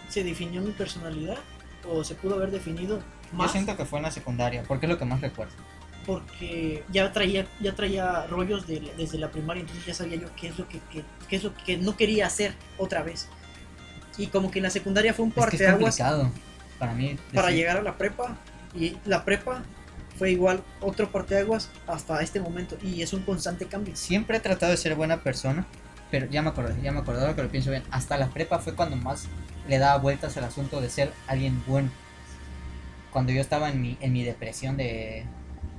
¿se 0.09 0.23
definió 0.23 0.63
mi 0.63 0.71
personalidad? 0.71 1.39
¿O 1.91 2.05
se 2.05 2.15
pudo 2.15 2.35
haber 2.37 2.51
definido 2.51 2.99
Yo 2.99 3.37
más? 3.37 3.53
siento 3.53 3.77
que 3.77 3.85
fue 3.85 3.99
en 3.99 4.05
la 4.05 4.11
secundaria, 4.11 4.63
porque 4.67 4.87
es 4.87 4.91
lo 4.91 4.99
que 4.99 5.05
más 5.05 5.21
recuerdo. 5.21 5.53
porque 6.07 6.85
ya 6.91 7.13
traía 7.13 7.47
ya 7.61 7.75
traía 7.75 8.27
rollos 8.29 8.67
de- 8.67 8.93
desde 8.97 9.19
la 9.19 9.31
primaria 9.31 9.61
entonces 9.61 9.85
ya 9.85 9.93
sabía 9.93 10.17
yo 10.17 10.29
qué 10.37 10.49
es 10.49 10.59
lo 10.59 10.67
que, 10.67 10.79
que- 10.91 11.05
qué 11.29 11.37
es 11.37 11.45
lo 11.45 11.53
que 11.55 11.77
no 11.77 11.97
quería 11.99 12.27
hacer 12.27 12.55
otra 12.79 13.03
vez 13.03 13.29
y 14.17 14.29
como 14.29 14.51
que 14.51 14.59
en 14.59 14.63
la 14.63 14.71
secundaria 14.71 15.13
fue 15.13 15.27
un 15.27 15.33
parteaguas 15.33 15.99
para 16.79 16.95
mí. 16.95 17.19
para 17.35 17.51
llegar 17.51 17.77
a 17.77 17.83
la 17.83 17.99
prepa 17.99 18.37
y 18.75 18.97
la 19.05 19.25
prepa 19.27 19.63
fue 20.19 20.31
igual 20.31 20.63
otro 20.81 21.11
parteaguas 21.13 21.69
hasta 21.87 22.23
este 22.23 22.41
momento 22.41 22.79
y 22.83 23.03
es 23.03 23.13
un 23.13 23.23
constante 23.23 23.67
cambio 23.67 23.95
Siempre 23.95 24.39
he 24.39 24.41
tratado 24.41 24.73
de 24.73 24.79
ser 24.79 24.95
buena 24.95 25.19
persona, 25.19 25.67
pero 26.11 26.25
ya 26.27 26.41
me 26.41 26.49
acordé, 26.49 26.75
ya 26.83 26.91
me 26.91 27.01
acordé 27.01 27.21
ahora 27.21 27.37
que 27.37 27.43
lo 27.43 27.51
pienso 27.51 27.71
bien. 27.71 27.83
Hasta 27.91 28.17
la 28.17 28.29
prepa 28.29 28.59
fue 28.61 28.75
cuando 28.75 28.97
más 28.97 29.27
le 29.69 29.79
daba 29.79 29.99
vueltas 29.99 30.37
al 30.37 30.45
asunto 30.45 30.81
de 30.81 30.91
ser 30.91 31.13
alguien 31.27 31.63
bueno. 31.67 31.91
Cuando 33.13 33.33
yo 33.33 33.41
estaba 33.41 33.71
en 33.71 33.81
mi, 33.81 33.97
en 34.01 34.13
mi 34.13 34.25
depresión 34.25 34.77
de 34.77 35.25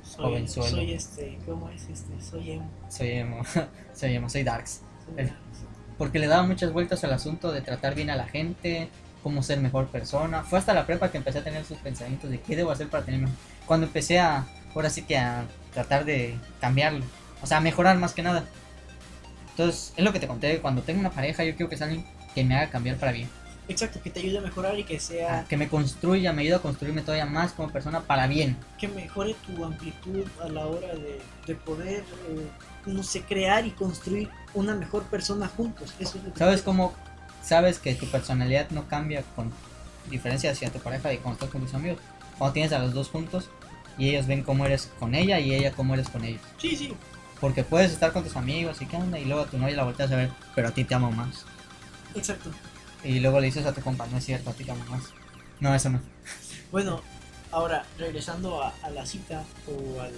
soy, 0.04 0.26
Jovenzuelo. 0.26 0.70
soy 0.70 0.94
este 0.94 1.40
cómo 1.46 1.70
es 1.70 1.88
este 1.88 2.22
soy 2.22 2.52
emo 2.52 2.70
soy 2.90 3.10
emo, 3.12 3.42
soy 3.94 4.16
emo, 4.16 4.30
soy 4.30 4.44
darks. 4.44 4.82
soy-. 5.16 5.32
Porque 5.98 6.20
le 6.20 6.28
daba 6.28 6.44
muchas 6.44 6.72
vueltas 6.72 7.04
al 7.04 7.14
asunto 7.14 7.52
de 7.52 7.62
tratar 7.62 7.94
bien 7.94 8.10
a 8.10 8.16
la 8.16 8.26
gente, 8.26 8.90
cómo 9.22 9.44
ser 9.44 9.60
mejor 9.60 9.88
persona. 9.88 10.44
Fue 10.44 10.58
hasta 10.58 10.74
la 10.74 10.86
prepa 10.86 11.12
que 11.12 11.18
empecé 11.18 11.40
a 11.40 11.44
tener 11.44 11.66
sus 11.66 11.78
pensamientos 11.78 12.30
de 12.30 12.40
qué 12.40 12.56
debo 12.56 12.72
hacer 12.72 12.88
para 12.88 13.04
tener 13.04 13.20
mejor. 13.20 13.36
Cuando 13.66 13.88
empecé 13.88 14.20
a, 14.20 14.48
ahora 14.74 14.90
sí 14.90 15.02
que 15.02 15.18
a 15.18 15.46
tratar 15.74 16.06
de 16.06 16.38
cambiarlo. 16.62 17.04
O 17.42 17.48
sea, 17.48 17.58
a 17.58 17.62
mejorar 17.62 17.98
más 17.98 18.14
que 18.14 18.24
nada. 18.24 18.46
Entonces, 19.52 19.94
es 19.98 20.04
lo 20.06 20.14
que 20.14 20.20
te 20.20 20.28
conté, 20.28 20.60
cuando 20.60 20.82
tengo 20.84 21.02
una 21.02 21.12
pareja 21.12 21.44
yo 21.44 21.56
quiero 21.56 21.70
que 21.70 21.76
sea 21.76 21.88
alguien 21.88 22.06
que 22.34 22.46
me 22.46 22.56
haga 22.56 22.70
cambiar 22.72 22.96
para 22.96 23.12
bien. 23.12 23.28
Exacto 23.70 24.02
que 24.02 24.10
te 24.10 24.20
ayude 24.20 24.40
a 24.40 24.42
mejorar 24.42 24.78
y 24.78 24.84
que 24.84 25.00
sea 25.00 25.46
Que 25.48 25.56
me 25.56 25.70
construya, 25.70 26.34
me 26.34 26.42
ayude 26.42 26.56
a 26.56 26.60
construirme 26.60 27.02
todavía 27.02 27.26
más 27.26 27.54
como 27.54 27.70
persona 27.72 28.02
para 28.02 28.28
bien. 28.28 28.58
que 28.78 28.88
mejore 28.88 29.36
tu 29.46 29.64
amplitud 29.64 30.26
a 30.44 30.50
la 30.50 30.66
hora 30.66 30.88
de, 30.96 31.22
de 31.48 31.56
poder, 31.56 32.04
eh, 32.30 32.48
no 32.88 33.04
sé, 33.04 33.22
crear 33.22 33.66
y 33.66 33.72
construir 33.72 34.30
una 34.54 34.76
mejor 34.76 35.04
persona 35.04 35.48
juntos. 35.48 35.94
Eso 36.00 36.18
es 36.18 36.24
lo 36.26 36.34
que 36.34 36.40
¿Sabes 36.40 36.62
cómo 36.62 36.94
sabes 37.44 37.80
que 37.80 37.96
tu 37.96 38.06
personalidad 38.08 38.70
no 38.72 38.88
cambia 38.88 39.24
con 39.36 39.52
diferencia 40.10 40.52
hacia 40.52 40.72
tu 40.72 40.80
pareja 40.80 41.14
y 41.14 41.18
cuando 41.18 41.36
estás 41.36 41.50
con 41.50 41.62
tus 41.62 41.74
amigos? 41.74 42.00
Cuando 42.38 42.54
tienes 42.54 42.72
a 42.74 42.80
los 42.80 42.94
dos 42.94 43.10
juntos 43.10 43.50
y 43.98 44.10
ellos 44.10 44.28
ven 44.28 44.44
cómo 44.44 44.66
eres 44.66 44.90
con 45.00 45.14
ella 45.14 45.40
y 45.40 45.54
ella 45.54 45.72
cómo 45.72 45.94
eres 45.94 46.10
con 46.10 46.24
ellos. 46.24 46.42
Sí, 46.58 46.76
sí, 46.76 46.94
Porque 47.40 47.64
puedes 47.64 47.92
estar 47.92 48.12
con 48.14 48.24
tus 48.24 48.36
amigos 48.36 48.82
y 48.82 48.86
qué 48.86 48.98
onda 48.98 49.20
y 49.20 49.26
luego 49.26 49.42
a 49.44 49.46
tu 49.46 49.58
novia 49.58 49.76
la 49.76 49.84
volteas 49.84 50.12
a 50.12 50.16
ver, 50.16 50.32
pero 50.56 50.70
a 50.70 50.72
ti 50.72 50.84
te 50.86 50.96
amo 50.96 51.12
más. 51.12 51.46
exacto. 52.16 52.50
Y 53.04 53.20
luego 53.20 53.39
le 53.39 53.45
dices 53.47 53.66
a 53.66 53.74
tu 53.74 53.82
compa, 53.82 54.06
no 54.08 54.18
es 54.18 54.26
cierto, 54.26 54.50
a 54.50 54.54
ti 54.54 54.64
te 54.66 54.72
amo 54.72 54.84
más. 54.86 55.04
No, 55.60 55.74
eso 55.74 55.89
no. 55.89 56.02
Bueno, 56.72 57.02
ahora 57.52 57.84
regresando 57.97 58.62
a, 58.62 58.74
a 58.84 58.89
la 58.91 59.04
cita 59.06 59.43
o 59.68 60.00
al- 60.02 60.14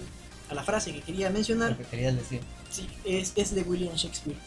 a 0.49 0.53
la 0.53 0.63
frase 0.63 0.91
que 0.93 0.99
quería 1.01 1.29
mencionar, 1.29 1.71
Lo 1.71 1.77
que 1.77 1.85
querías 1.85 2.13
decir. 2.15 2.41
sí, 2.69 2.89
es, 3.05 3.31
es 3.37 3.55
de 3.55 3.61
William 3.61 3.95
Shakespeare, 3.95 4.37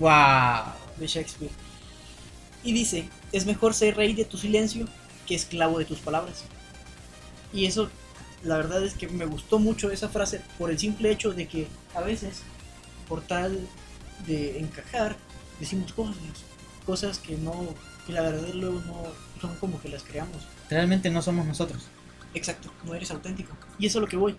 ¡Wow! 0.00 0.72
de 0.96 1.06
Shakespeare. 1.06 1.52
Y 2.64 2.72
dice, 2.72 3.08
es 3.30 3.46
mejor 3.46 3.72
ser 3.74 3.96
rey 3.96 4.14
de 4.14 4.24
tu 4.24 4.36
silencio 4.36 4.88
que 5.26 5.36
esclavo 5.36 5.78
de 5.78 5.84
tus 5.84 5.98
palabras. 6.00 6.42
Y 7.52 7.66
eso, 7.66 7.88
la 8.42 8.56
verdad 8.56 8.82
es 8.84 8.94
que 8.94 9.06
me 9.08 9.26
gustó 9.26 9.60
mucho 9.60 9.92
esa 9.92 10.08
frase 10.08 10.40
por 10.58 10.70
el 10.72 10.78
simple 10.80 11.10
hecho 11.12 11.32
de 11.32 11.46
que 11.46 11.68
a 11.94 12.00
veces, 12.00 12.42
por 13.08 13.20
tal 13.22 13.60
de 14.26 14.58
encajar, 14.58 15.16
decimos 15.60 15.92
cosas, 15.92 16.16
cosas 16.82 17.18
que 17.18 17.36
no, 17.36 17.54
que 18.06 18.12
la 18.12 18.22
verdad 18.22 18.48
luego 18.54 18.80
no 18.86 19.02
son 19.40 19.54
como 19.56 19.80
que 19.80 19.88
las 19.88 20.02
creamos. 20.02 20.36
Realmente 20.70 21.10
no 21.10 21.22
somos 21.22 21.46
nosotros. 21.46 21.86
Exacto, 22.34 22.70
no 22.84 22.94
eres 22.94 23.10
auténtico. 23.10 23.54
Y 23.78 23.86
eso 23.86 23.98
es 23.98 24.02
lo 24.02 24.08
que 24.08 24.16
voy. 24.16 24.36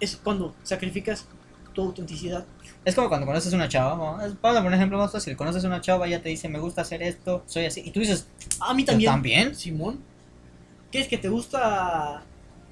Es 0.00 0.16
cuando 0.16 0.54
sacrificas 0.62 1.26
tu 1.74 1.82
autenticidad. 1.82 2.44
Es 2.84 2.94
como 2.94 3.08
cuando 3.08 3.26
conoces 3.26 3.52
una 3.52 3.68
chava, 3.68 3.96
¿no? 3.96 4.16
Vamos 4.16 4.36
a 4.36 4.40
poner 4.42 4.66
un 4.66 4.74
ejemplo 4.74 4.98
más 4.98 5.12
fácil, 5.12 5.36
conoces 5.36 5.64
una 5.64 5.80
chava, 5.80 6.06
ella 6.06 6.22
te 6.22 6.28
dice, 6.28 6.48
me 6.48 6.58
gusta 6.58 6.82
hacer 6.82 7.02
esto, 7.02 7.42
soy 7.46 7.66
así, 7.66 7.82
y 7.84 7.90
tú 7.90 8.00
dices, 8.00 8.26
A 8.60 8.74
mí 8.74 8.82
¿Yo 8.82 8.86
también. 8.86 9.10
también? 9.12 9.54
Simón. 9.54 10.00
¿Qué 10.90 11.00
es 11.00 11.08
que 11.08 11.18
te 11.18 11.28
gusta? 11.28 12.22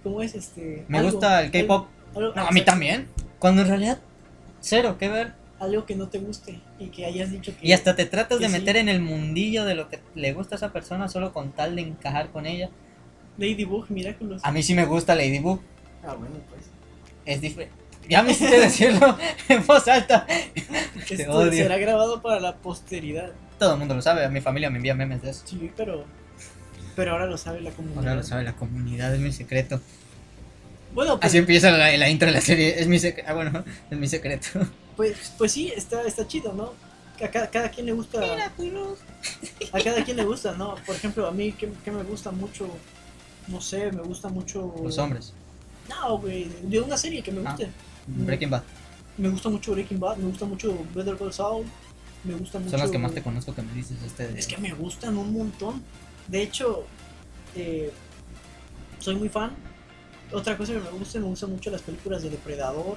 ¿Cómo 0.02 0.22
es 0.22 0.34
este? 0.34 0.84
me 0.88 0.98
algo- 0.98 1.10
gusta 1.12 1.42
el 1.42 1.50
K-pop, 1.50 1.88
no, 2.14 2.32
a 2.46 2.50
mí 2.50 2.62
también, 2.64 3.08
cuando 3.38 3.62
en 3.62 3.68
realidad, 3.68 3.98
cero, 4.60 4.96
que 4.98 5.08
ver, 5.08 5.34
Algo 5.58 5.86
que 5.86 5.96
no 5.96 6.08
te 6.08 6.18
guste 6.18 6.60
y 6.78 6.88
que 6.88 7.06
hayas 7.06 7.30
dicho 7.30 7.52
que. 7.58 7.66
y 7.66 7.72
hasta 7.72 7.96
te 7.96 8.04
tratas 8.04 8.38
de 8.40 8.46
sí. 8.46 8.52
meter 8.52 8.76
en 8.76 8.88
el 8.90 9.00
mundillo 9.00 9.64
de 9.64 9.74
lo 9.74 9.88
que 9.88 10.00
le 10.14 10.32
gusta 10.34 10.54
a 10.54 10.58
esa 10.58 10.72
persona 10.72 11.08
solo 11.08 11.32
con 11.32 11.52
tal 11.52 11.76
de 11.76 11.82
encajar 11.82 12.28
con 12.30 12.44
ella. 12.46 12.68
Ladybug, 13.38 13.90
Miraculous. 13.90 14.44
A 14.44 14.52
mí 14.52 14.62
sí 14.62 14.74
me 14.74 14.84
gusta 14.84 15.14
Ladybug, 15.14 15.60
Ah, 16.06 16.14
bueno, 16.14 16.36
pues. 16.50 16.62
es 17.24 17.40
diferente. 17.40 17.74
Ya 18.08 18.22
me 18.22 18.32
hiciste 18.32 18.60
decirlo 18.60 19.16
en 19.48 19.66
voz 19.66 19.88
alta. 19.88 20.26
Esto 21.10 21.32
odio. 21.32 21.52
será 21.52 21.76
grabado 21.78 22.20
para 22.22 22.38
la 22.40 22.56
posteridad. 22.56 23.32
Todo 23.58 23.72
el 23.72 23.78
mundo 23.78 23.94
lo 23.94 24.02
sabe, 24.02 24.24
a 24.24 24.28
mi 24.28 24.40
familia 24.42 24.68
me 24.70 24.76
envía 24.76 24.94
memes 24.94 25.22
de 25.22 25.30
eso. 25.30 25.42
Sí, 25.46 25.70
pero. 25.76 26.04
Pero 26.94 27.12
ahora 27.12 27.26
lo 27.26 27.36
sabe 27.38 27.60
la 27.62 27.70
comunidad. 27.70 27.98
Ahora 28.00 28.14
lo 28.16 28.22
sabe 28.22 28.44
la 28.44 28.52
comunidad, 28.54 29.14
es 29.14 29.20
mi 29.20 29.32
secreto. 29.32 29.80
Bueno, 30.94 31.18
pues, 31.18 31.26
Así 31.26 31.38
empieza 31.38 31.70
la, 31.70 31.94
la 31.96 32.08
intro 32.08 32.26
de 32.26 32.32
la 32.34 32.40
serie, 32.40 32.80
es 32.80 32.86
mi 32.88 32.98
secreto. 32.98 33.28
Ah, 33.30 33.34
bueno, 33.34 33.64
es 33.90 33.98
mi 33.98 34.06
secreto. 34.06 34.48
Pues, 34.96 35.32
pues 35.38 35.52
sí, 35.52 35.72
está, 35.74 36.02
está 36.02 36.26
chido, 36.26 36.52
¿no? 36.52 36.72
A 37.24 37.28
cada, 37.28 37.48
cada 37.50 37.70
quien 37.70 37.86
le 37.86 37.92
gusta. 37.92 38.20
A 39.72 39.80
cada 39.82 40.04
quien 40.04 40.16
le 40.16 40.24
gusta, 40.24 40.52
¿no? 40.54 40.74
Por 40.86 40.94
ejemplo, 40.96 41.26
a 41.26 41.30
mí 41.30 41.52
que, 41.52 41.70
que 41.84 41.90
me 41.90 42.02
gusta 42.02 42.30
mucho. 42.30 42.68
No 43.48 43.60
sé, 43.60 43.90
me 43.92 44.02
gusta 44.02 44.28
mucho. 44.28 44.74
Los 44.82 44.98
hombres. 44.98 45.32
No, 45.88 46.18
güey, 46.18 46.48
de 46.62 46.80
una 46.80 46.96
serie 46.96 47.22
que 47.22 47.30
me 47.32 47.40
Ah. 47.46 47.50
guste. 47.52 47.70
Breaking 48.06 48.50
Bad. 48.50 48.62
Me 49.18 49.28
gusta 49.30 49.48
mucho 49.48 49.72
Breaking 49.72 49.98
Bad, 50.00 50.16
me 50.18 50.26
gusta 50.28 50.44
mucho 50.44 50.76
Better 50.94 51.16
Call 51.16 51.32
Saul, 51.32 51.64
me 52.24 52.34
gusta 52.34 52.58
mucho... 52.58 52.72
Son 52.72 52.80
las 52.80 52.90
que 52.90 52.98
más 52.98 53.12
te 53.14 53.22
conozco 53.22 53.54
que 53.54 53.62
me 53.62 53.72
dices 53.72 53.96
este 54.04 54.28
de- 54.28 54.38
Es 54.38 54.46
que 54.46 54.58
me 54.58 54.74
gustan 54.74 55.16
un 55.16 55.32
montón. 55.32 55.82
De 56.28 56.42
hecho, 56.42 56.84
eh, 57.54 57.90
soy 58.98 59.14
muy 59.16 59.28
fan. 59.30 59.52
Otra 60.32 60.56
cosa 60.56 60.72
que 60.74 60.80
me 60.80 60.90
gusta, 60.90 61.18
me 61.18 61.26
gustan 61.26 61.50
mucho 61.50 61.70
las 61.70 61.80
películas 61.82 62.22
de 62.22 62.30
Depredador. 62.30 62.96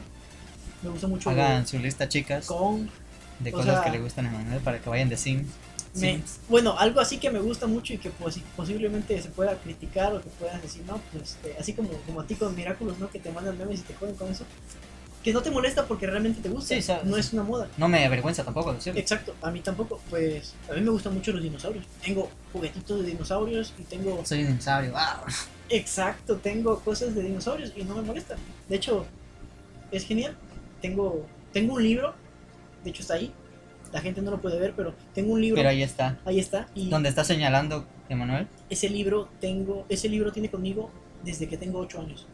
Me 0.81 0.89
gusta 0.89 1.07
mucho 1.07 1.29
Hagan 1.29 1.67
su 1.67 1.77
lista, 1.79 2.07
chicas, 2.07 2.45
Kong. 2.45 2.87
de 3.39 3.51
cosas 3.51 3.75
sea- 3.75 3.83
que 3.83 3.89
le 3.97 3.99
gustan 4.03 4.25
a 4.27 4.31
Manuel 4.31 4.61
para 4.61 4.79
que 4.79 4.89
vayan 4.89 5.09
de 5.09 5.17
Sims. 5.17 5.47
Me- 5.95 6.13
Sims. 6.13 6.39
bueno, 6.47 6.77
algo 6.77 6.99
así 7.01 7.17
que 7.17 7.29
me 7.31 7.39
gusta 7.39 7.65
mucho 7.67 7.93
y 7.93 7.97
que 7.97 8.11
posi- 8.11 8.43
posiblemente 8.55 9.21
se 9.21 9.29
pueda 9.29 9.55
criticar 9.55 10.13
o 10.13 10.21
que 10.21 10.29
puedas 10.29 10.61
decir, 10.61 10.83
no, 10.87 11.01
pues 11.11 11.31
este, 11.31 11.55
así 11.59 11.73
como, 11.73 11.89
como 12.05 12.21
a 12.21 12.25
ti 12.27 12.35
con 12.35 12.55
Miraculous, 12.55 12.99
¿no? 12.99 13.09
Que 13.09 13.19
te 13.19 13.31
mandan 13.31 13.57
memes 13.57 13.79
y 13.81 13.83
te 13.83 13.93
joden 13.95 14.15
con 14.15 14.29
eso. 14.31 14.45
Que 15.23 15.33
no 15.33 15.41
te 15.41 15.51
molesta 15.51 15.85
porque 15.85 16.07
realmente 16.07 16.41
te 16.41 16.47
gusta, 16.47 16.73
Sí, 16.75 16.81
sabes. 16.81 17.03
no 17.03 17.17
es 17.17 17.33
una 17.33 17.43
moda. 17.43 17.67
No 17.75 17.89
me 17.89 18.05
avergüenza 18.05 18.45
tampoco 18.45 18.71
decirlo. 18.73 18.97
Exacto, 18.99 19.35
a 19.41 19.51
mí 19.51 19.59
tampoco, 19.59 19.99
pues 20.09 20.53
a 20.69 20.73
mí 20.75 20.81
me 20.81 20.91
gustan 20.91 21.13
mucho 21.13 21.33
los 21.33 21.43
dinosaurios. 21.43 21.85
Tengo 22.01 22.29
juguetitos 22.53 23.01
de 23.01 23.07
dinosaurios 23.07 23.73
y 23.77 23.83
tengo, 23.83 24.23
Soy 24.25 24.41
un 24.43 24.47
dinosaurio. 24.47 24.93
Ah, 24.95 25.21
exacto, 25.67 26.37
tengo 26.37 26.79
cosas 26.79 27.13
de 27.15 27.23
dinosaurios 27.23 27.73
y 27.75 27.83
no 27.83 27.95
me 27.95 28.03
molestan. 28.03 28.37
De 28.69 28.77
hecho, 28.77 29.05
es 29.91 30.05
genial. 30.05 30.37
Tengo, 30.81 31.25
tengo 31.51 31.75
un 31.75 31.83
libro, 31.83 32.13
de 32.83 32.89
hecho 32.89 33.01
está 33.01 33.15
ahí. 33.15 33.33
La 33.91 34.01
gente 34.01 34.21
no 34.21 34.31
lo 34.31 34.39
puede 34.39 34.59
ver, 34.59 34.73
pero 34.75 34.93
tengo 35.13 35.33
un 35.33 35.41
libro, 35.41 35.55
pero 35.55 35.69
ahí 35.69 35.81
está. 35.81 36.19
ahí 36.25 36.39
está. 36.39 36.67
Y 36.75 36.89
Donde 36.89 37.09
está 37.09 37.23
señalando 37.23 37.85
Emanuel. 38.07 38.47
ese 38.69 38.87
libro 38.89 39.29
tengo, 39.39 39.85
ese 39.89 40.07
libro 40.09 40.31
tiene 40.31 40.49
conmigo 40.49 40.91
desde 41.23 41.47
que 41.47 41.57
tengo 41.57 41.79
8 41.79 42.01
años. 42.01 42.27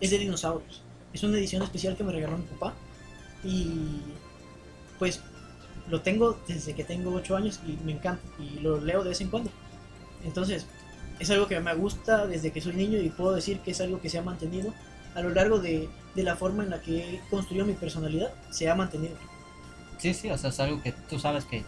Es 0.00 0.10
de 0.10 0.18
dinosaurios. 0.18 0.82
Es 1.12 1.22
una 1.22 1.38
edición 1.38 1.62
especial 1.62 1.96
que 1.96 2.04
me 2.04 2.12
regaló 2.12 2.38
mi 2.38 2.44
papá. 2.44 2.74
Y 3.44 4.00
pues 4.98 5.20
lo 5.90 6.00
tengo 6.00 6.38
desde 6.48 6.74
que 6.74 6.84
tengo 6.84 7.12
8 7.12 7.36
años 7.36 7.60
y 7.66 7.72
me 7.84 7.92
encanta. 7.92 8.22
Y 8.38 8.60
lo 8.60 8.80
leo 8.80 9.02
de 9.02 9.10
vez 9.10 9.20
en 9.20 9.28
cuando. 9.28 9.50
Entonces, 10.24 10.66
es 11.18 11.30
algo 11.30 11.46
que 11.46 11.60
me 11.60 11.74
gusta 11.74 12.26
desde 12.26 12.50
que 12.50 12.60
soy 12.60 12.74
niño 12.74 12.98
y 12.98 13.10
puedo 13.10 13.34
decir 13.34 13.60
que 13.60 13.70
es 13.72 13.80
algo 13.80 14.00
que 14.00 14.08
se 14.08 14.18
ha 14.18 14.22
mantenido 14.22 14.72
a 15.14 15.20
lo 15.22 15.30
largo 15.30 15.58
de, 15.60 15.88
de 16.14 16.22
la 16.22 16.36
forma 16.36 16.64
en 16.64 16.70
la 16.70 16.80
que 16.80 17.14
he 17.16 17.20
construido 17.30 17.64
mi 17.66 17.74
personalidad. 17.74 18.32
Se 18.50 18.68
ha 18.68 18.74
mantenido. 18.74 19.16
Sí, 19.98 20.12
sí, 20.14 20.30
o 20.30 20.36
sea, 20.38 20.50
es 20.50 20.60
algo 20.60 20.82
que 20.82 20.92
tú 20.92 21.18
sabes 21.18 21.44
que 21.44 21.64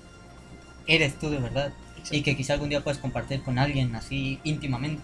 eres 0.86 1.18
tú 1.18 1.30
de 1.30 1.38
verdad. 1.38 1.72
Y 2.10 2.22
que 2.22 2.36
quizá 2.36 2.52
algún 2.54 2.68
día 2.68 2.84
puedes 2.84 2.98
compartir 3.00 3.42
con 3.42 3.58
alguien 3.58 3.94
así 3.96 4.38
íntimamente. 4.44 5.02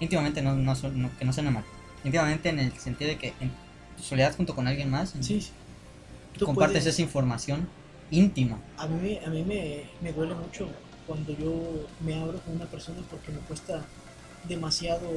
Íntimamente, 0.00 0.40
no, 0.40 0.54
no, 0.54 0.74
no- 0.74 1.10
que 1.18 1.24
no 1.24 1.32
suene 1.32 1.50
mal. 1.50 1.64
Íntimamente 2.04 2.48
en 2.48 2.58
el 2.58 2.72
sentido 2.78 3.10
de 3.10 3.18
que 3.18 3.34
en 3.40 3.50
tu 3.96 4.02
soledad 4.02 4.34
junto 4.34 4.54
con 4.54 4.66
alguien 4.66 4.88
más, 4.90 5.10
Sí, 5.20 5.40
sí. 5.42 5.50
tú 6.38 6.46
compartes 6.46 6.82
puedes- 6.82 6.94
esa 6.94 7.02
información 7.02 7.68
íntima. 8.10 8.58
A 8.78 8.86
mí, 8.86 8.98
me- 9.20 9.26
a 9.26 9.28
mí 9.28 9.42
me, 9.44 9.84
me 10.00 10.12
duele 10.12 10.34
mucho 10.34 10.68
cuando 11.06 11.36
yo 11.36 11.86
me 12.00 12.14
abro 12.14 12.38
con 12.40 12.54
una 12.56 12.64
persona 12.66 12.98
porque 13.10 13.32
me 13.32 13.38
cuesta 13.40 13.84
demasiado 14.48 15.10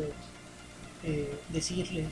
eh, 1.06 1.38
decirle, 1.50 2.06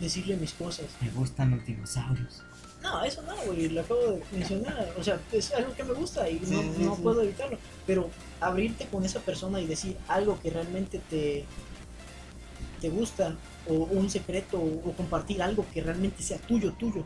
decirle 0.00 0.36
mis 0.36 0.52
cosas. 0.52 0.86
Me 1.00 1.10
gustan 1.10 1.50
los 1.50 1.64
dinosaurios. 1.66 2.42
No, 2.82 3.02
eso 3.02 3.22
no, 3.22 3.34
güey, 3.46 3.68
lo 3.68 3.80
acabo 3.80 4.00
de 4.00 4.22
mencionar. 4.32 4.94
O 4.98 5.02
sea, 5.02 5.18
es 5.32 5.52
algo 5.52 5.74
que 5.74 5.82
me 5.82 5.94
gusta 5.94 6.28
y 6.30 6.38
Sí, 6.38 6.54
no, 6.54 6.62
sí, 6.62 6.84
no 6.84 6.94
sí. 6.96 7.02
puedo 7.02 7.22
evitarlo. 7.22 7.58
Pero 7.86 8.08
abrirte 8.40 8.86
con 8.86 9.04
esa 9.04 9.20
persona 9.20 9.60
y 9.60 9.66
decir 9.66 9.96
algo 10.06 10.40
que 10.40 10.50
realmente 10.50 11.00
te, 11.10 11.44
te 12.80 12.88
gusta, 12.88 13.36
o 13.68 13.72
un 13.74 14.08
secreto, 14.10 14.58
o, 14.58 14.92
compartir 14.92 15.42
algo 15.42 15.66
que 15.74 15.82
realmente 15.82 16.22
sea 16.22 16.38
tuyo, 16.38 16.72
tuyo, 16.72 17.04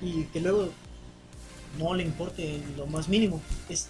y 0.00 0.24
que 0.26 0.40
luego 0.40 0.68
no 1.78 1.94
le 1.94 2.04
importe 2.04 2.56
en 2.56 2.76
lo 2.76 2.86
más 2.86 3.08
mínimo, 3.08 3.40
es, 3.68 3.88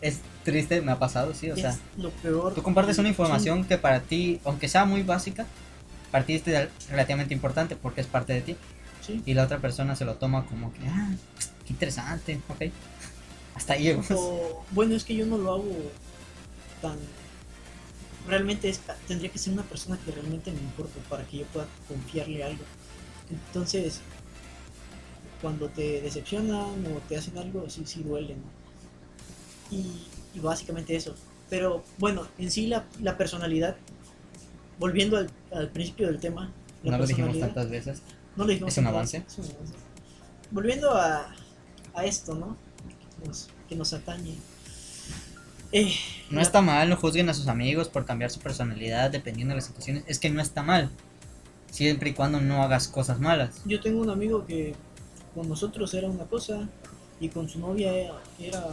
Es 0.00 0.20
triste, 0.44 0.80
me 0.80 0.92
ha 0.92 0.98
pasado, 0.98 1.34
sí, 1.34 1.50
o 1.50 1.56
sea. 1.56 1.70
es 1.70 1.78
lo 1.98 2.10
peor. 2.10 2.54
Tú 2.54 2.62
compartes 2.62 2.98
una 2.98 3.08
información 3.08 3.64
que 3.64 3.78
para 3.78 4.00
ti, 4.00 4.40
aunque 4.44 4.68
sea 4.68 4.84
muy 4.84 5.02
básica, 5.02 5.46
para 6.10 6.24
ti 6.26 6.34
es 6.34 6.44
de- 6.44 6.68
relativamente 6.90 7.34
importante 7.34 7.76
porque 7.76 8.00
es 8.00 8.06
parte 8.06 8.32
de 8.32 8.40
ti. 8.42 8.56
Sí, 9.06 9.22
Y 9.24 9.34
la 9.34 9.44
otra 9.44 9.58
persona 9.58 9.96
se 9.96 10.04
lo 10.04 10.16
toma 10.16 10.44
como 10.46 10.72
que, 10.72 10.80
ah, 10.88 11.10
qué 11.66 11.72
interesante, 11.72 12.40
ok. 12.48 12.70
Hasta 13.54 13.72
ahí 13.74 13.84
llegamos. 13.84 14.10
O, 14.12 14.64
bueno, 14.72 14.94
es 14.94 15.04
que 15.04 15.14
yo 15.16 15.26
no 15.26 15.38
lo 15.38 15.52
hago 15.52 15.76
tan. 16.82 16.96
Realmente 18.28 18.68
es, 18.68 18.80
tendría 19.08 19.30
que 19.30 19.38
ser 19.38 19.52
una 19.54 19.62
persona 19.62 19.98
que 20.04 20.12
realmente 20.12 20.52
me 20.52 20.60
importe 20.60 21.00
para 21.08 21.24
que 21.24 21.38
yo 21.38 21.44
pueda 21.46 21.66
confiarle 21.88 22.44
algo. 22.44 22.62
Entonces, 23.30 24.00
cuando 25.40 25.68
te 25.68 26.00
decepcionan 26.02 26.84
o 26.86 27.00
te 27.08 27.16
hacen 27.16 27.38
algo, 27.38 27.68
sí, 27.70 27.82
sí 27.86 28.02
duele. 28.02 28.34
¿no? 28.36 29.76
Y, 29.76 30.06
y 30.34 30.40
básicamente 30.40 30.94
eso. 30.96 31.14
Pero 31.48 31.82
bueno, 31.98 32.26
en 32.38 32.50
sí 32.50 32.66
la, 32.66 32.84
la 33.00 33.16
personalidad, 33.16 33.76
volviendo 34.80 35.16
al, 35.18 35.30
al 35.52 35.68
principio 35.68 36.08
del 36.08 36.18
tema, 36.18 36.50
la 36.82 36.92
No 36.92 36.98
lo 36.98 37.06
dijimos 37.06 37.38
tantas 37.38 37.70
veces. 37.70 38.02
no 38.34 38.42
lo 38.44 38.50
dijimos 38.50 38.72
Es 38.72 38.78
un 38.78 38.86
avance. 38.88 39.22
es 39.28 39.38
un 39.38 39.44
avance. 39.44 39.74
Volviendo 40.50 40.90
a, 40.94 41.32
a 41.94 42.04
esto, 42.04 42.34
¿no? 42.34 42.56
Que 43.22 43.28
nos, 43.28 43.48
que 43.68 43.76
nos 43.76 43.92
atañe. 43.92 44.34
Eh, 45.72 45.92
No 46.30 46.36
la- 46.36 46.42
está 46.42 46.60
mal, 46.60 46.88
no 46.88 46.96
juzguen 46.96 47.28
a 47.28 47.34
sus 47.34 47.46
amigos 47.46 47.88
por 47.88 48.04
cambiar 48.04 48.30
su 48.30 48.40
personalidad 48.40 49.10
dependiendo 49.10 49.52
de 49.52 49.56
las 49.56 49.66
situaciones. 49.66 50.02
Es 50.06 50.18
que 50.18 50.30
no 50.30 50.40
está 50.42 50.62
mal. 50.62 50.90
Siempre 51.70 52.10
y 52.10 52.14
cuando 52.14 52.40
no 52.40 52.62
hagas 52.64 52.88
cosas 52.88 53.20
malas. 53.20 53.62
Yo 53.64 53.80
tengo 53.80 54.00
un 54.00 54.10
amigo 54.10 54.44
que 54.46 54.74
con 55.34 55.48
nosotros 55.48 55.94
era 55.94 56.08
una 56.08 56.24
cosa 56.24 56.68
y 57.20 57.28
con 57.28 57.48
su 57.48 57.60
novia 57.60 57.92
era, 57.92 58.14
era, 58.40 58.64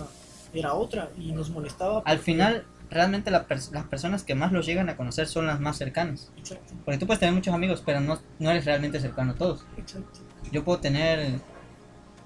era 0.53 0.73
otra 0.73 1.11
y 1.19 1.31
nos 1.31 1.51
molestaba. 1.51 2.01
Al 2.05 2.17
final, 2.17 2.65
realmente 2.89 3.31
la 3.31 3.47
pers- 3.47 3.71
las 3.71 3.85
personas 3.85 4.23
que 4.23 4.33
más 4.35 4.51
los 4.51 4.65
llegan 4.65 4.89
a 4.89 4.95
conocer 4.97 5.27
son 5.27 5.45
las 5.47 5.59
más 5.59 5.77
cercanas. 5.77 6.31
Exacto, 6.37 6.73
Porque 6.85 6.97
tú 6.97 7.05
puedes 7.05 7.19
tener 7.19 7.33
muchos 7.35 7.53
amigos, 7.53 7.83
pero 7.85 7.99
no, 7.99 8.19
no 8.39 8.49
eres 8.51 8.65
realmente 8.65 8.99
cercano 8.99 9.31
a 9.33 9.35
todos. 9.35 9.65
exacto. 9.77 10.19
Yo 10.51 10.63
puedo 10.63 10.79
tener 10.79 11.39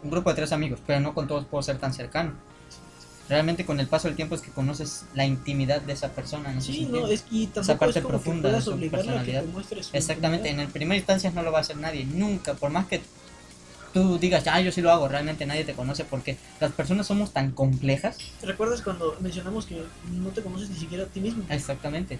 un 0.03 0.09
grupo 0.12 0.30
de 0.30 0.36
tres 0.36 0.51
amigos, 0.51 0.80
pero 0.86 0.99
no 0.99 1.14
con 1.14 1.28
todos 1.28 1.45
puedo 1.45 1.62
ser 1.64 1.78
tan 1.78 1.93
cercano. 1.93 2.34
Realmente 3.30 3.66
con 3.66 3.80
el 3.80 3.88
paso 3.88 4.07
del 4.09 4.16
tiempo 4.18 4.36
es 4.36 4.41
que 4.41 4.51
conoces 4.51 5.05
la 5.14 5.26
intimidad 5.26 5.82
de 5.82 5.93
esa 5.93 6.09
persona. 6.09 6.59
Si 6.59 6.74
Sí, 6.74 6.80
no, 6.82 6.88
entiendes. 6.97 7.22
es, 7.22 7.26
y 7.32 7.47
tampoco 7.47 7.80
parte 7.80 7.99
es 7.99 8.05
profunda 8.05 8.51
de 8.51 8.62
su 8.62 8.78
personalidad. 8.89 9.43
Exactamente, 9.93 10.49
en 10.49 10.59
el 10.59 10.68
primer 10.68 10.97
instancias 10.97 11.34
no 11.34 11.41
lo 11.41 11.51
va 11.51 11.59
a 11.59 11.62
hacer 11.62 11.78
nadie, 11.78 12.05
nunca, 12.05 12.55
por 12.55 12.72
más 12.72 12.88
que 12.88 13.01
tú 13.94 14.18
digas, 14.18 14.46
ah, 14.48 14.62
yo 14.62 14.72
sí 14.72 14.82
lo 14.82 14.92
hago, 14.92 15.08
realmente 15.08 15.46
nadie 15.46 15.64
te 15.64 15.74
conoce 15.74 16.06
porque 16.06 16.38
las 16.60 16.72
personas 16.72 17.08
somos 17.08 17.32
tan 17.32 17.52
complejas, 17.52 18.18
¿Recuerdas 18.42 18.82
cuando 18.82 19.16
mencionamos 19.20 19.66
que 19.66 19.82
no 20.12 20.30
te 20.30 20.42
conoces 20.42 20.70
ni 20.70 20.76
siquiera 20.76 21.04
a 21.04 21.08
ti 21.08 21.20
mismo? 21.20 21.44
exactamente, 21.50 22.20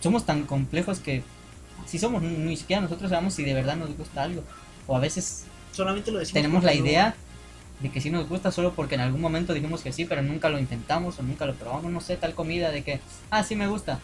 somos 0.00 0.26
tan 0.26 0.44
complejos 0.44 0.98
que 1.00 1.22
si 1.86 1.98
somos, 1.98 2.22
ni 2.22 2.56
siquiera 2.56 2.82
nosotros 2.82 3.10
sabemos 3.10 3.34
si 3.34 3.44
de 3.44 3.54
verdad 3.54 3.76
nos 3.76 3.96
gusta 3.96 4.22
algo, 4.22 4.42
o 4.86 4.96
a 4.96 5.00
veces 5.00 5.44
Solamente 5.72 6.12
lo 6.12 6.20
decimos 6.20 6.34
tenemos 6.34 6.62
la 6.64 6.74
idea 6.74 7.16
de 7.80 7.90
que 7.90 8.00
sí 8.00 8.08
nos 8.10 8.28
gusta 8.28 8.52
solo 8.52 8.72
porque 8.74 8.94
en 8.94 9.00
algún 9.00 9.20
momento 9.20 9.52
dijimos 9.52 9.82
que 9.82 9.92
sí, 9.92 10.04
pero 10.04 10.22
nunca 10.22 10.48
lo 10.48 10.58
intentamos 10.58 11.18
o 11.18 11.22
nunca 11.22 11.46
lo 11.46 11.54
probamos, 11.54 11.90
no 11.90 12.00
sé, 12.00 12.16
tal 12.16 12.34
comida 12.34 12.70
de 12.70 12.84
que, 12.84 13.00
ah, 13.30 13.42
sí 13.42 13.56
me 13.56 13.66
gusta, 13.66 13.98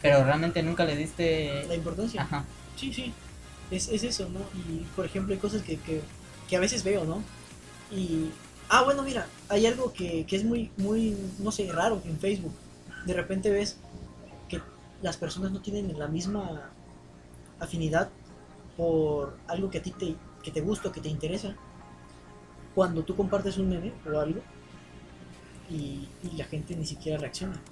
pero 0.00 0.24
realmente 0.24 0.62
nunca 0.62 0.84
le 0.84 0.96
diste... 0.96 1.64
La 1.68 1.74
importancia. 1.74 2.22
Ajá, 2.22 2.44
Sí, 2.76 2.92
sí, 2.94 3.12
es, 3.70 3.88
es 3.88 4.04
eso, 4.04 4.28
¿no? 4.30 4.40
Y 4.54 4.84
por 4.96 5.04
ejemplo 5.04 5.34
hay 5.34 5.40
cosas 5.40 5.60
que, 5.62 5.76
que, 5.76 6.00
que 6.50 6.56
a 6.56 6.60
veces 6.60 6.84
veo, 6.84 7.04
¿no? 7.04 7.22
Y, 7.96 8.30
ah, 8.68 8.82
bueno, 8.82 9.02
mira, 9.02 9.26
hay 9.48 9.66
algo 9.66 9.92
que, 9.92 10.26
que 10.26 10.36
es 10.36 10.44
muy, 10.44 10.70
muy, 10.76 11.16
no 11.38 11.52
sé, 11.52 11.70
raro 11.72 12.02
en 12.04 12.18
Facebook. 12.18 12.52
De 13.06 13.14
repente 13.14 13.50
ves 13.50 13.78
que 14.48 14.60
las 15.00 15.16
personas 15.16 15.52
no 15.52 15.62
tienen 15.62 15.96
la 15.98 16.08
misma 16.08 16.70
afinidad 17.60 18.10
por 18.76 19.38
algo 19.46 19.70
que 19.70 19.78
a 19.78 19.82
ti 19.82 19.92
te, 19.92 20.16
que 20.42 20.50
te 20.50 20.60
gusta, 20.60 20.90
que 20.90 21.00
te 21.00 21.08
interesa. 21.08 21.54
Cuando 22.74 23.04
tú 23.04 23.14
compartes 23.14 23.56
un 23.56 23.68
meme 23.68 23.92
o 24.12 24.18
algo 24.18 24.40
y, 25.70 26.08
y 26.24 26.36
la 26.36 26.44
gente 26.44 26.74
ni 26.74 26.84
siquiera 26.84 27.16
reacciona. 27.16 27.62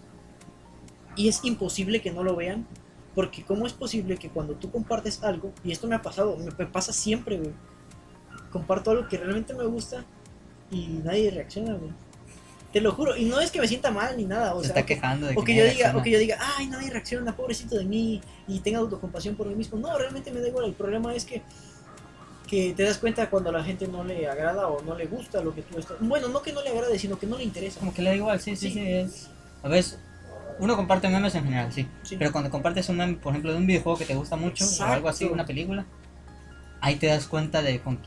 Y 1.17 1.29
es 1.29 1.45
imposible 1.45 2.01
que 2.01 2.13
no 2.13 2.23
lo 2.23 2.37
vean 2.37 2.67
porque 3.19 3.43
¿cómo 3.43 3.67
es 3.67 3.73
posible 3.73 4.17
que 4.17 4.31
cuando 4.31 4.55
tú 4.55 4.71
compartes 4.71 5.25
algo, 5.25 5.53
y 5.65 5.73
esto 5.73 5.89
me 5.89 5.97
ha 5.97 6.03
pasado, 6.03 6.37
me, 6.37 6.67
pasa 6.67 6.93
siempre, 6.93 7.37
güey, 7.39 7.51
comparto 8.51 8.91
algo 8.91 9.09
que 9.09 9.19
realmente 9.19 9.55
me 9.55 9.65
gusta 9.65 10.05
y 10.71 10.87
nadie 11.05 11.31
reacciona, 11.31 11.75
güey. 11.75 11.91
Te 12.73 12.83
lo 12.83 12.93
juro, 12.93 13.17
y 13.17 13.25
no 13.25 13.41
es 13.41 13.51
que 13.51 13.61
me 13.61 13.67
sienta 13.67 13.91
mal 13.91 14.15
ni 14.17 14.25
nada, 14.25 14.55
o 14.55 14.61
Se 14.61 14.67
sea, 14.69 14.77
está 14.77 14.87
quejando 14.87 15.27
de 15.27 15.35
o 15.37 15.43
que 15.43 15.55
yo 15.55 15.65
diga, 15.65 15.97
o 15.97 16.03
que 16.03 16.11
yo 16.11 16.19
diga, 16.19 16.37
ay, 16.57 16.67
nadie 16.67 16.91
reacciona, 16.91 17.35
pobrecito 17.35 17.79
de 17.79 17.87
mí, 17.87 18.21
y 18.47 18.61
tenga 18.61 18.81
autocompasión 18.81 19.37
por 19.37 19.47
mí 19.47 19.55
mismo. 19.55 19.79
No, 19.79 19.97
realmente 19.97 20.31
me 20.31 20.41
da 20.41 20.49
igual. 20.49 20.67
El 20.67 20.75
problema 20.75 21.15
es 21.15 21.25
que, 21.25 21.41
que 22.47 22.75
te 22.75 22.83
das 22.83 22.99
cuenta 22.99 23.31
cuando 23.31 23.49
a 23.49 23.53
la 23.53 23.65
gente 23.65 23.89
no 23.89 24.05
le 24.05 24.29
agrada 24.29 24.69
o 24.69 24.83
no 24.83 24.95
le 24.95 25.07
gusta 25.07 25.43
lo 25.43 25.55
que 25.55 25.63
tú 25.63 25.79
estás. 25.79 25.97
Bueno, 26.01 26.29
no 26.29 26.43
que 26.43 26.53
no 26.53 26.63
le 26.63 26.69
agrade, 26.69 26.99
sino 26.99 27.19
que 27.19 27.27
no 27.27 27.39
le 27.39 27.45
interesa. 27.45 27.81
Como 27.81 27.95
que 27.95 28.03
le 28.03 28.11
da 28.11 28.17
igual, 28.17 28.39
sí, 28.39 28.55
sí, 28.55 28.69
Sí. 28.69 28.75
sí. 28.75 28.87
es... 28.87 29.31
A 29.63 29.69
veces, 29.69 29.99
uno 30.59 30.77
comparte 30.77 31.09
memes 31.09 31.35
en 31.37 31.45
general, 31.45 31.73
sí. 31.73 31.89
Sí. 32.03 32.17
Pero 32.19 32.33
cuando 32.33 32.51
compartes 32.51 32.87
un 32.91 32.99
meme, 32.99 33.15
por 33.15 33.33
ejemplo, 33.33 33.53
de 33.53 33.57
un 33.59 33.67
videojuego 33.67 33.99
que 33.99 34.05
te 34.05 34.15
gusta 34.15 34.37
mucho 34.37 34.67
o 34.81 34.85
algo 34.85 35.09
así, 35.09 35.25
una 35.25 35.47
película, 35.47 35.87
ahí 36.83 36.97
te 36.97 37.07
das 37.07 37.27
cuenta 37.27 37.63
de 37.63 37.81
con 37.81 37.99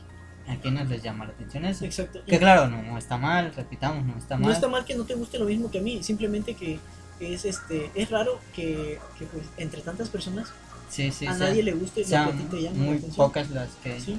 a 0.48 0.56
quiénes 0.56 0.88
les 0.88 1.02
llama 1.02 1.26
la 1.26 1.32
atención 1.32 1.64
eso. 1.64 1.84
Exacto. 1.84 2.20
Que 2.26 2.38
claro, 2.38 2.68
no, 2.68 2.82
no 2.82 2.98
está 2.98 3.16
mal, 3.16 3.52
repitamos, 3.54 4.04
no 4.04 4.16
está 4.18 4.36
mal. 4.36 4.46
No 4.48 4.52
está 4.52 4.68
mal 4.68 4.84
que 4.84 4.94
no 4.94 5.04
te 5.04 5.14
guste 5.14 5.38
lo 5.38 5.44
mismo 5.44 5.70
que 5.70 5.78
a 5.78 5.82
mí, 5.82 6.02
simplemente 6.02 6.54
que 6.54 6.78
es 7.20 7.44
este 7.44 7.90
es 7.94 8.10
raro 8.10 8.40
que, 8.54 8.98
que, 9.18 9.26
pues 9.26 9.44
entre 9.56 9.80
tantas 9.82 10.08
personas 10.08 10.48
sí, 10.90 11.12
sí, 11.12 11.26
a 11.26 11.34
sea- 11.36 11.48
nadie 11.48 11.62
le 11.62 11.72
guste 11.72 12.00
lo 12.02 12.06
que 12.08 12.16
a 12.16 12.32
ti 12.32 12.44
te 12.50 12.62
llama 12.62 12.76
la 12.78 12.82
muy 12.84 12.96
atención. 12.96 13.16
pocas 13.16 13.50
las 13.50 13.68
que... 13.82 14.00
Sí, 14.00 14.18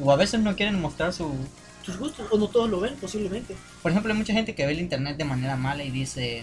O 0.00 0.10
a 0.10 0.16
veces 0.16 0.40
no 0.40 0.56
quieren 0.56 0.80
mostrar 0.80 1.12
su... 1.12 1.32
tus 1.84 1.96
gustos, 1.98 2.26
o 2.30 2.38
no 2.38 2.48
todos 2.48 2.68
lo 2.68 2.80
ven, 2.80 2.94
posiblemente. 2.96 3.54
Por 3.82 3.92
ejemplo, 3.92 4.12
hay 4.12 4.18
mucha 4.18 4.32
gente 4.32 4.54
que 4.54 4.66
ve 4.66 4.72
el 4.72 4.80
internet 4.80 5.16
de 5.16 5.24
manera 5.24 5.56
mala 5.56 5.84
y 5.84 5.90
dice... 5.90 6.42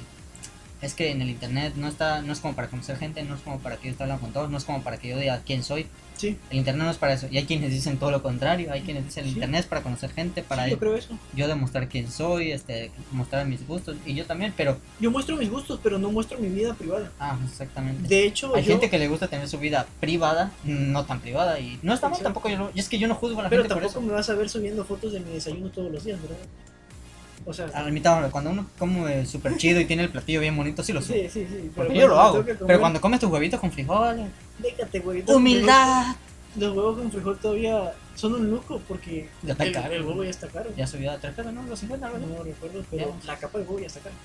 Es 0.81 0.93
que 0.93 1.11
en 1.11 1.21
el 1.21 1.29
internet 1.29 1.73
no 1.75 1.89
está 1.89 2.21
no 2.21 2.31
es 2.31 2.39
como 2.39 2.55
para 2.55 2.69
conocer 2.69 2.97
gente, 2.97 3.21
no 3.23 3.35
es 3.35 3.41
como 3.41 3.59
para 3.59 3.75
que 3.75 3.87
yo 3.87 3.91
esté 3.91 4.03
hablando 4.03 4.21
con 4.21 4.31
todos, 4.31 4.49
no 4.49 4.57
es 4.57 4.63
como 4.63 4.81
para 4.81 4.97
que 4.97 5.09
yo 5.09 5.17
diga 5.17 5.41
quién 5.45 5.61
soy. 5.61 5.87
Sí, 6.19 6.37
El 6.49 6.57
internet 6.57 6.83
no 6.83 6.91
es 6.91 6.97
para 6.97 7.13
eso. 7.13 7.27
Y 7.31 7.37
hay 7.37 7.45
quienes 7.45 7.71
dicen 7.71 7.97
todo 7.97 8.11
lo 8.11 8.21
contrario. 8.21 8.73
Hay 8.73 8.81
quienes 8.81 9.05
dicen 9.05 9.23
el 9.23 9.29
Sí. 9.29 9.35
internet 9.35 9.61
es 9.61 9.65
para 9.67 9.81
conocer 9.81 10.09
gente, 10.11 10.43
para 10.43 10.65
sí, 10.65 10.71
yo 10.71 10.77
creo 10.77 10.95
eso. 10.95 11.17
yo 11.33 11.47
demostrar 11.47 11.87
quién 11.87 12.11
soy, 12.11 12.51
este, 12.51 12.91
mostrar 13.13 13.47
mis 13.47 13.65
gustos. 13.65 13.95
Y 14.05 14.15
yo 14.15 14.25
también, 14.25 14.53
pero... 14.57 14.77
Yo 14.99 15.11
muestro 15.11 15.37
mis 15.37 15.49
gustos, 15.49 15.79
pero 15.81 15.97
no 15.97 16.11
muestro 16.11 16.37
mi 16.37 16.49
vida 16.49 16.73
privada. 16.73 17.09
Ah, 17.21 17.37
exactamente. 17.49 18.05
De 18.09 18.25
hecho, 18.25 18.53
Hay 18.53 18.63
yo, 18.65 18.73
gente 18.73 18.89
que 18.89 18.99
le 18.99 19.07
gusta 19.07 19.29
tener 19.29 19.47
su 19.47 19.59
vida 19.59 19.87
privada, 20.01 20.51
no 20.65 21.05
tan 21.05 21.21
privada. 21.21 21.57
Y 21.59 21.79
no 21.83 21.93
está 21.93 22.09
mal 22.09 22.19
tampoco. 22.21 22.49
Yo, 22.49 22.57
no- 22.57 22.69
y 22.75 22.79
es 22.81 22.89
que 22.89 22.99
yo 22.99 23.07
no 23.07 23.15
juzgo 23.15 23.39
a 23.39 23.43
la 23.43 23.49
pero 23.49 23.61
gente 23.63 23.73
por 23.75 23.83
tampoco 23.83 23.99
eso. 24.01 24.07
me 24.07 24.13
vas 24.13 24.29
a 24.29 24.33
ver 24.35 24.49
subiendo 24.49 24.83
fotos 24.83 25.13
de 25.13 25.21
mi 25.21 25.31
desayuno 25.31 25.69
todos 25.69 25.89
los 25.89 26.03
días, 26.03 26.21
¿verdad? 26.21 26.37
O 27.49 27.53
sea, 27.53 27.65
A 27.73 27.81
la 27.81 27.89
mitad, 27.89 28.29
cuando 28.29 28.51
uno 28.51 28.67
come 28.77 29.25
súper 29.25 29.57
chido 29.57 29.79
y 29.81 29.85
tiene 29.85 30.03
el 30.03 30.09
platillo 30.09 30.39
bien 30.39 30.55
bonito, 30.55 30.83
sí 30.83 30.93
lo 30.93 31.01
sube. 31.01 31.27
sí, 31.29 31.47
sí, 31.49 31.55
sí. 31.63 31.71
Porque 31.75 31.95
yo 31.97 32.07
lo 32.07 32.19
hago. 32.19 32.37
comer, 32.41 32.59
Pero 32.67 32.79
cuando 32.79 33.01
comes 33.01 33.19
tus 33.19 33.29
huevitos 33.31 33.59
con 33.59 33.71
frijoles, 33.71 34.27
Déjate, 34.59 34.99
güey. 34.99 35.23
humildad. 35.27 36.15
Los 36.57 36.75
huevos 36.75 36.97
con 36.99 37.11
frijol 37.11 37.37
todavía 37.39 37.93
son 38.15 38.33
un 38.35 38.51
lujo 38.51 38.79
porque 38.87 39.29
Ya 39.41 39.53
está 39.53 39.63
el, 39.63 39.71
caro. 39.73 39.93
el 39.93 40.03
huevo 40.03 40.23
ya 40.23 40.29
está 40.29 40.47
caro. 40.47 40.69
Ya 40.77 40.85
subió 40.85 41.11
a 41.11 41.17
3 41.17 41.33
pesos, 41.33 41.51
¿no? 41.53 41.63
Los 41.63 41.79
50, 41.79 42.05
algo 42.05 42.17
así. 42.17 42.25
No 42.27 42.43
recuerdo, 42.43 42.83
pero 42.91 43.15
Ya. 43.19 43.25
la 43.33 43.39
capa 43.39 43.57
de 43.57 43.63
huevo 43.65 43.79
ya 43.79 43.87
está 43.87 43.99
cara. 44.01 44.15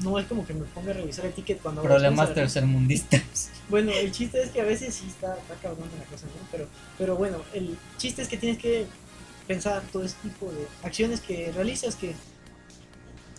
No 0.00 0.18
es 0.18 0.26
como 0.26 0.46
que 0.46 0.52
me 0.54 0.64
ponga 0.66 0.90
a 0.90 0.94
revisar 0.94 1.24
el 1.26 1.32
ticket 1.32 1.60
cuando 1.60 1.82
Problemas 1.82 2.28
¿no? 2.28 2.34
tercermundistas. 2.34 3.50
Bueno, 3.70 3.92
el 3.92 4.12
chiste 4.12 4.42
es 4.42 4.50
que 4.50 4.60
a 4.62 4.64
veces 4.64 4.94
sí 4.94 5.04
está, 5.08 5.36
está 5.36 5.54
cabrón 5.62 5.88
la 5.98 6.04
cosa, 6.06 6.26
¿no? 6.26 6.48
Pero, 6.50 6.66
pero 6.98 7.16
bueno, 7.16 7.38
el 7.52 7.76
chiste 7.98 8.22
es 8.22 8.28
que 8.28 8.36
tienes 8.38 8.58
que 8.58 8.86
pensar 9.48 9.82
todo 9.92 10.04
ese 10.04 10.14
tipo 10.22 10.46
de 10.52 10.66
acciones 10.84 11.20
que 11.20 11.50
realizas 11.52 11.96
que, 11.96 12.14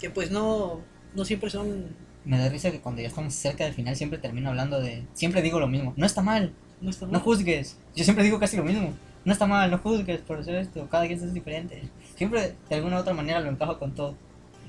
que 0.01 0.09
pues 0.09 0.31
no, 0.31 0.81
no 1.15 1.23
siempre 1.25 1.49
son... 1.49 1.95
Me 2.25 2.37
da 2.37 2.49
risa 2.49 2.71
que 2.71 2.81
cuando 2.81 3.01
ya 3.01 3.07
estamos 3.07 3.33
cerca 3.33 3.63
del 3.63 3.73
final 3.73 3.95
siempre 3.95 4.19
termino 4.19 4.49
hablando 4.49 4.81
de... 4.81 5.05
Siempre 5.13 5.41
digo 5.41 5.59
lo 5.59 5.67
mismo. 5.67 5.93
No 5.95 6.05
está 6.05 6.21
mal, 6.21 6.53
No 6.81 6.89
está 6.89 7.05
no 7.05 7.13
mal. 7.13 7.21
juzgues. 7.21 7.77
Yo 7.95 8.03
siempre 8.03 8.23
digo 8.25 8.39
casi 8.39 8.57
lo 8.57 8.63
mismo. 8.65 8.93
No 9.23 9.31
está 9.33 9.45
mal, 9.47 9.69
no 9.71 9.77
juzgues 9.77 10.19
por 10.21 10.39
hacer 10.39 10.55
esto. 10.55 10.87
Cada 10.89 11.07
quien 11.07 11.23
es 11.23 11.33
diferente. 11.33 11.83
Siempre 12.17 12.55
de 12.69 12.75
alguna 12.75 12.97
u 12.97 12.99
otra 12.99 13.13
manera 13.13 13.39
lo 13.39 13.49
encajo 13.49 13.79
con 13.79 13.93
todo. 13.95 14.15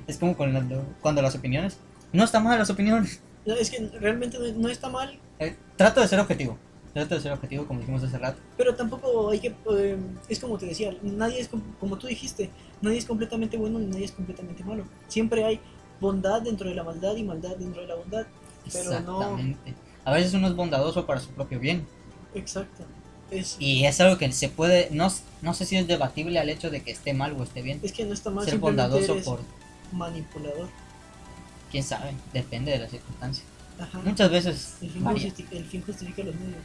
Es 0.07 0.17
como 0.19 0.37
con 0.37 0.53
las- 0.53 0.65
cuando 1.01 1.23
las 1.23 1.35
opiniones. 1.35 1.79
No 2.13 2.25
está 2.25 2.41
mal 2.41 2.59
las 2.59 2.71
opiniones. 2.71 3.21
No, 3.47 3.55
Es 3.55 3.71
que 3.71 3.89
realmente 4.01 4.39
no, 4.39 4.47
no 4.61 4.69
está 4.69 4.89
mal, 4.89 5.19
Eh, 5.39 5.57
trato 5.77 6.01
de 6.01 6.09
ser 6.09 6.21
objetivo. 6.21 6.59
Trato 6.93 7.15
de 7.15 7.21
ser 7.21 7.33
objetivo 7.33 7.67
como 7.67 7.79
dijimos 7.81 8.03
hace 8.03 8.19
rato. 8.19 8.41
pero 8.57 8.75
tampoco 8.75 9.31
hay 9.31 9.39
que... 9.39 9.55
eh, 9.77 9.97
es 10.29 10.41
como 10.41 10.59
te 10.59 10.67
decía, 10.67 10.93
nadie 11.03 11.39
es, 11.41 11.49
com- 11.49 11.63
como 11.79 11.97
tú 11.99 12.07
dijiste, 12.09 12.51
nadie 12.83 12.99
es 12.99 13.05
completamente 13.05 13.57
bueno 13.57 13.79
ni 13.79 13.87
nadie 13.87 14.05
es 14.07 14.13
completamente 14.13 14.65
malo. 14.65 14.85
Siempre 15.09 15.45
hay 15.45 15.61
bondad 16.01 16.43
dentro 16.43 16.69
de 16.69 16.75
la 16.75 16.83
maldad 16.83 17.15
y 17.17 17.23
maldad 17.23 17.57
dentro 17.57 17.83
de 17.83 17.89
la 17.89 17.95
bondad. 17.95 18.27
Pero 18.73 18.85
no- 18.85 18.97
Exactamente. 18.97 19.75
A 20.05 20.13
veces 20.13 20.35
uno 20.35 20.49
es 20.49 20.57
bondadoso 20.57 21.07
para 21.07 21.21
su 21.21 21.29
propio 21.29 21.61
bien. 21.61 21.87
Exacto. 22.35 22.85
Es, 23.31 23.57
Y 23.61 23.85
es 23.85 24.01
algo 24.01 24.19
que 24.19 24.33
se 24.33 24.49
puede, 24.49 24.89
no, 24.91 25.09
no 25.43 25.55
sé 25.55 25.65
si 25.67 25.77
es 25.77 25.87
debatible 25.87 26.41
al 26.41 26.49
hecho 26.49 26.71
de 26.71 26.83
que 26.83 26.91
esté 26.91 27.15
mal 27.15 27.37
o 27.39 27.45
esté 27.45 27.63
bien. 27.63 27.79
es 27.85 27.93
que 27.93 28.05
no 28.05 28.13
está 28.15 28.31
mal, 28.31 28.45
Ser 28.45 28.59
bondadoso 28.59 29.13
eres 29.13 29.25
por, 29.25 29.39
manipulador. 29.93 30.69
quién 31.71 31.85
sabe, 31.85 32.15
depende 32.33 32.73
de 32.73 32.79
las 32.81 32.91
circunstancias. 32.91 33.47
Ajá. 33.79 34.01
Muchas 34.05 34.31
veces 34.31 34.75
El 34.83 34.91
fin, 34.91 35.05
justifica, 35.05 35.57
el 35.57 35.65
fin 35.65 35.83
justifica 35.87 36.23
los 36.25 36.35
medios. 36.35 36.57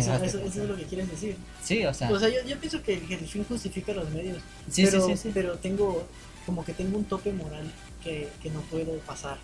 Eso, 0.00 0.14
eso- 0.24 0.38
eso 0.40 0.62
es 0.62 0.68
lo 0.68 0.76
que 0.76 0.84
quieres 0.84 1.10
decir. 1.10 1.36
Sí, 1.62 1.84
o 1.84 1.92
sea, 1.94 2.10
O 2.10 2.18
sea, 2.18 2.28
yo, 2.28 2.42
yo 2.46 2.58
pienso 2.58 2.82
que, 2.82 3.00
que 3.00 3.14
el 3.14 3.26
fin 3.26 3.44
justifica 3.44 3.92
los 3.92 4.08
medios. 4.10 4.38
sí, 4.70 4.84
pero, 4.84 5.06
sí, 5.06 5.12
sí, 5.12 5.22
sí. 5.24 5.30
pero 5.34 5.56
tengo 5.58 6.06
como 6.44 6.64
que 6.64 6.72
tengo 6.72 6.96
un 6.98 7.04
tope 7.04 7.32
moral 7.32 7.70
que, 8.02 8.28
que 8.42 8.50
no 8.50 8.60
puedo 8.62 8.96
pasar. 9.00 9.38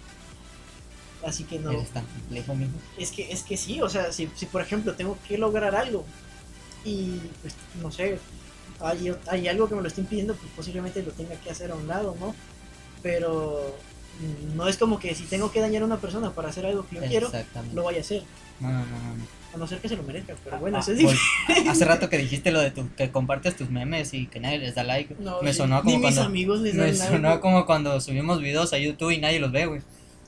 Así 1.27 1.45
que 1.45 1.59
no. 1.59 1.71
Eres 1.73 1.91
tan 1.91 2.05
complejo, 2.07 2.55
mijo. 2.55 2.73
Es 2.99 3.11
que, 3.13 3.31
es 3.33 3.43
que 3.43 3.57
sí, 3.57 3.81
o 3.81 3.89
sea, 3.89 4.13
si, 4.13 4.29
si 4.35 4.47
por 4.47 4.61
ejemplo 4.63 4.95
tengo 4.95 5.17
que 5.29 5.39
lograr 5.39 5.75
algo 5.77 6.05
y 6.85 7.19
pues 7.43 7.55
no 7.81 7.93
sé, 7.93 8.19
hay, 8.81 9.15
hay 9.29 9.47
algo 9.49 9.69
que 9.69 9.77
me 9.77 9.83
lo 9.83 9.89
esté 9.89 10.01
impidiendo, 10.01 10.35
pues 10.35 10.51
posiblemente 10.57 11.01
lo 11.03 11.13
tenga 11.13 11.37
que 11.37 11.51
hacer 11.51 11.71
a 11.71 11.77
un 11.77 11.87
lado, 11.87 12.17
¿no? 12.19 12.35
Pero 13.03 13.77
no 14.55 14.67
es 14.69 14.77
como 14.77 14.99
que 14.99 15.15
si 15.15 15.25
tengo 15.25 15.51
que 15.53 15.61
dañar 15.61 15.83
a 15.83 15.87
una 15.87 15.99
persona 16.01 16.33
para 16.33 16.49
hacer 16.49 16.67
algo 16.67 16.87
que 16.89 16.97
yo 16.97 17.03
quiero, 17.09 17.31
lo 17.75 17.85
vaya 17.85 17.99
a 17.99 18.01
hacer. 18.03 18.23
No, 18.63 18.69
no, 18.71 18.79
no, 18.79 19.17
no. 19.17 19.43
A 19.55 19.59
no 19.59 19.67
ser 19.67 19.81
que 19.81 19.89
se 19.89 19.97
lo 19.97 20.03
merezca, 20.03 20.35
pero 20.43 20.59
bueno, 20.59 20.79
Ah, 20.79 20.81
eso 20.81 20.93
es 20.93 21.03
voy. 21.03 21.15
Hace 21.69 21.85
rato 21.85 22.09
que 22.09 22.17
dijiste 22.25 22.51
lo 22.53 22.61
de 22.61 22.71
tu, 22.71 22.89
que 22.95 23.11
compartes 23.11 23.55
tus 23.57 23.69
memes 23.69 24.15
y 24.15 24.27
que 24.27 24.41
nadie 24.41 24.59
les 24.59 24.75
da 24.75 24.83
like. 24.83 25.15
No, 25.19 25.43
me 25.43 25.53
sonó 25.53 25.83
ni 25.83 25.93
como 25.93 25.97
mis 25.97 26.03
cuando 26.03 26.23
amigos 26.23 26.61
les 26.63 26.75
me 26.75 26.81
dan 26.87 26.99
like. 26.99 27.13
sonó 27.13 27.41
como 27.41 27.67
cuando 27.67 28.01
subimos 28.01 28.41
videos 28.41 28.73
a 28.73 28.79
YouTube 28.79 29.11
y 29.11 29.19
nadie 29.19 29.41
los 29.41 29.53
ve, 29.53 29.67
güey. 29.67 29.83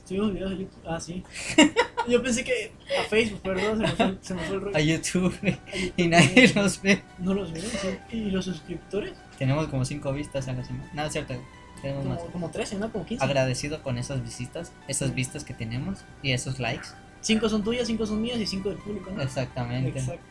Subimos 0.07 0.31
videos 0.33 0.51
a 0.51 0.55
YouTube. 0.55 0.79
Ah, 0.87 0.99
sí. 1.01 1.23
Yo 2.07 2.21
pensé 2.21 2.43
que 2.43 2.71
a 2.99 3.09
Facebook, 3.09 3.41
perdón, 3.41 3.77
se 3.79 3.81
me 3.87 3.91
fue, 3.95 4.17
se 4.21 4.33
me 4.35 4.41
fue 4.43 4.55
el 4.57 4.61
rollo. 4.61 4.77
A 4.77 4.79
YouTube 4.79 5.39
güey, 5.41 5.53
A 5.53 5.75
YouTube, 5.75 5.93
y 5.97 6.07
nadie 6.07 6.51
no, 6.53 6.61
los 6.61 6.81
ve. 6.83 7.03
No 7.17 7.33
los 7.33 7.51
veo, 7.51 7.63
sí. 7.63 7.87
¿Y 8.15 8.29
los 8.29 8.45
suscriptores? 8.45 9.13
Tenemos 9.39 9.67
como 9.69 9.83
5 9.85 10.13
vistas 10.13 10.47
a 10.47 10.53
la 10.53 10.63
semana. 10.63 10.87
No, 10.93 11.03
es 11.05 11.11
cierto. 11.13 11.33
Tenemos 11.81 12.05
más. 12.05 12.19
Como, 12.19 12.31
como 12.31 12.51
13, 12.51 12.75
¿no? 12.77 12.91
Como 12.91 13.07
15. 13.07 13.23
Agradecido 13.25 13.81
con 13.81 13.97
esas 13.97 14.21
visitas, 14.23 14.71
esas 14.87 15.15
vistas 15.15 15.43
que 15.43 15.55
tenemos 15.55 16.05
y 16.21 16.33
esos 16.33 16.59
likes. 16.59 16.89
5 17.25 17.49
son 17.49 17.63
tuyas, 17.63 17.87
5 17.87 18.05
son 18.05 18.21
mías 18.21 18.37
y 18.37 18.45
5 18.45 18.69
del 18.69 18.77
público, 18.77 19.09
¿no? 19.09 19.19
Exactamente. 19.19 19.97
Exacto. 19.97 20.21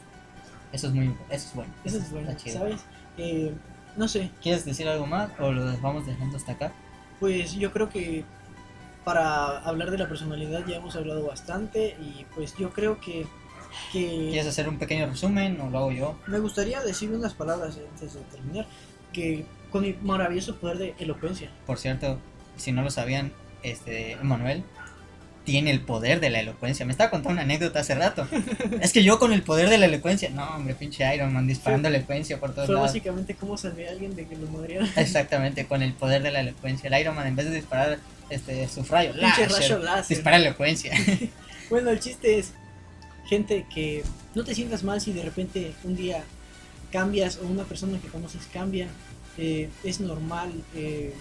Eso 0.73 0.87
es 0.87 0.93
muy 0.95 1.07
eso 1.29 1.49
es 1.49 1.55
bueno. 1.55 1.73
Eso 1.85 1.99
es 1.99 2.11
bueno, 2.13 2.31
está 2.31 2.43
chido. 2.45 2.59
¿sabes? 2.61 2.81
Eh, 3.19 3.53
no 3.97 4.07
sé, 4.07 4.31
¿Quieres 4.41 4.65
decir 4.65 4.87
algo 4.89 5.05
más 5.05 5.31
o 5.41 5.51
lo 5.51 5.77
vamos 5.79 6.07
dejando 6.07 6.37
hasta 6.37 6.53
acá? 6.53 6.73
pues 7.19 7.55
yo 7.55 7.73
creo 7.73 7.89
que 7.89 8.25
para 9.05 9.59
hablar 9.59 9.91
de 9.91 9.99
la 9.99 10.09
personalidad 10.09 10.67
ya 10.67 10.77
hemos 10.77 10.95
hablado 10.95 11.27
bastante 11.27 11.97
y 12.01 12.27
pues 12.35 12.57
yo 12.57 12.71
creo 12.71 13.01
que, 13.01 13.27
que 13.93 14.29
¿Quieres 14.31 14.47
hacer 14.47 14.69
un 14.69 14.79
pequeño 14.79 15.07
resumen 15.07 15.61
o 15.61 15.71
lo 15.71 15.79
hago 15.79 15.93
yo? 15.93 16.19
me 16.29 16.39
gustaría 16.39 16.81
decir 16.81 17.11
unas 17.11 17.35
palabras 17.35 17.77
antes 17.93 18.15
de 18.15 18.21
terminar, 18.33 18.67
que 19.13 19.47
con 19.71 19.83
mi 19.83 19.95
maravilloso 20.03 20.57
poder 20.57 20.79
de 20.79 20.95
elocuencia, 20.99 21.51
Por 21.67 21.79
cierto, 21.79 22.19
si 22.57 22.71
no 22.71 22.83
lo 22.83 22.91
sabían, 22.91 23.33
este 23.65 24.17
Manuel 24.23 24.63
tiene 25.45 25.71
el 25.71 25.81
poder 25.81 26.21
de 26.21 26.31
la 26.31 26.41
elocuencia. 26.41 26.87
Me 26.87 26.93
estaba 26.93 27.11
contando 27.11 27.35
una 27.35 27.43
anécdota 27.43 27.81
hace 27.81 27.95
rato. 27.95 28.27
es 28.81 28.93
que 28.93 29.03
yo 29.03 29.19
con 29.19 29.33
el 29.33 29.43
poder 29.43 29.69
de 29.69 29.79
la 29.79 29.87
elocuencia, 29.87 30.31
no, 30.31 30.45
hombre, 30.57 30.75
pinche 30.75 31.15
Iron 31.15 31.33
Man 31.33 31.47
disparando 31.47 31.89
elocuencia 31.89 32.41
por 32.41 32.53
todos 32.55 32.67
fue 32.67 32.75
lados. 32.75 32.89
básicamente 32.89 33.35
cómo 33.35 33.57
salvé 33.59 33.89
a 33.89 33.93
alguien 33.93 34.17
de 34.17 34.27
que 34.27 34.37
lo 34.37 34.47
madreara. 34.49 34.89
Exactamente, 34.97 35.67
con 35.67 35.83
el 35.83 35.93
poder 35.93 36.23
de 36.23 36.31
la 36.33 36.41
elocuencia. 36.41 36.89
El 36.89 37.01
Iron 37.01 37.15
Man 37.15 37.27
en 37.27 37.37
vez 37.37 37.51
de 37.51 37.57
disparar 37.57 37.99
este 38.31 38.67
su 38.69 38.83
rayo, 38.85 39.13
Pinche 39.13 39.43
láser, 39.47 39.49
rayo 39.51 39.79
láser. 39.81 40.17
dispara 40.17 40.37
elocuencia. 40.39 40.93
Bueno, 41.71 41.89
el 41.91 41.99
chiste 41.99 42.39
es 42.39 42.53
gente 43.27 43.65
que 43.75 44.05
no 44.35 44.45
te 44.45 44.55
sientas 44.55 44.85
mal 44.85 45.01
si 45.01 45.15
de 45.15 45.23
repente 45.23 45.73
un 45.83 45.97
día 45.97 46.23
cambias 46.93 47.39
o 47.43 47.47
una 47.47 47.65
persona 47.65 47.99
que 47.99 48.09
conoces 48.09 48.43
cambia. 48.53 48.87
Eh, 49.39 49.71
es 49.83 49.99
normal. 50.01 50.53
Eh, 50.77 51.13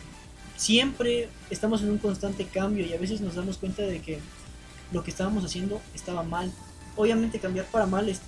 siempre 0.56 1.30
estamos 1.50 1.82
en 1.82 1.92
un 1.92 1.98
constante 1.98 2.46
cambio 2.46 2.86
y 2.86 2.94
a 2.94 2.98
veces 2.98 3.22
nos 3.22 3.36
damos 3.36 3.58
cuenta 3.58 3.84
de 3.84 4.00
que 4.02 4.20
lo 4.92 5.04
que 5.04 5.12
estábamos 5.12 5.44
haciendo 5.44 5.82
estaba 5.94 6.24
mal. 6.24 6.52
Obviamente 6.96 7.40
cambiar 7.40 7.66
para 7.66 7.86
mal 7.86 8.08
es, 8.10 8.22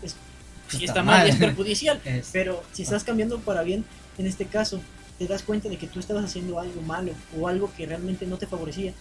si 0.70 0.86
está, 0.86 1.04
mal, 1.04 1.28
es 1.28 1.36
perjudicial, 1.36 2.02
pero 2.32 2.64
si 2.74 2.84
estás 2.84 3.04
cambiando 3.04 3.40
para 3.40 3.64
bien, 3.64 3.86
en 4.18 4.26
este 4.26 4.46
caso, 4.46 4.82
te 5.20 5.28
das 5.28 5.44
cuenta 5.44 5.70
de 5.70 5.78
que 5.78 5.88
tú 5.88 6.00
estabas 6.00 6.26
haciendo 6.26 6.60
algo 6.60 6.82
malo 6.82 7.12
o 7.38 7.48
algo 7.48 7.72
que 7.76 7.86
realmente 7.86 8.26
no 8.26 8.38
te 8.38 8.48
favorecía 8.48 8.94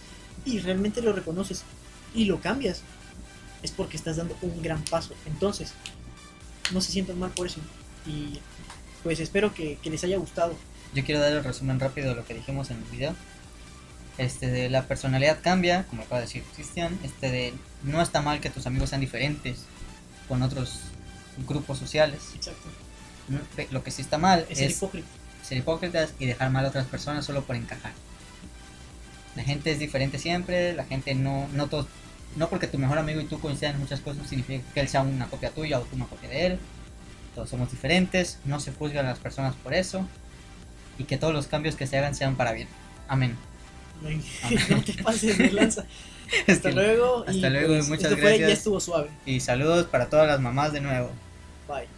y 0.45 0.59
realmente 0.59 1.01
lo 1.01 1.13
reconoces 1.13 1.63
y 2.13 2.25
lo 2.25 2.39
cambias, 2.39 2.81
es 3.63 3.71
porque 3.71 3.97
estás 3.97 4.17
dando 4.17 4.37
un 4.41 4.61
gran 4.61 4.83
paso. 4.83 5.13
Entonces, 5.25 5.73
no 6.71 6.81
se 6.81 6.91
sientan 6.91 7.19
mal 7.19 7.31
por 7.31 7.47
eso. 7.47 7.59
Y 8.05 8.39
pues 9.03 9.19
espero 9.19 9.53
que, 9.53 9.77
les 9.83 10.03
haya 10.03 10.17
gustado. 10.17 10.55
Yo 10.95 11.03
quiero 11.03 11.19
dar 11.19 11.33
el 11.33 11.43
resumen 11.43 11.81
rápido 11.81 12.09
de 12.09 12.15
lo 12.15 12.25
que 12.25 12.33
dijimos 12.33 12.71
en 12.71 12.77
el 12.77 12.83
video. 12.85 13.13
Este 14.17 14.47
de 14.47 14.69
la 14.69 14.83
personalidad 14.83 15.39
cambia, 15.41 15.83
como 15.89 16.03
acaba 16.03 16.21
de 16.21 16.27
decir 16.27 16.43
Cristian. 16.55 16.97
Este 17.03 17.29
de 17.29 17.53
no 17.83 18.01
está 18.01 18.21
mal 18.21 18.39
que 18.39 18.49
tus 18.49 18.65
amigos 18.65 18.91
sean 18.91 19.01
diferentes 19.01 19.65
con 20.29 20.41
otros 20.41 20.79
grupos 21.45 21.79
sociales. 21.79 22.21
Exacto. 22.33 22.69
Lo 23.71 23.83
que 23.83 23.91
sí 23.91 24.01
está 24.01 24.17
mal 24.17 24.45
es, 24.49 24.59
ser 24.59 24.71
hipócrita. 24.71 25.07
ser 25.43 25.57
hipócritas 25.57 26.13
y 26.17 26.27
dejar 26.27 26.49
mal 26.49 26.63
a 26.63 26.69
otras 26.69 26.87
personas 26.87 27.25
solo 27.25 27.43
por 27.43 27.57
encajar. 27.57 27.91
La 29.35 29.43
gente 29.43 29.71
es 29.71 29.79
diferente 29.79 30.17
siempre, 30.17 30.71
la 30.71 30.85
gente 30.85 31.13
no, 31.13 31.49
no 31.51 31.67
todos, 31.67 31.87
no 32.37 32.47
porque 32.47 32.67
tu 32.67 32.79
mejor 32.79 32.99
amigo 32.99 33.19
y 33.19 33.25
tú 33.25 33.41
coincidan 33.41 33.73
en 33.75 33.81
muchas 33.81 33.99
cosas 33.99 34.29
significa 34.29 34.63
que 34.73 34.79
él 34.79 34.87
sea 34.87 35.01
una 35.01 35.27
copia 35.27 35.49
tuya 35.49 35.77
o 35.77 35.81
tú 35.81 35.97
una 35.97 36.05
copia 36.05 36.29
de 36.29 36.45
él. 36.45 36.59
Todos 37.33 37.49
somos 37.49 37.69
diferentes, 37.69 38.39
no 38.45 38.61
se 38.61 38.71
juzgan 38.71 39.05
a 39.07 39.09
las 39.09 39.19
personas 39.19 39.55
por 39.55 39.73
eso 39.73 40.07
y 40.97 41.03
que 41.05 41.17
todos 41.17 41.33
los 41.33 41.47
cambios 41.47 41.75
que 41.75 41.87
se 41.87 41.97
hagan 41.97 42.15
sean 42.15 42.35
para 42.35 42.51
bien. 42.51 42.67
Amén. 43.07 43.37
no 44.69 44.81
te 44.81 44.93
pases 45.03 45.37
de 45.37 45.51
lanza. 45.51 45.85
Hasta 46.47 46.71
luego. 46.71 47.23
Hasta 47.27 47.49
luego, 47.49 47.75
pues, 47.75 47.89
muchas 47.89 48.15
gracias. 48.15 48.39
ya 48.39 48.53
estuvo 48.53 48.79
suave. 48.79 49.09
Y 49.25 49.39
saludos 49.39 49.87
para 49.87 50.09
todas 50.09 50.27
las 50.27 50.39
mamás 50.39 50.73
de 50.73 50.81
nuevo. 50.81 51.11
Bye. 51.67 51.94